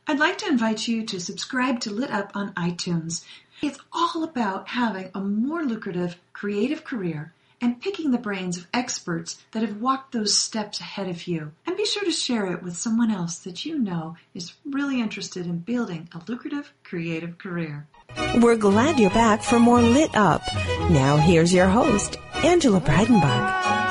I'd 0.07 0.19
like 0.19 0.37
to 0.39 0.47
invite 0.47 0.87
you 0.87 1.03
to 1.07 1.19
subscribe 1.19 1.79
to 1.81 1.91
Lit 1.91 2.11
Up 2.11 2.31
on 2.35 2.53
iTunes. 2.53 3.23
It's 3.63 3.79
all 3.91 4.23
about 4.23 4.67
having 4.67 5.09
a 5.15 5.19
more 5.19 5.63
lucrative 5.63 6.17
creative 6.31 6.83
career 6.83 7.33
and 7.59 7.81
picking 7.81 8.11
the 8.11 8.19
brains 8.19 8.57
of 8.57 8.67
experts 8.71 9.43
that 9.51 9.63
have 9.63 9.81
walked 9.81 10.11
those 10.11 10.37
steps 10.37 10.79
ahead 10.79 11.09
of 11.09 11.25
you. 11.25 11.53
And 11.65 11.75
be 11.75 11.85
sure 11.87 12.03
to 12.03 12.11
share 12.11 12.51
it 12.53 12.61
with 12.61 12.77
someone 12.77 13.09
else 13.09 13.39
that 13.39 13.65
you 13.65 13.79
know 13.79 14.15
is 14.35 14.53
really 14.63 15.01
interested 15.01 15.47
in 15.47 15.59
building 15.59 16.07
a 16.13 16.21
lucrative 16.27 16.71
creative 16.83 17.39
career. 17.39 17.87
We're 18.35 18.57
glad 18.57 18.99
you're 18.99 19.09
back 19.09 19.41
for 19.41 19.57
more 19.57 19.81
Lit 19.81 20.13
Up. 20.13 20.43
Now 20.91 21.17
here's 21.17 21.51
your 21.51 21.67
host, 21.67 22.17
Angela 22.43 22.79
Breidenbach. 22.79 23.84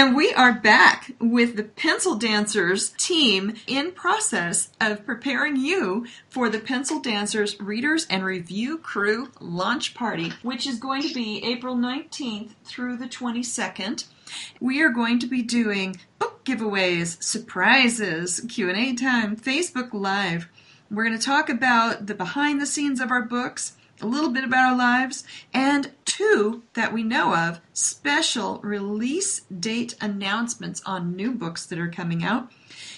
And 0.00 0.14
we 0.14 0.32
are 0.32 0.52
back 0.52 1.10
with 1.18 1.56
the 1.56 1.64
Pencil 1.64 2.14
Dancers 2.14 2.90
team 2.90 3.54
in 3.66 3.90
process 3.90 4.70
of 4.80 5.04
preparing 5.04 5.56
you 5.56 6.06
for 6.28 6.48
the 6.48 6.60
Pencil 6.60 7.00
Dancers 7.00 7.60
Readers 7.60 8.06
and 8.08 8.24
Review 8.24 8.78
Crew 8.78 9.32
launch 9.40 9.94
party, 9.94 10.34
which 10.42 10.68
is 10.68 10.78
going 10.78 11.02
to 11.02 11.12
be 11.12 11.44
April 11.44 11.74
19th 11.74 12.50
through 12.62 12.98
the 12.98 13.08
22nd. 13.08 14.04
We 14.60 14.80
are 14.82 14.90
going 14.90 15.18
to 15.18 15.26
be 15.26 15.42
doing 15.42 15.96
book 16.20 16.44
giveaways, 16.44 17.20
surprises, 17.20 18.38
Q&A 18.48 18.94
time, 18.94 19.34
Facebook 19.34 19.92
Live. 19.92 20.48
We're 20.92 21.06
going 21.06 21.18
to 21.18 21.26
talk 21.26 21.48
about 21.48 22.06
the 22.06 22.14
behind 22.14 22.60
the 22.60 22.66
scenes 22.66 23.00
of 23.00 23.10
our 23.10 23.22
books, 23.22 23.72
a 24.00 24.06
little 24.06 24.30
bit 24.30 24.44
about 24.44 24.72
our 24.72 24.76
lives, 24.76 25.24
and 25.52 25.92
two 26.04 26.62
that 26.74 26.92
we 26.92 27.02
know 27.02 27.34
of 27.34 27.60
special 27.72 28.60
release 28.62 29.40
date 29.40 29.94
announcements 30.00 30.82
on 30.84 31.16
new 31.16 31.32
books 31.32 31.66
that 31.66 31.78
are 31.78 31.90
coming 31.90 32.24
out. 32.24 32.50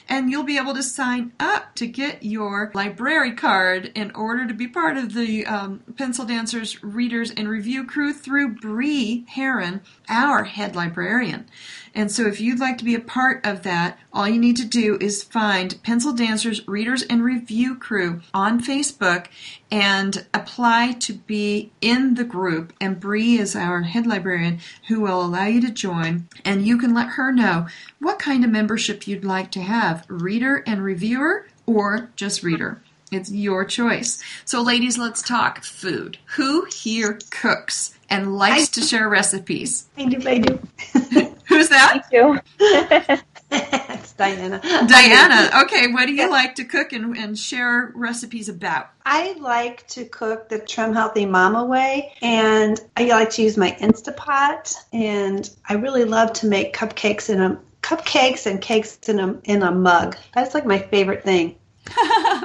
And 0.08 0.30
you'll 0.30 0.44
be 0.44 0.58
able 0.58 0.74
to 0.74 0.82
sign 0.82 1.32
up 1.38 1.74
to 1.76 1.86
get 1.86 2.22
your 2.22 2.70
library 2.74 3.32
card 3.32 3.92
in 3.94 4.10
order 4.12 4.46
to 4.46 4.54
be 4.54 4.66
part 4.66 4.96
of 4.96 5.14
the 5.14 5.46
um, 5.46 5.82
Pencil 5.96 6.24
Dancers 6.24 6.82
Readers 6.82 7.30
and 7.30 7.48
Review 7.48 7.84
crew 7.84 8.12
through 8.12 8.54
Bree 8.56 9.24
Herron, 9.28 9.80
our 10.08 10.44
head 10.44 10.74
librarian. 10.74 11.46
And 11.94 12.10
so 12.10 12.26
if 12.26 12.40
you'd 12.40 12.60
like 12.60 12.78
to 12.78 12.84
be 12.84 12.94
a 12.94 13.00
part 13.00 13.44
of 13.44 13.62
that, 13.64 13.98
all 14.12 14.28
you 14.28 14.38
need 14.38 14.56
to 14.58 14.64
do 14.64 14.96
is 15.00 15.22
find 15.22 15.82
Pencil 15.82 16.12
Dancers 16.12 16.66
Readers 16.68 17.02
and 17.02 17.24
Review 17.24 17.74
Crew 17.74 18.20
on 18.32 18.60
Facebook 18.60 19.26
and 19.70 20.26
apply 20.32 20.92
to 20.92 21.12
be 21.12 21.72
in 21.80 22.14
the 22.14 22.24
group. 22.24 22.72
And 22.80 23.00
Bree 23.00 23.38
is 23.38 23.56
our 23.56 23.82
head 23.82 24.06
librarian 24.06 24.60
who 24.88 25.00
will 25.00 25.22
allow 25.22 25.46
you 25.46 25.60
to 25.62 25.70
join. 25.70 26.28
And 26.44 26.66
you 26.66 26.78
can 26.78 26.94
let 26.94 27.10
her 27.10 27.32
know 27.32 27.66
what 28.00 28.18
kind 28.18 28.44
of 28.44 28.50
membership 28.50 29.06
you'd 29.06 29.24
like 29.24 29.50
to 29.52 29.60
have 29.60 30.04
reader 30.08 30.64
and 30.66 30.82
reviewer 30.82 31.46
or 31.66 32.10
just 32.16 32.42
reader. 32.42 32.82
It's 33.12 33.30
your 33.30 33.64
choice. 33.64 34.22
So, 34.44 34.62
ladies, 34.62 34.96
let's 34.96 35.22
talk 35.22 35.64
food. 35.64 36.18
Who 36.36 36.64
here 36.66 37.18
cooks 37.30 37.96
and 38.08 38.36
likes 38.36 38.68
to 38.70 38.82
share 38.82 39.08
recipes? 39.08 39.86
I 39.98 40.04
do, 40.06 40.28
I 40.28 40.38
do. 40.38 40.58
Who's 41.48 41.68
that? 41.70 42.06
Thank 42.08 42.12
you. 42.12 42.40
it's 43.50 44.12
Diana. 44.12 44.60
Diana. 44.60 45.62
Okay, 45.64 45.88
what 45.88 46.06
do 46.06 46.12
you 46.12 46.30
like 46.30 46.54
to 46.54 46.64
cook 46.64 46.92
and, 46.92 47.16
and 47.16 47.36
share 47.36 47.90
recipes 47.96 48.48
about? 48.48 48.90
I 49.04 49.32
like 49.40 49.88
to 49.88 50.04
cook 50.04 50.48
the 50.48 50.60
Trim 50.60 50.94
Healthy 50.94 51.26
Mama 51.26 51.64
way, 51.64 52.14
and 52.22 52.80
I 52.96 53.06
like 53.06 53.30
to 53.30 53.42
use 53.42 53.56
my 53.56 53.76
Instapot, 53.80 54.72
and 54.92 55.50
I 55.68 55.74
really 55.74 56.04
love 56.04 56.32
to 56.34 56.46
make 56.46 56.76
cupcakes 56.76 57.28
in 57.28 57.40
a 57.40 57.60
cupcakes 57.90 58.46
and 58.46 58.60
cakes 58.60 58.98
in 59.08 59.18
a 59.18 59.40
in 59.44 59.62
a 59.62 59.72
mug. 59.72 60.16
That's 60.34 60.54
like 60.54 60.64
my 60.64 60.78
favorite 60.78 61.24
thing. 61.24 61.56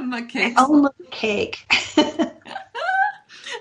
My 0.01 0.25
cakes. 0.27 0.59
Own 0.59 0.83
little 0.83 1.05
cake. 1.11 1.65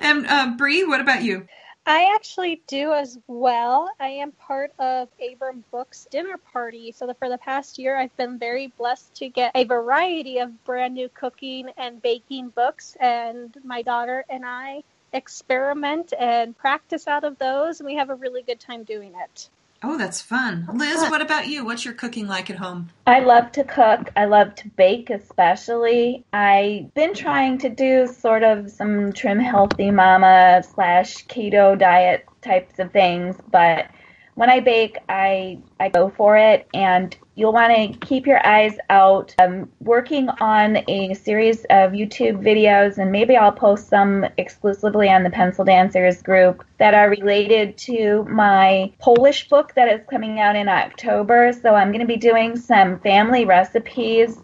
And 0.00 0.26
uh, 0.26 0.54
Bree, 0.56 0.84
what 0.84 1.00
about 1.00 1.22
you? 1.22 1.46
I 1.86 2.14
actually 2.14 2.62
do 2.66 2.92
as 2.92 3.18
well. 3.26 3.90
I 4.00 4.08
am 4.08 4.32
part 4.32 4.72
of 4.78 5.08
Abram 5.20 5.64
Books 5.70 6.06
dinner 6.10 6.36
party. 6.38 6.92
So 6.92 7.06
the, 7.06 7.14
for 7.14 7.28
the 7.28 7.38
past 7.38 7.78
year, 7.78 7.96
I've 7.96 8.16
been 8.16 8.38
very 8.38 8.68
blessed 8.68 9.14
to 9.16 9.28
get 9.28 9.52
a 9.54 9.64
variety 9.64 10.38
of 10.38 10.64
brand 10.64 10.94
new 10.94 11.08
cooking 11.08 11.70
and 11.76 12.02
baking 12.02 12.50
books, 12.50 12.96
and 13.00 13.54
my 13.64 13.82
daughter 13.82 14.24
and 14.28 14.44
I 14.44 14.82
experiment 15.12 16.12
and 16.18 16.56
practice 16.56 17.06
out 17.06 17.24
of 17.24 17.38
those, 17.38 17.80
and 17.80 17.86
we 17.86 17.96
have 17.96 18.10
a 18.10 18.14
really 18.14 18.42
good 18.42 18.60
time 18.60 18.84
doing 18.84 19.12
it. 19.22 19.48
Oh, 19.86 19.98
that's 19.98 20.22
fun. 20.22 20.66
Liz, 20.72 20.96
what 21.10 21.20
about 21.20 21.46
you? 21.46 21.62
What's 21.62 21.84
your 21.84 21.92
cooking 21.92 22.26
like 22.26 22.48
at 22.48 22.56
home? 22.56 22.88
I 23.06 23.20
love 23.20 23.52
to 23.52 23.64
cook. 23.64 24.10
I 24.16 24.24
love 24.24 24.54
to 24.56 24.68
bake, 24.70 25.10
especially. 25.10 26.24
I've 26.32 26.94
been 26.94 27.12
trying 27.12 27.58
to 27.58 27.68
do 27.68 28.06
sort 28.06 28.42
of 28.42 28.70
some 28.70 29.12
trim 29.12 29.38
healthy 29.38 29.90
mama 29.90 30.62
slash 30.74 31.26
keto 31.26 31.78
diet 31.78 32.24
types 32.40 32.78
of 32.78 32.92
things, 32.92 33.36
but 33.52 33.88
when 34.36 34.48
I 34.48 34.60
bake, 34.60 34.96
I 35.08 35.58
I 35.78 35.90
go 35.90 36.08
for 36.08 36.36
it, 36.38 36.66
and 36.72 37.14
you'll 37.36 37.52
want 37.52 37.74
to 37.74 38.06
keep 38.06 38.26
your 38.26 38.44
eyes 38.46 38.76
out. 38.90 39.34
I'm 39.38 39.70
working 39.80 40.28
on 40.28 40.78
a 40.88 41.14
series 41.14 41.64
of 41.64 41.92
YouTube 41.92 42.42
videos, 42.42 42.98
and 42.98 43.10
maybe 43.10 43.36
I'll 43.36 43.52
post 43.52 43.88
some 43.88 44.26
exclusively 44.38 45.08
on 45.10 45.22
the 45.22 45.30
Pencil 45.30 45.64
Dancers 45.64 46.22
group 46.22 46.64
that 46.78 46.94
are 46.94 47.10
related 47.10 47.76
to 47.78 48.24
my 48.24 48.92
Polish 49.00 49.48
book 49.48 49.74
that 49.74 49.88
is 49.88 50.00
coming 50.08 50.40
out 50.40 50.56
in 50.56 50.68
October. 50.68 51.52
So 51.52 51.74
I'm 51.74 51.88
going 51.88 52.00
to 52.00 52.06
be 52.06 52.16
doing 52.16 52.56
some 52.56 53.00
family 53.00 53.44
recipes 53.44 54.38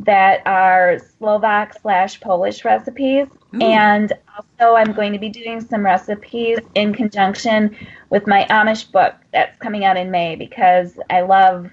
that 0.00 0.40
are 0.46 0.98
Slovak 1.18 1.78
slash 1.80 2.20
Polish 2.20 2.64
recipes. 2.64 3.26
And 3.60 4.12
also, 4.36 4.76
I'm 4.76 4.92
going 4.92 5.12
to 5.12 5.18
be 5.18 5.28
doing 5.28 5.60
some 5.60 5.84
recipes 5.84 6.58
in 6.74 6.94
conjunction 6.94 7.76
with 8.08 8.26
my 8.26 8.46
Amish 8.48 8.90
book 8.90 9.14
that's 9.32 9.58
coming 9.58 9.84
out 9.84 9.96
in 9.96 10.10
May 10.10 10.36
because 10.36 10.98
I 11.10 11.20
love. 11.22 11.70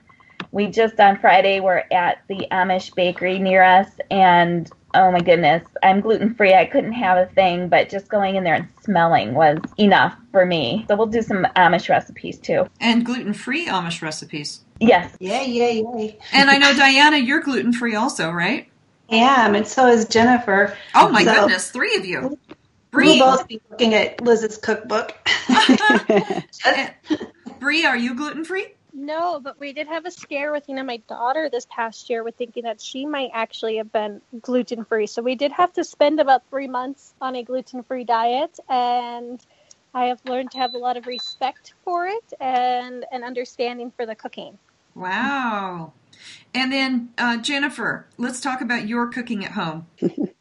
We 0.51 0.67
just 0.67 0.99
on 0.99 1.19
Friday 1.19 1.59
were 1.59 1.83
at 1.91 2.19
the 2.27 2.47
Amish 2.51 2.93
bakery 2.95 3.39
near 3.39 3.63
us, 3.63 3.89
and 4.09 4.69
oh 4.93 5.11
my 5.11 5.19
goodness, 5.19 5.63
I'm 5.83 6.01
gluten 6.01 6.33
free. 6.33 6.53
I 6.53 6.65
couldn't 6.65 6.93
have 6.93 7.17
a 7.17 7.31
thing, 7.33 7.67
but 7.67 7.89
just 7.89 8.07
going 8.07 8.35
in 8.35 8.43
there 8.43 8.55
and 8.55 8.67
smelling 8.83 9.33
was 9.33 9.59
enough 9.77 10.15
for 10.31 10.45
me. 10.45 10.85
So 10.87 10.95
we'll 10.95 11.07
do 11.07 11.21
some 11.21 11.45
Amish 11.55 11.89
recipes 11.89 12.39
too. 12.39 12.67
And 12.79 13.05
gluten 13.05 13.33
free 13.33 13.67
Amish 13.67 14.01
recipes. 14.01 14.61
Yes. 14.79 15.15
Yay, 15.19 15.45
yay, 15.47 15.83
yay. 15.95 16.19
And 16.31 16.49
I 16.49 16.57
know, 16.57 16.73
Diana, 16.73 17.17
you're 17.17 17.41
gluten 17.41 17.73
free 17.73 17.95
also, 17.95 18.31
right? 18.31 18.69
I 19.11 19.15
am, 19.15 19.55
and 19.55 19.67
so 19.67 19.87
is 19.87 20.05
Jennifer. 20.05 20.75
Oh 20.95 21.09
my 21.09 21.23
So- 21.23 21.33
goodness, 21.33 21.71
three 21.71 21.95
of 21.95 22.05
you. 22.05 22.37
Bree. 22.91 23.19
We'll 23.19 23.37
both 23.37 23.47
be 23.47 23.61
looking 23.69 23.93
at 23.93 24.21
Liz's 24.21 24.57
cookbook. 24.57 25.13
Bree, 27.59 27.85
are 27.85 27.97
you 27.97 28.15
gluten 28.15 28.45
free? 28.45 28.67
No, 28.99 29.39
but 29.39 29.59
we 29.59 29.73
did 29.73 29.87
have 29.87 30.07
a 30.07 30.11
scare 30.11 30.51
with 30.51 30.67
you 30.67 30.73
know 30.73 30.83
my 30.83 30.97
daughter 31.07 31.49
this 31.51 31.67
past 31.69 32.09
year 32.09 32.23
with 32.23 32.35
thinking 32.35 32.63
that 32.63 32.81
she 32.81 33.05
might 33.05 33.29
actually 33.31 33.77
have 33.77 33.91
been 33.91 34.21
gluten 34.41 34.85
free. 34.85 35.05
So 35.05 35.21
we 35.21 35.35
did 35.35 35.51
have 35.51 35.71
to 35.73 35.83
spend 35.83 36.19
about 36.19 36.49
three 36.49 36.67
months 36.67 37.13
on 37.21 37.35
a 37.35 37.43
gluten 37.43 37.83
free 37.83 38.05
diet, 38.05 38.59
and 38.67 39.39
I 39.93 40.05
have 40.05 40.19
learned 40.25 40.49
to 40.51 40.57
have 40.57 40.73
a 40.73 40.79
lot 40.79 40.97
of 40.97 41.05
respect 41.05 41.75
for 41.83 42.07
it 42.07 42.33
and 42.39 43.05
an 43.11 43.23
understanding 43.23 43.91
for 43.95 44.07
the 44.07 44.15
cooking. 44.15 44.57
Wow. 44.95 45.93
And 46.55 46.71
then, 46.71 47.09
uh, 47.19 47.37
Jennifer, 47.37 48.07
let's 48.17 48.41
talk 48.41 48.61
about 48.61 48.87
your 48.87 49.09
cooking 49.09 49.45
at 49.45 49.51
home. 49.51 49.85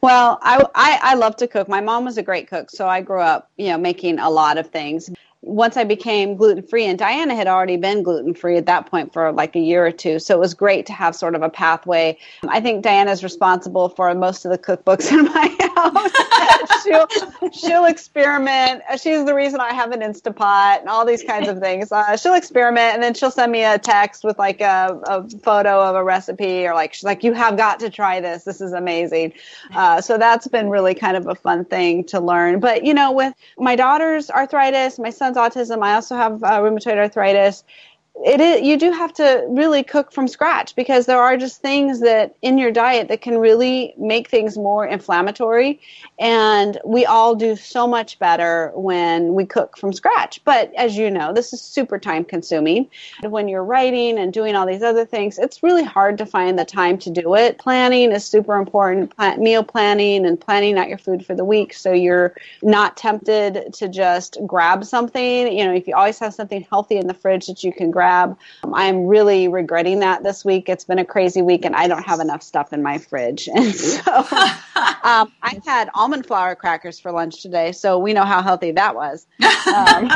Well, 0.00 0.40
I, 0.42 0.64
I 0.74 0.98
I 1.02 1.14
love 1.14 1.36
to 1.36 1.46
cook. 1.46 1.68
My 1.68 1.80
mom 1.80 2.04
was 2.04 2.18
a 2.18 2.22
great 2.24 2.48
cook, 2.48 2.70
so 2.70 2.88
I 2.88 3.00
grew 3.00 3.20
up, 3.20 3.48
you 3.56 3.68
know, 3.68 3.78
making 3.78 4.18
a 4.18 4.28
lot 4.28 4.58
of 4.58 4.70
things. 4.70 5.08
Once 5.42 5.76
I 5.76 5.84
became 5.84 6.36
gluten 6.36 6.62
free, 6.62 6.86
and 6.86 6.98
Diana 6.98 7.34
had 7.34 7.48
already 7.48 7.76
been 7.76 8.02
gluten 8.02 8.32
free 8.32 8.56
at 8.56 8.66
that 8.66 8.86
point 8.86 9.12
for 9.12 9.32
like 9.32 9.56
a 9.56 9.60
year 9.60 9.84
or 9.84 9.90
two, 9.90 10.18
so 10.18 10.34
it 10.34 10.40
was 10.40 10.54
great 10.54 10.86
to 10.86 10.92
have 10.92 11.16
sort 11.16 11.34
of 11.34 11.42
a 11.42 11.50
pathway. 11.50 12.16
I 12.48 12.60
think 12.60 12.82
Diana's 12.84 13.24
responsible 13.24 13.88
for 13.90 14.14
most 14.14 14.44
of 14.44 14.52
the 14.52 14.58
cookbooks 14.58 15.10
in 15.18 15.24
my 15.24 15.56
house. 15.74 16.82
she'll 16.84 17.06
she'll 17.50 17.84
experiment. 17.86 18.82
She's 19.00 19.24
the 19.24 19.34
reason 19.34 19.60
I 19.60 19.72
have 19.72 19.92
an 19.92 20.00
Instapot 20.00 20.80
and 20.80 20.88
all 20.88 21.04
these 21.04 21.22
kinds 21.22 21.48
of 21.48 21.58
things. 21.58 21.90
Uh, 21.90 22.16
she'll 22.16 22.34
experiment, 22.34 22.94
and 22.94 23.02
then 23.02 23.14
she'll 23.14 23.30
send 23.30 23.52
me 23.52 23.64
a 23.64 23.78
text 23.78 24.24
with 24.24 24.38
like 24.38 24.60
a, 24.60 25.00
a 25.04 25.28
photo 25.38 25.80
of 25.80 25.96
a 25.96 26.04
recipe, 26.04 26.66
or 26.66 26.74
like 26.74 26.94
she's 26.94 27.04
like, 27.04 27.24
"You 27.24 27.32
have 27.32 27.56
got 27.56 27.80
to 27.80 27.90
try 27.90 28.20
this. 28.20 28.44
This 28.44 28.60
is 28.60 28.72
amazing." 28.72 29.32
Uh, 29.74 30.00
so 30.00 30.18
that's 30.18 30.46
been 30.48 30.68
really 30.68 30.94
kind 30.94 31.16
of 31.16 31.26
a 31.26 31.34
fun 31.34 31.64
thing 31.64 32.04
to 32.04 32.20
learn. 32.20 32.60
But 32.60 32.84
you 32.84 32.94
know, 32.94 33.12
with 33.12 33.34
my 33.58 33.76
daughter's 33.76 34.30
arthritis, 34.30 34.98
my 34.98 35.10
son's 35.10 35.31
autism, 35.36 35.82
I 35.82 35.94
also 35.94 36.16
have 36.16 36.42
uh, 36.42 36.60
rheumatoid 36.60 36.96
arthritis. 36.96 37.64
It 38.14 38.40
is, 38.40 38.60
you 38.60 38.76
do 38.76 38.92
have 38.92 39.12
to 39.14 39.44
really 39.48 39.82
cook 39.82 40.12
from 40.12 40.28
scratch 40.28 40.76
because 40.76 41.06
there 41.06 41.20
are 41.20 41.36
just 41.36 41.60
things 41.60 42.00
that 42.00 42.36
in 42.40 42.56
your 42.56 42.70
diet 42.70 43.08
that 43.08 43.20
can 43.22 43.38
really 43.38 43.94
make 43.96 44.28
things 44.28 44.56
more 44.56 44.86
inflammatory. 44.86 45.80
And 46.20 46.78
we 46.84 47.04
all 47.04 47.34
do 47.34 47.56
so 47.56 47.86
much 47.86 48.18
better 48.20 48.70
when 48.74 49.34
we 49.34 49.44
cook 49.44 49.76
from 49.76 49.92
scratch. 49.92 50.44
But 50.44 50.72
as 50.74 50.96
you 50.96 51.10
know, 51.10 51.32
this 51.32 51.52
is 51.52 51.62
super 51.62 51.98
time 51.98 52.24
consuming. 52.24 52.88
When 53.22 53.48
you're 53.48 53.64
writing 53.64 54.18
and 54.18 54.32
doing 54.32 54.54
all 54.54 54.66
these 54.66 54.82
other 54.84 55.06
things, 55.06 55.38
it's 55.38 55.62
really 55.62 55.82
hard 55.82 56.18
to 56.18 56.26
find 56.26 56.56
the 56.58 56.66
time 56.66 56.98
to 56.98 57.10
do 57.10 57.34
it. 57.34 57.58
Planning 57.58 58.12
is 58.12 58.24
super 58.24 58.56
important. 58.56 59.12
Meal 59.38 59.64
planning 59.64 60.26
and 60.26 60.38
planning 60.38 60.78
out 60.78 60.88
your 60.88 60.98
food 60.98 61.26
for 61.26 61.34
the 61.34 61.46
week 61.46 61.72
so 61.74 61.92
you're 61.92 62.34
not 62.62 62.96
tempted 62.96 63.72
to 63.72 63.88
just 63.88 64.36
grab 64.46 64.84
something. 64.84 65.50
You 65.50 65.64
know, 65.64 65.74
if 65.74 65.88
you 65.88 65.96
always 65.96 66.18
have 66.20 66.34
something 66.34 66.64
healthy 66.70 66.98
in 66.98 67.08
the 67.08 67.14
fridge 67.14 67.46
that 67.46 67.64
you 67.64 67.72
can 67.72 67.90
grab. 67.90 68.11
Um, 68.12 68.36
I'm 68.74 69.06
really 69.06 69.48
regretting 69.48 70.00
that 70.00 70.22
this 70.22 70.44
week. 70.44 70.68
It's 70.68 70.84
been 70.84 70.98
a 70.98 71.04
crazy 71.04 71.42
week 71.42 71.64
and 71.64 71.74
I 71.74 71.88
don't 71.88 72.04
have 72.04 72.20
enough 72.20 72.42
stuff 72.42 72.72
in 72.72 72.82
my 72.82 72.98
fridge. 72.98 73.48
And 73.62 73.74
so 73.74 74.02
um, 75.04 75.32
I 75.42 75.60
had 75.64 75.88
almond 75.94 76.26
flour 76.26 76.56
crackers 76.56 76.98
for 76.98 77.12
lunch 77.12 77.42
today, 77.42 77.70
so 77.70 77.98
we 77.98 78.12
know 78.12 78.24
how 78.24 78.42
healthy 78.42 78.72
that 78.72 78.94
was. 78.94 79.26
Um, 79.64 80.08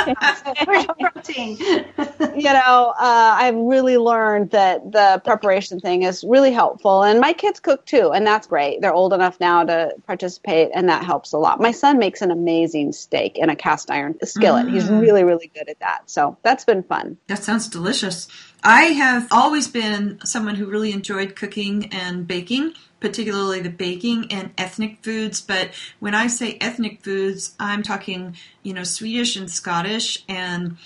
protein? 0.99 1.57
you 1.59 2.53
know, 2.53 2.94
uh, 2.99 3.36
I've 3.38 3.55
really 3.55 3.97
learned 3.97 4.51
that 4.51 4.90
the 4.90 5.22
preparation 5.24 5.78
thing 5.78 6.03
is 6.03 6.24
really 6.24 6.53
helpful. 6.53 7.05
And 7.05 7.20
my 7.20 7.32
kids 7.32 7.61
cook 7.61 7.86
too, 7.86 8.11
and 8.11 8.26
that's 8.26 8.49
great. 8.49 8.80
They're 8.80 8.92
old 8.92 9.12
enough 9.12 9.38
now 9.38 9.64
to 9.64 9.94
participate, 10.07 10.70
and 10.74 10.88
that 10.88 11.05
helps 11.05 11.32
a 11.32 11.38
lot. 11.38 11.61
My 11.61 11.70
son 11.70 11.99
makes 11.99 12.22
an 12.22 12.30
amazing 12.30 12.92
steak 12.92 13.38
in 13.38 13.49
a 13.51 13.57
cast 13.57 13.90
iron 13.90 14.16
skillet. 14.24 14.68
He's 14.68 14.88
really, 14.88 15.22
really 15.24 15.51
good 15.55 15.68
at 15.68 15.78
that. 15.80 16.03
So 16.07 16.36
that's 16.42 16.64
been 16.64 16.82
fun. 16.82 17.16
That 17.28 17.42
sounds 17.42 17.68
delicious. 17.77 18.27
I 18.64 18.85
have 18.85 19.29
always 19.31 19.68
been 19.68 20.18
someone 20.24 20.55
who 20.55 20.66
really 20.66 20.93
enjoyed 20.93 21.37
cooking 21.37 21.93
and 21.93 22.27
baking, 22.27 22.72
particularly 23.01 23.61
the 23.61 23.68
baking 23.68 24.33
and 24.33 24.51
ethnic 24.57 25.03
foods. 25.03 25.43
But 25.43 25.70
when 26.01 26.14
I 26.14 26.27
say 26.27 26.57
ethnic 26.59 27.05
foods, 27.05 27.55
I'm 27.61 27.83
talking, 27.83 28.37
you 28.62 28.72
know, 28.72 28.83
Swedish 28.83 29.37
and 29.37 29.51
Scottish 29.51 30.24
and 30.27 30.79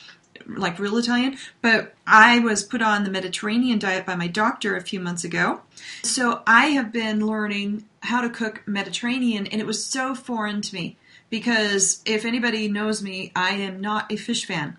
like 0.46 0.80
real 0.80 0.98
Italian. 0.98 1.36
But 1.62 1.94
I 2.06 2.40
was 2.40 2.64
put 2.64 2.82
on 2.82 3.04
the 3.04 3.10
Mediterranean 3.10 3.78
diet 3.78 4.04
by 4.04 4.16
my 4.16 4.26
doctor 4.26 4.76
a 4.76 4.82
few 4.82 4.98
months 4.98 5.22
ago. 5.22 5.60
So 6.02 6.42
I 6.48 6.66
have 6.66 6.92
been 6.92 7.24
learning 7.24 7.84
how 8.00 8.20
to 8.20 8.30
cook 8.30 8.62
Mediterranean, 8.66 9.46
and 9.46 9.60
it 9.60 9.66
was 9.66 9.84
so 9.84 10.14
foreign 10.16 10.60
to 10.62 10.74
me 10.74 10.96
because 11.28 12.02
if 12.04 12.24
anybody 12.24 12.66
knows 12.66 13.00
me, 13.00 13.30
I 13.36 13.50
am 13.50 13.80
not 13.80 14.10
a 14.12 14.16
fish 14.16 14.44
fan. 14.44 14.76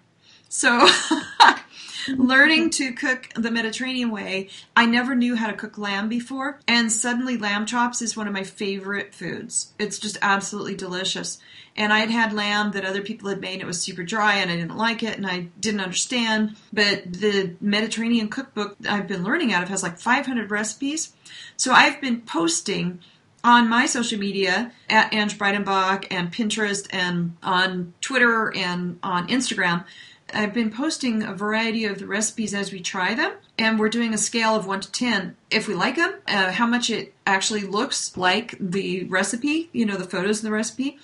So 0.50 0.86
learning 2.08 2.70
to 2.72 2.92
cook 2.94 3.30
the 3.36 3.52
Mediterranean 3.52 4.12
way, 4.12 4.50
I 4.76 4.86
never 4.86 5.16
knew 5.16 5.36
how 5.36 5.48
to 5.48 5.54
cook 5.54 5.78
lamb 5.78 6.10
before, 6.10 6.60
and 6.68 6.92
suddenly 6.92 7.38
lamb 7.38 7.66
chops 7.66 8.02
is 8.02 8.18
one 8.18 8.28
of 8.28 8.34
my 8.34 8.44
favorite 8.44 9.14
foods. 9.14 9.74
It's 9.80 10.00
just 10.00 10.18
absolutely 10.22 10.76
delicious. 10.76 11.40
And 11.76 11.94
I 11.94 12.00
had 12.00 12.12
had 12.12 12.34
lamb 12.34 12.72
that 12.72 12.84
other 12.84 13.02
people 13.02 13.30
had 13.30 13.40
made, 13.40 13.62
it 13.62 13.66
was 13.66 13.82
super 13.82 14.04
dry, 14.04 14.36
and 14.36 14.52
I 14.52 14.58
didn't 14.58 14.78
like 14.78 15.04
it, 15.04 15.18
and 15.18 15.26
I 15.26 15.48
didn't 15.60 15.80
understand. 15.80 16.58
But 16.74 17.14
the 17.14 17.56
Mediterranean 17.62 18.28
cookbook 18.28 18.76
I've 18.88 19.08
been 19.08 19.24
learning 19.24 19.54
out 19.54 19.64
of 19.64 19.70
has 19.70 19.84
like 19.84 19.98
500 19.98 20.52
recipes. 20.52 21.14
So 21.56 21.72
I've 21.72 22.02
been 22.02 22.22
posting 22.22 23.00
on 23.44 23.70
my 23.70 23.86
social 23.86 24.20
media 24.20 24.72
at 24.90 25.14
Ange 25.14 25.38
Breidenbach 25.38 26.08
and 26.12 26.32
Pinterest 26.32 26.88
and 26.92 27.36
on 27.42 27.94
Twitter 28.02 28.56
and 28.56 29.00
on 29.02 29.28
Instagram. 29.30 29.86
I've 30.34 30.54
been 30.54 30.72
posting 30.72 31.24
a 31.24 31.34
variety 31.34 31.86
of 31.86 32.00
the 32.00 32.08
recipes 32.08 32.54
as 32.54 32.72
we 32.72 32.80
try 32.80 33.14
them, 33.14 33.34
and 33.58 33.80
we're 33.80 33.90
doing 33.90 34.14
a 34.14 34.18
scale 34.18 34.56
of 34.56 34.68
1 34.68 34.82
to 34.82 34.92
10. 34.92 35.36
If 35.50 35.68
we 35.68 35.74
like 35.74 35.96
them, 35.96 36.14
uh, 36.28 36.52
how 36.52 36.68
much 36.68 36.90
it 36.90 37.14
actually 37.26 37.62
looks 37.62 38.16
like 38.18 38.56
the 38.60 39.06
recipe, 39.06 39.70
you 39.74 39.86
know, 39.86 39.98
the 39.98 40.06
photos 40.06 40.40
of 40.40 40.44
the 40.44 40.52
recipe, 40.52 40.98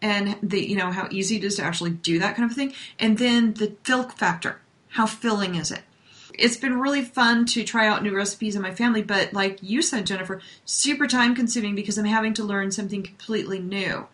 and 0.00 0.36
the, 0.42 0.64
you 0.64 0.76
know, 0.76 0.92
how 0.92 1.08
easy 1.10 1.36
it 1.36 1.44
is 1.44 1.56
to 1.56 1.62
actually 1.62 1.90
do 1.90 2.18
that 2.18 2.36
kind 2.36 2.50
of 2.50 2.56
thing, 2.56 2.72
and 2.98 3.18
then 3.18 3.54
the 3.54 3.76
fill 3.84 4.04
factor. 4.04 4.60
How 4.90 5.06
filling 5.06 5.54
is 5.54 5.70
it? 5.70 5.82
It's 6.34 6.56
been 6.56 6.78
really 6.78 7.02
fun 7.02 7.46
to 7.46 7.64
try 7.64 7.88
out 7.88 8.02
new 8.02 8.14
recipes 8.14 8.54
in 8.54 8.62
my 8.62 8.74
family, 8.74 9.02
but 9.02 9.32
like 9.32 9.58
you 9.62 9.82
said, 9.82 10.06
Jennifer, 10.06 10.40
super 10.64 11.06
time 11.06 11.34
consuming 11.34 11.74
because 11.74 11.98
I'm 11.98 12.04
having 12.04 12.34
to 12.34 12.44
learn 12.44 12.70
something 12.70 13.02
completely 13.02 13.58
new. 13.58 14.06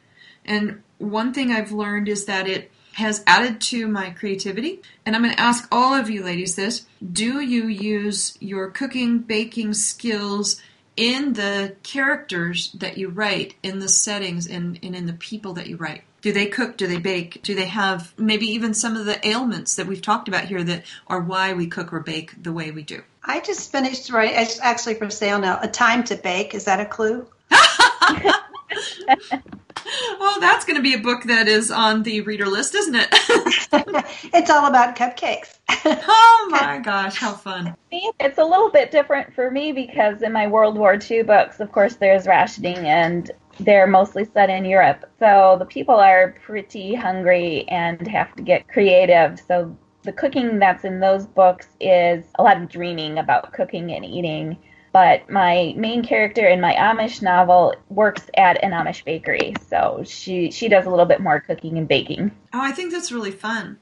And 0.44 0.82
one 0.98 1.32
thing 1.34 1.50
I've 1.50 1.72
learned 1.72 2.08
is 2.08 2.24
that 2.24 2.48
it 2.48 2.70
has 2.95 3.22
added 3.26 3.61
to 3.61 3.88
my 3.88 4.11
creativity. 4.11 4.80
And 5.05 5.14
I'm 5.14 5.22
going 5.22 5.34
to 5.34 5.40
ask 5.40 5.68
all 5.70 5.95
of 5.95 6.09
you 6.09 6.22
ladies 6.22 6.55
this 6.55 6.86
Do 7.12 7.40
you 7.40 7.66
use 7.66 8.36
your 8.40 8.70
cooking, 8.70 9.18
baking 9.18 9.74
skills 9.74 10.61
in 10.97 11.32
the 11.32 11.74
characters 11.82 12.70
that 12.72 12.97
you 12.97 13.09
write, 13.09 13.55
in 13.62 13.80
the 13.80 13.88
settings, 13.88 14.47
and, 14.47 14.78
and 14.82 14.95
in 14.95 15.07
the 15.07 15.12
people 15.12 15.55
that 15.55 15.66
you 15.66 15.76
write? 15.76 16.05
Do 16.22 16.32
they 16.32 16.47
cook? 16.47 16.76
Do 16.76 16.86
they 16.86 16.99
bake? 16.99 17.42
Do 17.42 17.55
they 17.55 17.66
have 17.66 18.14
maybe 18.16 18.47
even 18.47 18.72
some 18.72 18.97
of 18.97 19.05
the 19.05 19.26
ailments 19.26 19.76
that 19.76 19.86
we've 19.86 20.01
talked 20.01 20.28
about 20.28 20.45
here 20.45 20.64
that 20.64 20.84
are 21.07 21.20
why 21.20 21.53
we 21.53 21.66
cook 21.66 21.92
or 21.92 22.01
bake 22.01 22.42
the 22.42 22.53
way 22.53 22.70
we 22.70 22.82
do? 22.82 23.03
I 23.22 23.40
just 23.40 23.72
finished 23.72 24.11
writing, 24.11 24.36
It's 24.38 24.61
actually 24.61 24.95
for 24.95 25.11
sale 25.11 25.38
now. 25.38 25.59
A 25.61 25.68
time 25.68 26.05
to 26.05 26.16
bake. 26.16 26.55
Is 26.55 26.64
that 26.64 26.80
a 26.80 26.86
clue? 26.86 27.26
well, 29.85 29.95
oh, 30.20 30.39
that's 30.41 30.64
going 30.64 30.76
to 30.76 30.82
be 30.82 30.95
a 30.95 30.99
book 30.99 31.24
that 31.24 31.49
is 31.49 31.70
on 31.70 32.03
the 32.03 32.20
reader 32.22 32.47
list, 32.47 32.74
isn't 32.74 32.95
it? 32.95 33.09
it's 34.35 34.51
all 34.51 34.66
about 34.66 34.97
cupcakes. 34.97 35.59
oh 35.68 36.49
my 36.51 36.78
gosh, 36.78 37.16
how 37.16 37.32
fun. 37.32 37.74
It's 37.91 38.39
a 38.39 38.45
little 38.45 38.70
bit 38.70 38.91
different 38.91 39.35
for 39.35 39.51
me 39.51 39.72
because 39.72 40.22
in 40.22 40.32
my 40.32 40.47
World 40.47 40.76
War 40.76 40.99
II 40.99 41.22
books, 41.22 41.61
of 41.61 41.72
course, 41.72 41.97
there's 41.97 42.26
rationing 42.26 42.78
and 42.78 43.30
they're 43.61 43.87
mostly 43.87 44.24
set 44.24 44.51
in 44.51 44.64
Europe. 44.64 45.05
So 45.18 45.57
the 45.59 45.66
people 45.66 45.97
are 45.97 46.35
pretty 46.45 46.95
hungry 46.95 47.66
and 47.68 48.07
have 48.09 48.35
to 48.37 48.43
get 48.43 48.68
creative. 48.68 49.41
So 49.47 49.76
the 50.03 50.12
cooking 50.12 50.59
that's 50.59 50.85
in 50.85 51.01
those 51.01 51.26
books 51.26 51.68
is 51.80 52.24
a 52.39 52.43
lot 52.43 52.61
of 52.61 52.68
dreaming 52.68 53.18
about 53.18 53.53
cooking 53.53 53.93
and 53.93 54.05
eating. 54.05 54.59
But 54.95 55.28
my 55.28 55.74
main 55.76 56.05
character 56.05 56.47
in 56.47 56.61
my 56.61 56.72
Amish 56.74 57.20
novel 57.20 57.74
works 57.88 58.22
at 58.36 58.62
an 58.62 58.70
Amish 58.70 59.05
bakery, 59.05 59.55
so 59.68 60.05
she 60.07 60.53
she 60.53 60.68
does 60.68 60.86
a 60.86 60.90
little 60.90 61.05
bit 61.05 61.20
more 61.20 61.40
cooking 61.40 61.78
and 61.78 61.88
baking. 61.88 62.30
Oh, 62.53 62.61
I 62.62 62.70
think 62.70 62.92
that's 62.92 63.11
really 63.11 63.32
fun. 63.32 63.78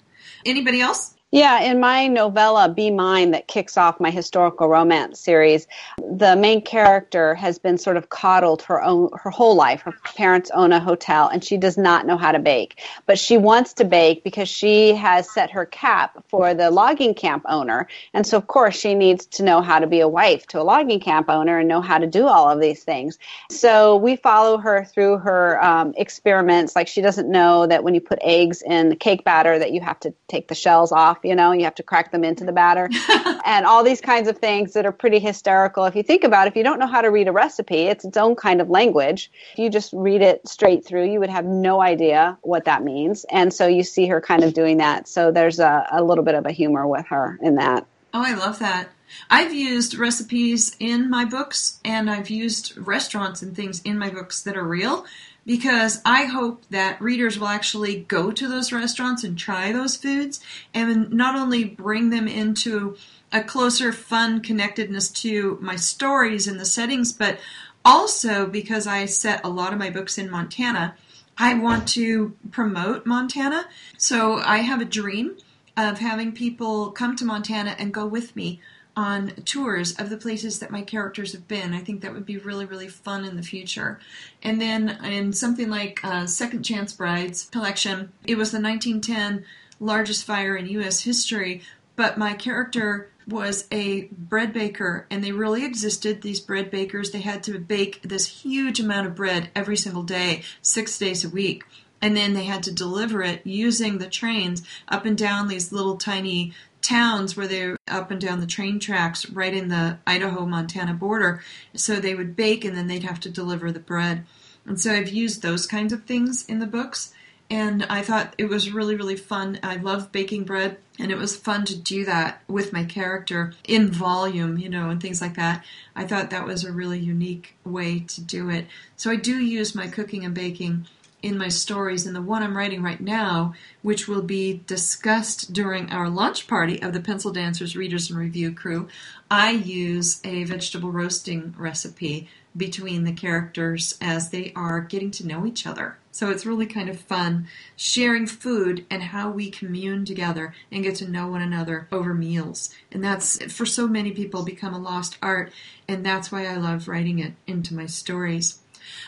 Anybody 0.46 0.80
else? 0.80 1.14
Yeah, 1.34 1.62
in 1.62 1.80
my 1.80 2.08
novella 2.08 2.68
Be 2.68 2.90
Mine 2.90 3.30
that 3.30 3.48
kicks 3.48 3.78
off 3.78 3.98
my 3.98 4.10
historical 4.10 4.68
romance 4.68 5.18
series, 5.18 5.66
the 5.96 6.36
main 6.36 6.60
character 6.60 7.34
has 7.36 7.58
been 7.58 7.78
sort 7.78 7.96
of 7.96 8.10
coddled 8.10 8.60
her 8.64 8.82
own 8.82 9.08
her 9.14 9.30
whole 9.30 9.54
life. 9.54 9.80
Her 9.80 9.94
parents 10.04 10.50
own 10.52 10.72
a 10.72 10.78
hotel 10.78 11.28
and 11.28 11.42
she 11.42 11.56
does 11.56 11.78
not 11.78 12.06
know 12.06 12.18
how 12.18 12.32
to 12.32 12.38
bake. 12.38 12.82
But 13.06 13.18
she 13.18 13.38
wants 13.38 13.72
to 13.74 13.86
bake 13.86 14.24
because 14.24 14.50
she 14.50 14.92
has 14.92 15.32
set 15.32 15.52
her 15.52 15.64
cap 15.64 16.22
for 16.28 16.52
the 16.52 16.70
logging 16.70 17.14
camp 17.14 17.44
owner. 17.48 17.88
And 18.12 18.26
so 18.26 18.36
of 18.36 18.46
course 18.46 18.78
she 18.78 18.94
needs 18.94 19.24
to 19.24 19.42
know 19.42 19.62
how 19.62 19.78
to 19.78 19.86
be 19.86 20.00
a 20.00 20.08
wife 20.08 20.46
to 20.48 20.60
a 20.60 20.64
logging 20.64 21.00
camp 21.00 21.30
owner 21.30 21.60
and 21.60 21.66
know 21.66 21.80
how 21.80 21.96
to 21.96 22.06
do 22.06 22.26
all 22.26 22.50
of 22.50 22.60
these 22.60 22.84
things. 22.84 23.18
So 23.50 23.96
we 23.96 24.16
follow 24.16 24.58
her 24.58 24.84
through 24.84 25.16
her 25.20 25.64
um, 25.64 25.94
experiments. 25.96 26.76
Like 26.76 26.88
she 26.88 27.00
doesn't 27.00 27.30
know 27.30 27.66
that 27.66 27.84
when 27.84 27.94
you 27.94 28.02
put 28.02 28.18
eggs 28.20 28.60
in 28.60 28.90
the 28.90 28.96
cake 28.96 29.24
batter 29.24 29.58
that 29.58 29.72
you 29.72 29.80
have 29.80 29.98
to 30.00 30.12
take 30.28 30.48
the 30.48 30.54
shells 30.54 30.92
off 30.92 31.21
you 31.24 31.34
know, 31.34 31.52
you 31.52 31.64
have 31.64 31.74
to 31.76 31.82
crack 31.82 32.12
them 32.12 32.24
into 32.24 32.44
the 32.44 32.52
batter 32.52 32.88
and 33.44 33.66
all 33.66 33.82
these 33.84 34.00
kinds 34.00 34.28
of 34.28 34.38
things 34.38 34.72
that 34.72 34.86
are 34.86 34.92
pretty 34.92 35.18
hysterical. 35.18 35.84
If 35.84 35.94
you 35.94 36.02
think 36.02 36.24
about 36.24 36.46
it, 36.46 36.50
if 36.50 36.56
you 36.56 36.62
don't 36.62 36.78
know 36.78 36.86
how 36.86 37.00
to 37.00 37.08
read 37.08 37.28
a 37.28 37.32
recipe, 37.32 37.82
it's 37.82 38.04
its 38.04 38.16
own 38.16 38.36
kind 38.36 38.60
of 38.60 38.70
language. 38.70 39.30
If 39.52 39.58
you 39.58 39.70
just 39.70 39.92
read 39.92 40.22
it 40.22 40.46
straight 40.46 40.84
through, 40.84 41.10
you 41.10 41.20
would 41.20 41.30
have 41.30 41.44
no 41.44 41.80
idea 41.80 42.38
what 42.42 42.64
that 42.64 42.82
means. 42.82 43.24
And 43.30 43.52
so 43.52 43.66
you 43.66 43.82
see 43.82 44.06
her 44.06 44.20
kind 44.20 44.44
of 44.44 44.54
doing 44.54 44.78
that. 44.78 45.08
So 45.08 45.30
there's 45.30 45.58
a, 45.58 45.86
a 45.92 46.02
little 46.02 46.24
bit 46.24 46.34
of 46.34 46.46
a 46.46 46.52
humor 46.52 46.86
with 46.86 47.06
her 47.06 47.38
in 47.42 47.56
that. 47.56 47.86
Oh, 48.14 48.22
I 48.24 48.34
love 48.34 48.58
that. 48.58 48.88
I've 49.30 49.52
used 49.52 49.94
recipes 49.94 50.76
in 50.78 51.08
my 51.10 51.24
books 51.24 51.80
and 51.84 52.10
I've 52.10 52.30
used 52.30 52.76
restaurants 52.76 53.42
and 53.42 53.54
things 53.54 53.80
in 53.82 53.98
my 53.98 54.10
books 54.10 54.42
that 54.42 54.56
are 54.56 54.64
real 54.64 55.04
because 55.44 56.00
I 56.04 56.24
hope 56.24 56.62
that 56.70 57.00
readers 57.00 57.38
will 57.38 57.48
actually 57.48 58.00
go 58.00 58.30
to 58.30 58.48
those 58.48 58.72
restaurants 58.72 59.24
and 59.24 59.36
try 59.36 59.72
those 59.72 59.96
foods 59.96 60.40
and 60.72 61.12
not 61.12 61.34
only 61.34 61.64
bring 61.64 62.10
them 62.10 62.28
into 62.28 62.96
a 63.32 63.42
closer, 63.42 63.92
fun 63.92 64.40
connectedness 64.40 65.10
to 65.10 65.58
my 65.60 65.76
stories 65.76 66.46
and 66.46 66.60
the 66.60 66.64
settings, 66.64 67.12
but 67.12 67.38
also 67.84 68.46
because 68.46 68.86
I 68.86 69.06
set 69.06 69.44
a 69.44 69.48
lot 69.48 69.72
of 69.72 69.78
my 69.78 69.90
books 69.90 70.18
in 70.18 70.30
Montana, 70.30 70.96
I 71.36 71.54
want 71.54 71.88
to 71.90 72.36
promote 72.50 73.06
Montana. 73.06 73.66
So 73.96 74.36
I 74.36 74.58
have 74.58 74.80
a 74.80 74.86
dream 74.86 75.36
of 75.76 75.98
having 75.98 76.32
people 76.32 76.90
come 76.90 77.16
to 77.16 77.24
Montana 77.24 77.74
and 77.78 77.94
go 77.94 78.06
with 78.06 78.36
me 78.36 78.60
on 78.96 79.28
tours 79.44 79.98
of 79.98 80.10
the 80.10 80.16
places 80.16 80.58
that 80.58 80.70
my 80.70 80.82
characters 80.82 81.32
have 81.32 81.48
been. 81.48 81.72
I 81.72 81.80
think 81.80 82.02
that 82.02 82.12
would 82.12 82.26
be 82.26 82.38
really, 82.38 82.66
really 82.66 82.88
fun 82.88 83.24
in 83.24 83.36
the 83.36 83.42
future. 83.42 83.98
And 84.42 84.60
then 84.60 84.98
in 85.04 85.32
something 85.32 85.70
like 85.70 86.00
uh, 86.04 86.26
Second 86.26 86.62
Chance 86.62 86.92
Brides 86.94 87.48
collection, 87.50 88.12
it 88.26 88.36
was 88.36 88.52
the 88.52 88.60
1910 88.60 89.44
largest 89.80 90.24
fire 90.24 90.56
in 90.56 90.66
U.S. 90.66 91.02
history, 91.02 91.62
but 91.96 92.18
my 92.18 92.34
character 92.34 93.10
was 93.26 93.66
a 93.70 94.02
bread 94.06 94.52
baker 94.52 95.06
and 95.10 95.22
they 95.22 95.32
really 95.32 95.64
existed 95.64 96.22
these 96.22 96.40
bread 96.40 96.70
bakers 96.70 97.12
they 97.12 97.20
had 97.20 97.42
to 97.42 97.56
bake 97.58 98.02
this 98.02 98.42
huge 98.42 98.80
amount 98.80 99.06
of 99.06 99.14
bread 99.14 99.48
every 99.54 99.76
single 99.76 100.02
day 100.02 100.42
six 100.60 100.98
days 100.98 101.24
a 101.24 101.28
week 101.28 101.62
and 102.00 102.16
then 102.16 102.34
they 102.34 102.44
had 102.44 102.64
to 102.64 102.72
deliver 102.72 103.22
it 103.22 103.46
using 103.46 103.98
the 103.98 104.08
trains 104.08 104.62
up 104.88 105.06
and 105.06 105.16
down 105.16 105.46
these 105.46 105.72
little 105.72 105.96
tiny 105.96 106.52
towns 106.82 107.36
where 107.36 107.46
they're 107.46 107.76
up 107.88 108.10
and 108.10 108.20
down 108.20 108.40
the 108.40 108.46
train 108.46 108.78
tracks 108.78 109.30
right 109.30 109.54
in 109.54 109.68
the 109.68 109.98
Idaho 110.06 110.44
Montana 110.44 110.94
border. 110.94 111.42
So 111.74 111.96
they 111.96 112.14
would 112.14 112.36
bake 112.36 112.64
and 112.64 112.76
then 112.76 112.88
they'd 112.88 113.04
have 113.04 113.20
to 113.20 113.30
deliver 113.30 113.72
the 113.72 113.80
bread. 113.80 114.26
And 114.66 114.80
so 114.80 114.92
I've 114.92 115.08
used 115.08 115.42
those 115.42 115.66
kinds 115.66 115.92
of 115.92 116.04
things 116.04 116.44
in 116.46 116.58
the 116.58 116.66
books. 116.66 117.12
And 117.50 117.84
I 117.90 118.00
thought 118.00 118.34
it 118.38 118.48
was 118.48 118.72
really, 118.72 118.96
really 118.96 119.16
fun. 119.16 119.58
I 119.62 119.76
love 119.76 120.10
baking 120.10 120.44
bread, 120.44 120.78
and 120.98 121.10
it 121.10 121.18
was 121.18 121.36
fun 121.36 121.66
to 121.66 121.76
do 121.76 122.06
that 122.06 122.40
with 122.48 122.72
my 122.72 122.84
character 122.84 123.52
in 123.64 123.90
volume, 123.90 124.56
you 124.56 124.70
know, 124.70 124.88
and 124.88 125.02
things 125.02 125.20
like 125.20 125.34
that. 125.34 125.62
I 125.94 126.06
thought 126.06 126.30
that 126.30 126.46
was 126.46 126.64
a 126.64 126.72
really 126.72 126.98
unique 126.98 127.54
way 127.62 128.00
to 128.08 128.22
do 128.22 128.48
it. 128.48 128.68
So 128.96 129.10
I 129.10 129.16
do 129.16 129.38
use 129.38 129.74
my 129.74 129.86
cooking 129.86 130.24
and 130.24 130.34
baking 130.34 130.86
in 131.22 131.38
my 131.38 131.48
stories, 131.48 132.04
and 132.04 132.14
the 132.14 132.20
one 132.20 132.42
I'm 132.42 132.56
writing 132.56 132.82
right 132.82 133.00
now, 133.00 133.54
which 133.80 134.08
will 134.08 134.22
be 134.22 134.62
discussed 134.66 135.52
during 135.52 135.90
our 135.90 136.08
lunch 136.08 136.48
party 136.48 136.82
of 136.82 136.92
the 136.92 137.00
Pencil 137.00 137.32
Dancers 137.32 137.76
Readers 137.76 138.10
and 138.10 138.18
Review 138.18 138.52
crew, 138.52 138.88
I 139.30 139.52
use 139.52 140.20
a 140.24 140.44
vegetable 140.44 140.90
roasting 140.90 141.54
recipe 141.56 142.28
between 142.56 143.04
the 143.04 143.12
characters 143.12 143.96
as 144.00 144.30
they 144.30 144.52
are 144.54 144.80
getting 144.80 145.10
to 145.12 145.26
know 145.26 145.46
each 145.46 145.66
other. 145.66 145.96
So 146.10 146.28
it's 146.28 146.44
really 146.44 146.66
kind 146.66 146.90
of 146.90 147.00
fun 147.00 147.46
sharing 147.74 148.26
food 148.26 148.84
and 148.90 149.02
how 149.02 149.30
we 149.30 149.50
commune 149.50 150.04
together 150.04 150.54
and 150.70 150.82
get 150.82 150.96
to 150.96 151.08
know 151.08 151.28
one 151.28 151.40
another 151.40 151.88
over 151.90 152.12
meals. 152.12 152.74
And 152.90 153.02
that's 153.02 153.42
for 153.50 153.64
so 153.64 153.88
many 153.88 154.12
people 154.12 154.44
become 154.44 154.74
a 154.74 154.78
lost 154.78 155.16
art, 155.22 155.52
and 155.88 156.04
that's 156.04 156.30
why 156.30 156.46
I 156.46 156.56
love 156.56 156.88
writing 156.88 157.18
it 157.18 157.32
into 157.46 157.74
my 157.74 157.86
stories. 157.86 158.58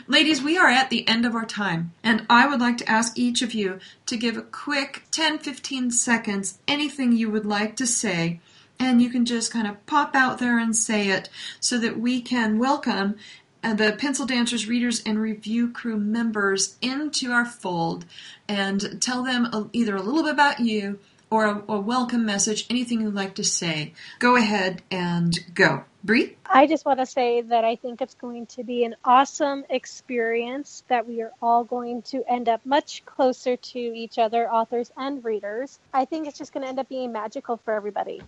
Ladies, 0.06 0.42
we 0.42 0.58
are 0.58 0.68
at 0.68 0.90
the 0.90 1.06
end 1.06 1.24
of 1.24 1.34
our 1.34 1.44
time, 1.44 1.92
and 2.02 2.26
I 2.28 2.46
would 2.46 2.60
like 2.60 2.78
to 2.78 2.90
ask 2.90 3.18
each 3.18 3.42
of 3.42 3.54
you 3.54 3.78
to 4.06 4.16
give 4.16 4.36
a 4.36 4.42
quick 4.42 5.04
10 5.12 5.38
15 5.38 5.90
seconds, 5.90 6.58
anything 6.66 7.12
you 7.12 7.30
would 7.30 7.46
like 7.46 7.76
to 7.76 7.86
say, 7.86 8.40
and 8.78 9.00
you 9.00 9.08
can 9.08 9.24
just 9.24 9.52
kind 9.52 9.66
of 9.66 9.84
pop 9.86 10.14
out 10.14 10.38
there 10.38 10.58
and 10.58 10.74
say 10.74 11.08
it 11.08 11.28
so 11.60 11.78
that 11.78 11.98
we 11.98 12.20
can 12.20 12.58
welcome 12.58 13.16
uh, 13.62 13.74
the 13.74 13.92
Pencil 13.92 14.26
Dancers 14.26 14.66
Readers 14.66 15.02
and 15.06 15.18
Review 15.18 15.70
Crew 15.70 15.96
members 15.96 16.76
into 16.82 17.30
our 17.30 17.46
fold 17.46 18.04
and 18.48 19.00
tell 19.00 19.22
them 19.22 19.70
either 19.72 19.96
a 19.96 20.02
little 20.02 20.22
bit 20.22 20.32
about 20.32 20.60
you 20.60 20.98
or 21.34 21.46
a, 21.46 21.72
a 21.72 21.80
welcome 21.80 22.24
message, 22.24 22.64
anything 22.70 23.00
you'd 23.00 23.12
like 23.12 23.34
to 23.34 23.42
say. 23.42 23.92
Go 24.20 24.36
ahead 24.36 24.82
and 24.88 25.36
go. 25.52 25.82
Bree? 26.04 26.36
I 26.46 26.66
just 26.68 26.84
want 26.84 27.00
to 27.00 27.06
say 27.06 27.40
that 27.40 27.64
I 27.64 27.74
think 27.74 28.00
it's 28.00 28.14
going 28.14 28.46
to 28.48 28.62
be 28.62 28.84
an 28.84 28.94
awesome 29.04 29.64
experience 29.68 30.84
that 30.88 31.08
we 31.08 31.22
are 31.22 31.32
all 31.42 31.64
going 31.64 32.02
to 32.02 32.22
end 32.30 32.48
up 32.48 32.60
much 32.64 33.04
closer 33.04 33.56
to 33.56 33.78
each 33.78 34.16
other, 34.18 34.48
authors 34.48 34.92
and 34.96 35.24
readers. 35.24 35.78
I 35.92 36.04
think 36.04 36.28
it's 36.28 36.38
just 36.38 36.52
going 36.52 36.62
to 36.62 36.68
end 36.68 36.78
up 36.78 36.88
being 36.88 37.10
magical 37.10 37.56
for 37.56 37.74
everybody. 37.74 38.22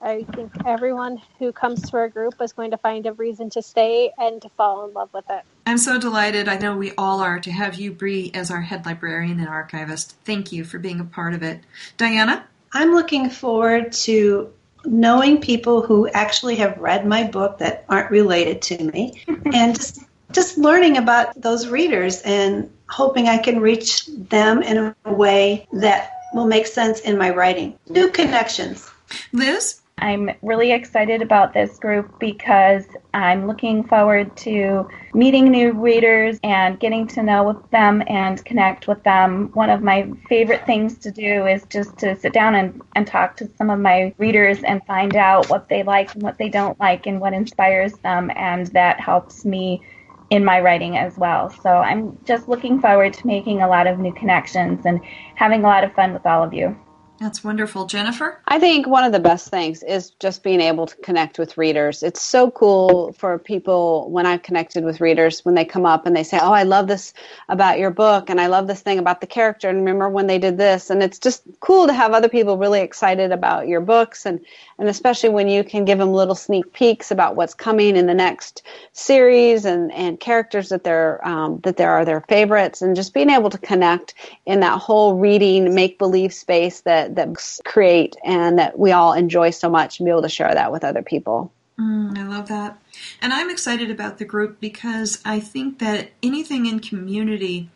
I 0.00 0.22
think 0.22 0.52
everyone 0.64 1.20
who 1.38 1.52
comes 1.52 1.90
to 1.90 1.96
our 1.96 2.08
group 2.08 2.40
is 2.40 2.52
going 2.52 2.70
to 2.70 2.78
find 2.78 3.06
a 3.06 3.12
reason 3.12 3.50
to 3.50 3.62
stay 3.62 4.12
and 4.16 4.40
to 4.42 4.48
fall 4.50 4.86
in 4.86 4.94
love 4.94 5.12
with 5.12 5.24
it. 5.28 5.42
I'm 5.66 5.78
so 5.78 5.98
delighted. 5.98 6.48
I 6.48 6.56
know 6.56 6.76
we 6.76 6.92
all 6.96 7.20
are 7.20 7.40
to 7.40 7.50
have 7.50 7.74
you, 7.74 7.92
Bree, 7.92 8.30
as 8.32 8.50
our 8.50 8.60
head 8.60 8.86
librarian 8.86 9.40
and 9.40 9.48
archivist. 9.48 10.16
Thank 10.24 10.52
you 10.52 10.64
for 10.64 10.78
being 10.78 11.00
a 11.00 11.04
part 11.04 11.34
of 11.34 11.42
it. 11.42 11.60
Diana? 11.96 12.46
I'm 12.72 12.92
looking 12.92 13.28
forward 13.28 13.92
to 13.92 14.52
knowing 14.84 15.40
people 15.40 15.82
who 15.82 16.08
actually 16.08 16.56
have 16.56 16.78
read 16.78 17.06
my 17.06 17.24
book 17.24 17.58
that 17.58 17.84
aren't 17.88 18.10
related 18.10 18.62
to 18.62 18.84
me 18.84 19.22
and 19.52 19.74
just 19.74 20.00
just 20.30 20.58
learning 20.58 20.98
about 20.98 21.40
those 21.40 21.68
readers 21.68 22.20
and 22.22 22.70
hoping 22.88 23.28
I 23.28 23.38
can 23.38 23.60
reach 23.60 24.06
them 24.06 24.62
in 24.62 24.94
a 25.04 25.12
way 25.12 25.66
that 25.72 26.12
will 26.34 26.46
make 26.46 26.66
sense 26.66 27.00
in 27.00 27.16
my 27.16 27.30
writing. 27.30 27.78
New 27.88 28.10
connections. 28.10 28.90
Liz? 29.32 29.80
I'm 30.00 30.30
really 30.42 30.72
excited 30.72 31.22
about 31.22 31.52
this 31.52 31.78
group 31.78 32.18
because 32.18 32.84
I'm 33.14 33.46
looking 33.46 33.82
forward 33.84 34.36
to 34.38 34.88
meeting 35.12 35.50
new 35.50 35.72
readers 35.72 36.38
and 36.42 36.78
getting 36.78 37.06
to 37.08 37.22
know 37.22 37.62
them 37.70 38.02
and 38.06 38.44
connect 38.44 38.86
with 38.86 39.02
them. 39.02 39.50
One 39.54 39.70
of 39.70 39.82
my 39.82 40.10
favorite 40.28 40.64
things 40.66 40.98
to 40.98 41.10
do 41.10 41.46
is 41.46 41.64
just 41.68 41.98
to 41.98 42.16
sit 42.16 42.32
down 42.32 42.54
and, 42.54 42.80
and 42.94 43.06
talk 43.06 43.36
to 43.38 43.50
some 43.56 43.70
of 43.70 43.80
my 43.80 44.14
readers 44.18 44.62
and 44.62 44.84
find 44.86 45.16
out 45.16 45.48
what 45.50 45.68
they 45.68 45.82
like 45.82 46.14
and 46.14 46.22
what 46.22 46.38
they 46.38 46.48
don't 46.48 46.78
like 46.78 47.06
and 47.06 47.20
what 47.20 47.32
inspires 47.32 47.94
them. 47.98 48.30
And 48.36 48.68
that 48.68 49.00
helps 49.00 49.44
me 49.44 49.82
in 50.30 50.44
my 50.44 50.60
writing 50.60 50.96
as 50.96 51.16
well. 51.16 51.50
So 51.50 51.70
I'm 51.70 52.18
just 52.24 52.48
looking 52.48 52.80
forward 52.80 53.14
to 53.14 53.26
making 53.26 53.62
a 53.62 53.68
lot 53.68 53.86
of 53.86 53.98
new 53.98 54.12
connections 54.12 54.84
and 54.84 55.00
having 55.34 55.60
a 55.60 55.66
lot 55.66 55.84
of 55.84 55.92
fun 55.94 56.12
with 56.12 56.26
all 56.26 56.44
of 56.44 56.52
you. 56.52 56.76
That's 57.20 57.42
wonderful. 57.42 57.86
Jennifer? 57.86 58.40
I 58.46 58.60
think 58.60 58.86
one 58.86 59.02
of 59.02 59.10
the 59.10 59.18
best 59.18 59.48
things 59.48 59.82
is 59.82 60.10
just 60.20 60.44
being 60.44 60.60
able 60.60 60.86
to 60.86 60.96
connect 60.98 61.36
with 61.38 61.58
readers. 61.58 62.04
It's 62.04 62.22
so 62.22 62.50
cool 62.52 63.12
for 63.12 63.38
people 63.38 64.08
when 64.10 64.24
I've 64.24 64.42
connected 64.42 64.84
with 64.84 65.00
readers 65.00 65.44
when 65.44 65.56
they 65.56 65.64
come 65.64 65.84
up 65.84 66.06
and 66.06 66.14
they 66.14 66.22
say, 66.22 66.38
Oh, 66.40 66.52
I 66.52 66.62
love 66.62 66.86
this 66.86 67.14
about 67.48 67.80
your 67.80 67.90
book 67.90 68.30
and 68.30 68.40
I 68.40 68.46
love 68.46 68.68
this 68.68 68.82
thing 68.82 69.00
about 69.00 69.20
the 69.20 69.26
character 69.26 69.68
and 69.68 69.78
remember 69.78 70.08
when 70.08 70.28
they 70.28 70.38
did 70.38 70.58
this. 70.58 70.90
And 70.90 71.02
it's 71.02 71.18
just 71.18 71.42
cool 71.58 71.88
to 71.88 71.92
have 71.92 72.12
other 72.12 72.28
people 72.28 72.56
really 72.56 72.80
excited 72.80 73.32
about 73.32 73.66
your 73.66 73.80
books 73.80 74.24
and, 74.24 74.40
and 74.78 74.88
especially 74.88 75.28
when 75.28 75.48
you 75.48 75.64
can 75.64 75.84
give 75.84 75.98
them 75.98 76.12
little 76.12 76.34
sneak 76.34 76.72
peeks 76.72 77.10
about 77.10 77.36
what's 77.36 77.54
coming 77.54 77.96
in 77.96 78.06
the 78.06 78.14
next 78.14 78.62
series 78.92 79.64
and, 79.64 79.92
and 79.92 80.20
characters 80.20 80.68
that 80.68 80.84
they're 80.84 81.26
um, 81.26 81.60
that 81.64 81.76
there 81.76 81.90
are 81.90 82.04
their 82.04 82.20
favorites 82.22 82.82
and 82.82 82.96
just 82.96 83.14
being 83.14 83.30
able 83.30 83.50
to 83.50 83.58
connect 83.58 84.14
in 84.46 84.60
that 84.60 84.78
whole 84.78 85.14
reading 85.14 85.74
make 85.74 85.98
believe 85.98 86.32
space 86.32 86.80
that 86.82 87.16
that 87.16 87.28
create 87.64 88.16
and 88.24 88.58
that 88.58 88.78
we 88.78 88.92
all 88.92 89.12
enjoy 89.12 89.50
so 89.50 89.68
much 89.68 89.98
and 89.98 90.06
be 90.06 90.10
able 90.10 90.22
to 90.22 90.28
share 90.28 90.52
that 90.52 90.72
with 90.72 90.84
other 90.84 91.02
people. 91.02 91.52
Mm, 91.78 92.18
I 92.18 92.24
love 92.24 92.48
that. 92.48 92.78
And 93.22 93.32
I'm 93.32 93.50
excited 93.50 93.90
about 93.90 94.18
the 94.18 94.24
group 94.24 94.58
because 94.58 95.20
I 95.24 95.38
think 95.38 95.78
that 95.78 96.10
anything 96.22 96.66
in 96.66 96.80
community 96.80 97.70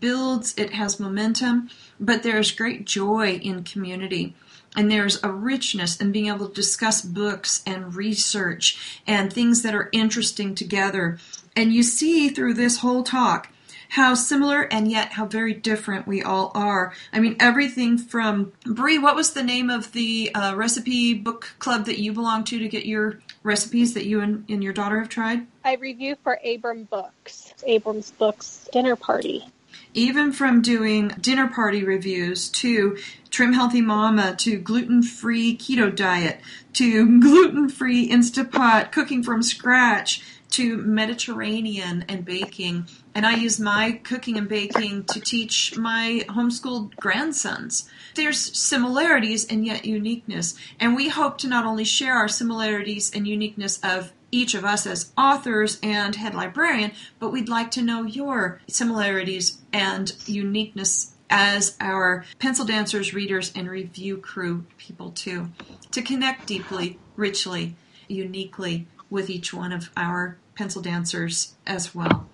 builds, 0.00 0.54
it 0.56 0.74
has 0.74 1.00
momentum, 1.00 1.68
but 1.98 2.22
there's 2.22 2.52
great 2.52 2.84
joy 2.84 3.40
in 3.42 3.64
community. 3.64 4.34
And 4.74 4.90
there's 4.90 5.22
a 5.22 5.30
richness 5.30 6.00
in 6.00 6.12
being 6.12 6.28
able 6.28 6.48
to 6.48 6.54
discuss 6.54 7.02
books 7.02 7.62
and 7.66 7.94
research 7.94 9.00
and 9.06 9.32
things 9.32 9.62
that 9.62 9.74
are 9.74 9.90
interesting 9.92 10.54
together. 10.54 11.18
And 11.54 11.72
you 11.72 11.82
see 11.82 12.30
through 12.30 12.54
this 12.54 12.78
whole 12.78 13.02
talk 13.02 13.48
how 13.92 14.14
similar 14.14 14.62
and 14.62 14.90
yet 14.90 15.12
how 15.12 15.26
very 15.26 15.52
different 15.52 16.06
we 16.06 16.22
all 16.22 16.50
are. 16.54 16.94
I 17.12 17.20
mean, 17.20 17.36
everything 17.38 17.98
from 17.98 18.52
Bree. 18.64 18.96
What 18.96 19.14
was 19.14 19.34
the 19.34 19.42
name 19.42 19.68
of 19.68 19.92
the 19.92 20.34
uh, 20.34 20.54
recipe 20.56 21.12
book 21.12 21.54
club 21.58 21.84
that 21.84 21.98
you 21.98 22.14
belong 22.14 22.44
to 22.44 22.58
to 22.58 22.68
get 22.68 22.86
your 22.86 23.20
recipes 23.42 23.92
that 23.92 24.06
you 24.06 24.20
and, 24.20 24.46
and 24.48 24.64
your 24.64 24.72
daughter 24.72 24.98
have 24.98 25.10
tried? 25.10 25.46
I 25.62 25.74
review 25.74 26.16
for 26.22 26.40
Abram 26.42 26.84
Books, 26.84 27.52
Abram's 27.66 28.10
Books 28.12 28.66
Dinner 28.72 28.96
Party. 28.96 29.44
Even 29.94 30.32
from 30.32 30.62
doing 30.62 31.08
dinner 31.20 31.48
party 31.48 31.84
reviews 31.84 32.48
to 32.48 32.96
Trim 33.28 33.52
Healthy 33.52 33.82
Mama 33.82 34.34
to 34.36 34.58
gluten 34.58 35.02
free 35.02 35.56
keto 35.56 35.94
diet 35.94 36.40
to 36.74 37.20
gluten 37.20 37.68
free 37.68 38.08
Instapot 38.08 38.90
cooking 38.90 39.22
from 39.22 39.42
scratch 39.42 40.22
to 40.52 40.76
Mediterranean 40.78 42.04
and 42.08 42.24
baking. 42.24 42.86
And 43.14 43.26
I 43.26 43.36
use 43.36 43.58
my 43.58 44.00
cooking 44.04 44.36
and 44.36 44.48
baking 44.48 45.04
to 45.04 45.20
teach 45.20 45.76
my 45.76 46.24
homeschooled 46.28 46.96
grandsons. 46.96 47.88
There's 48.14 48.56
similarities 48.56 49.46
and 49.46 49.64
yet 49.64 49.84
uniqueness. 49.84 50.54
And 50.78 50.94
we 50.94 51.08
hope 51.08 51.38
to 51.38 51.48
not 51.48 51.64
only 51.64 51.84
share 51.84 52.14
our 52.14 52.28
similarities 52.28 53.10
and 53.14 53.26
uniqueness 53.26 53.78
of 53.82 54.12
each 54.32 54.54
of 54.54 54.64
us 54.64 54.86
as 54.86 55.12
authors 55.16 55.78
and 55.82 56.16
head 56.16 56.34
librarian, 56.34 56.90
but 57.20 57.30
we'd 57.30 57.48
like 57.48 57.70
to 57.70 57.82
know 57.82 58.02
your 58.02 58.60
similarities 58.66 59.58
and 59.72 60.12
uniqueness 60.26 61.12
as 61.30 61.76
our 61.80 62.24
pencil 62.38 62.64
dancers, 62.64 63.14
readers, 63.14 63.52
and 63.54 63.70
review 63.70 64.16
crew 64.16 64.64
people 64.76 65.10
too, 65.10 65.50
to 65.90 66.02
connect 66.02 66.46
deeply, 66.46 66.98
richly, 67.16 67.76
uniquely 68.08 68.86
with 69.08 69.30
each 69.30 69.54
one 69.54 69.72
of 69.72 69.90
our 69.96 70.36
pencil 70.54 70.82
dancers 70.82 71.54
as 71.66 71.94
well. 71.94 72.26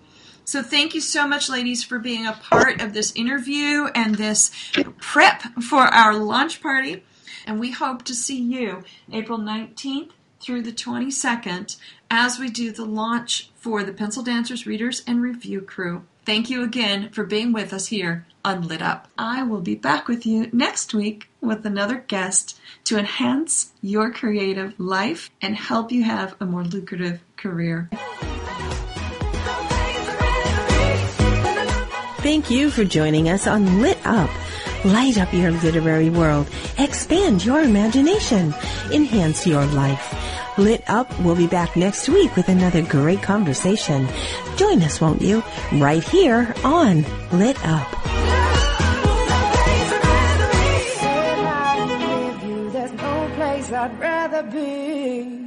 So 0.43 0.63
thank 0.63 0.95
you 0.95 1.01
so 1.01 1.27
much, 1.27 1.47
ladies, 1.49 1.83
for 1.83 1.99
being 1.99 2.25
a 2.25 2.33
part 2.33 2.81
of 2.81 2.93
this 2.93 3.13
interview 3.15 3.85
and 3.93 4.15
this 4.15 4.51
prep 4.99 5.43
for 5.61 5.81
our 5.81 6.15
launch 6.15 6.61
party. 6.61 7.03
And 7.45 7.59
we 7.59 7.71
hope 7.71 8.03
to 8.05 8.15
see 8.15 8.41
you 8.41 8.83
April 9.11 9.37
19th 9.37 10.11
through 10.39 10.61
the 10.61 10.71
22nd 10.71 11.77
as 12.09 12.39
we 12.39 12.49
do 12.49 12.71
the 12.71 12.85
launch 12.85 13.51
for 13.55 13.83
the 13.83 13.93
Pencil 13.93 14.23
Dancers 14.23 14.65
Readers 14.65 15.03
and 15.05 15.21
Review 15.21 15.61
Crew. 15.61 16.03
Thank 16.25 16.49
you 16.49 16.63
again 16.63 17.09
for 17.09 17.23
being 17.23 17.53
with 17.53 17.73
us 17.73 17.87
here 17.87 18.25
on 18.45 18.67
Lit 18.67 18.81
Up. 18.81 19.07
I 19.17 19.43
will 19.43 19.61
be 19.61 19.75
back 19.75 20.07
with 20.07 20.25
you 20.25 20.49
next 20.51 20.93
week 20.93 21.29
with 21.41 21.65
another 21.65 22.03
guest 22.07 22.59
to 22.85 22.97
enhance 22.97 23.71
your 23.81 24.11
creative 24.11 24.79
life 24.79 25.29
and 25.41 25.55
help 25.55 25.91
you 25.91 26.03
have 26.03 26.35
a 26.39 26.45
more 26.45 26.63
lucrative 26.63 27.21
career. 27.35 27.89
Thank 32.21 32.51
you 32.51 32.69
for 32.69 32.83
joining 32.83 33.29
us 33.29 33.47
on 33.47 33.81
Lit 33.81 33.97
Up. 34.05 34.29
Light 34.85 35.17
up 35.17 35.33
your 35.33 35.51
literary 35.51 36.09
world. 36.09 36.49
Expand 36.77 37.43
your 37.43 37.61
imagination. 37.61 38.53
Enhance 38.91 39.45
your 39.45 39.65
life. 39.65 40.57
Lit 40.57 40.83
Up 40.89 41.07
will 41.21 41.35
be 41.35 41.47
back 41.47 41.75
next 41.75 42.09
week 42.09 42.35
with 42.35 42.49
another 42.49 42.81
great 42.81 43.21
conversation. 43.21 44.07
Join 44.57 44.81
us, 44.83 44.99
won't 44.99 45.21
you? 45.21 45.43
Right 45.73 46.03
here 46.03 46.53
on 46.63 47.05
Lit 47.31 47.57
Up. 47.65 47.87
I'd 53.71 53.99
rather 53.99 54.43
be. 54.43 55.38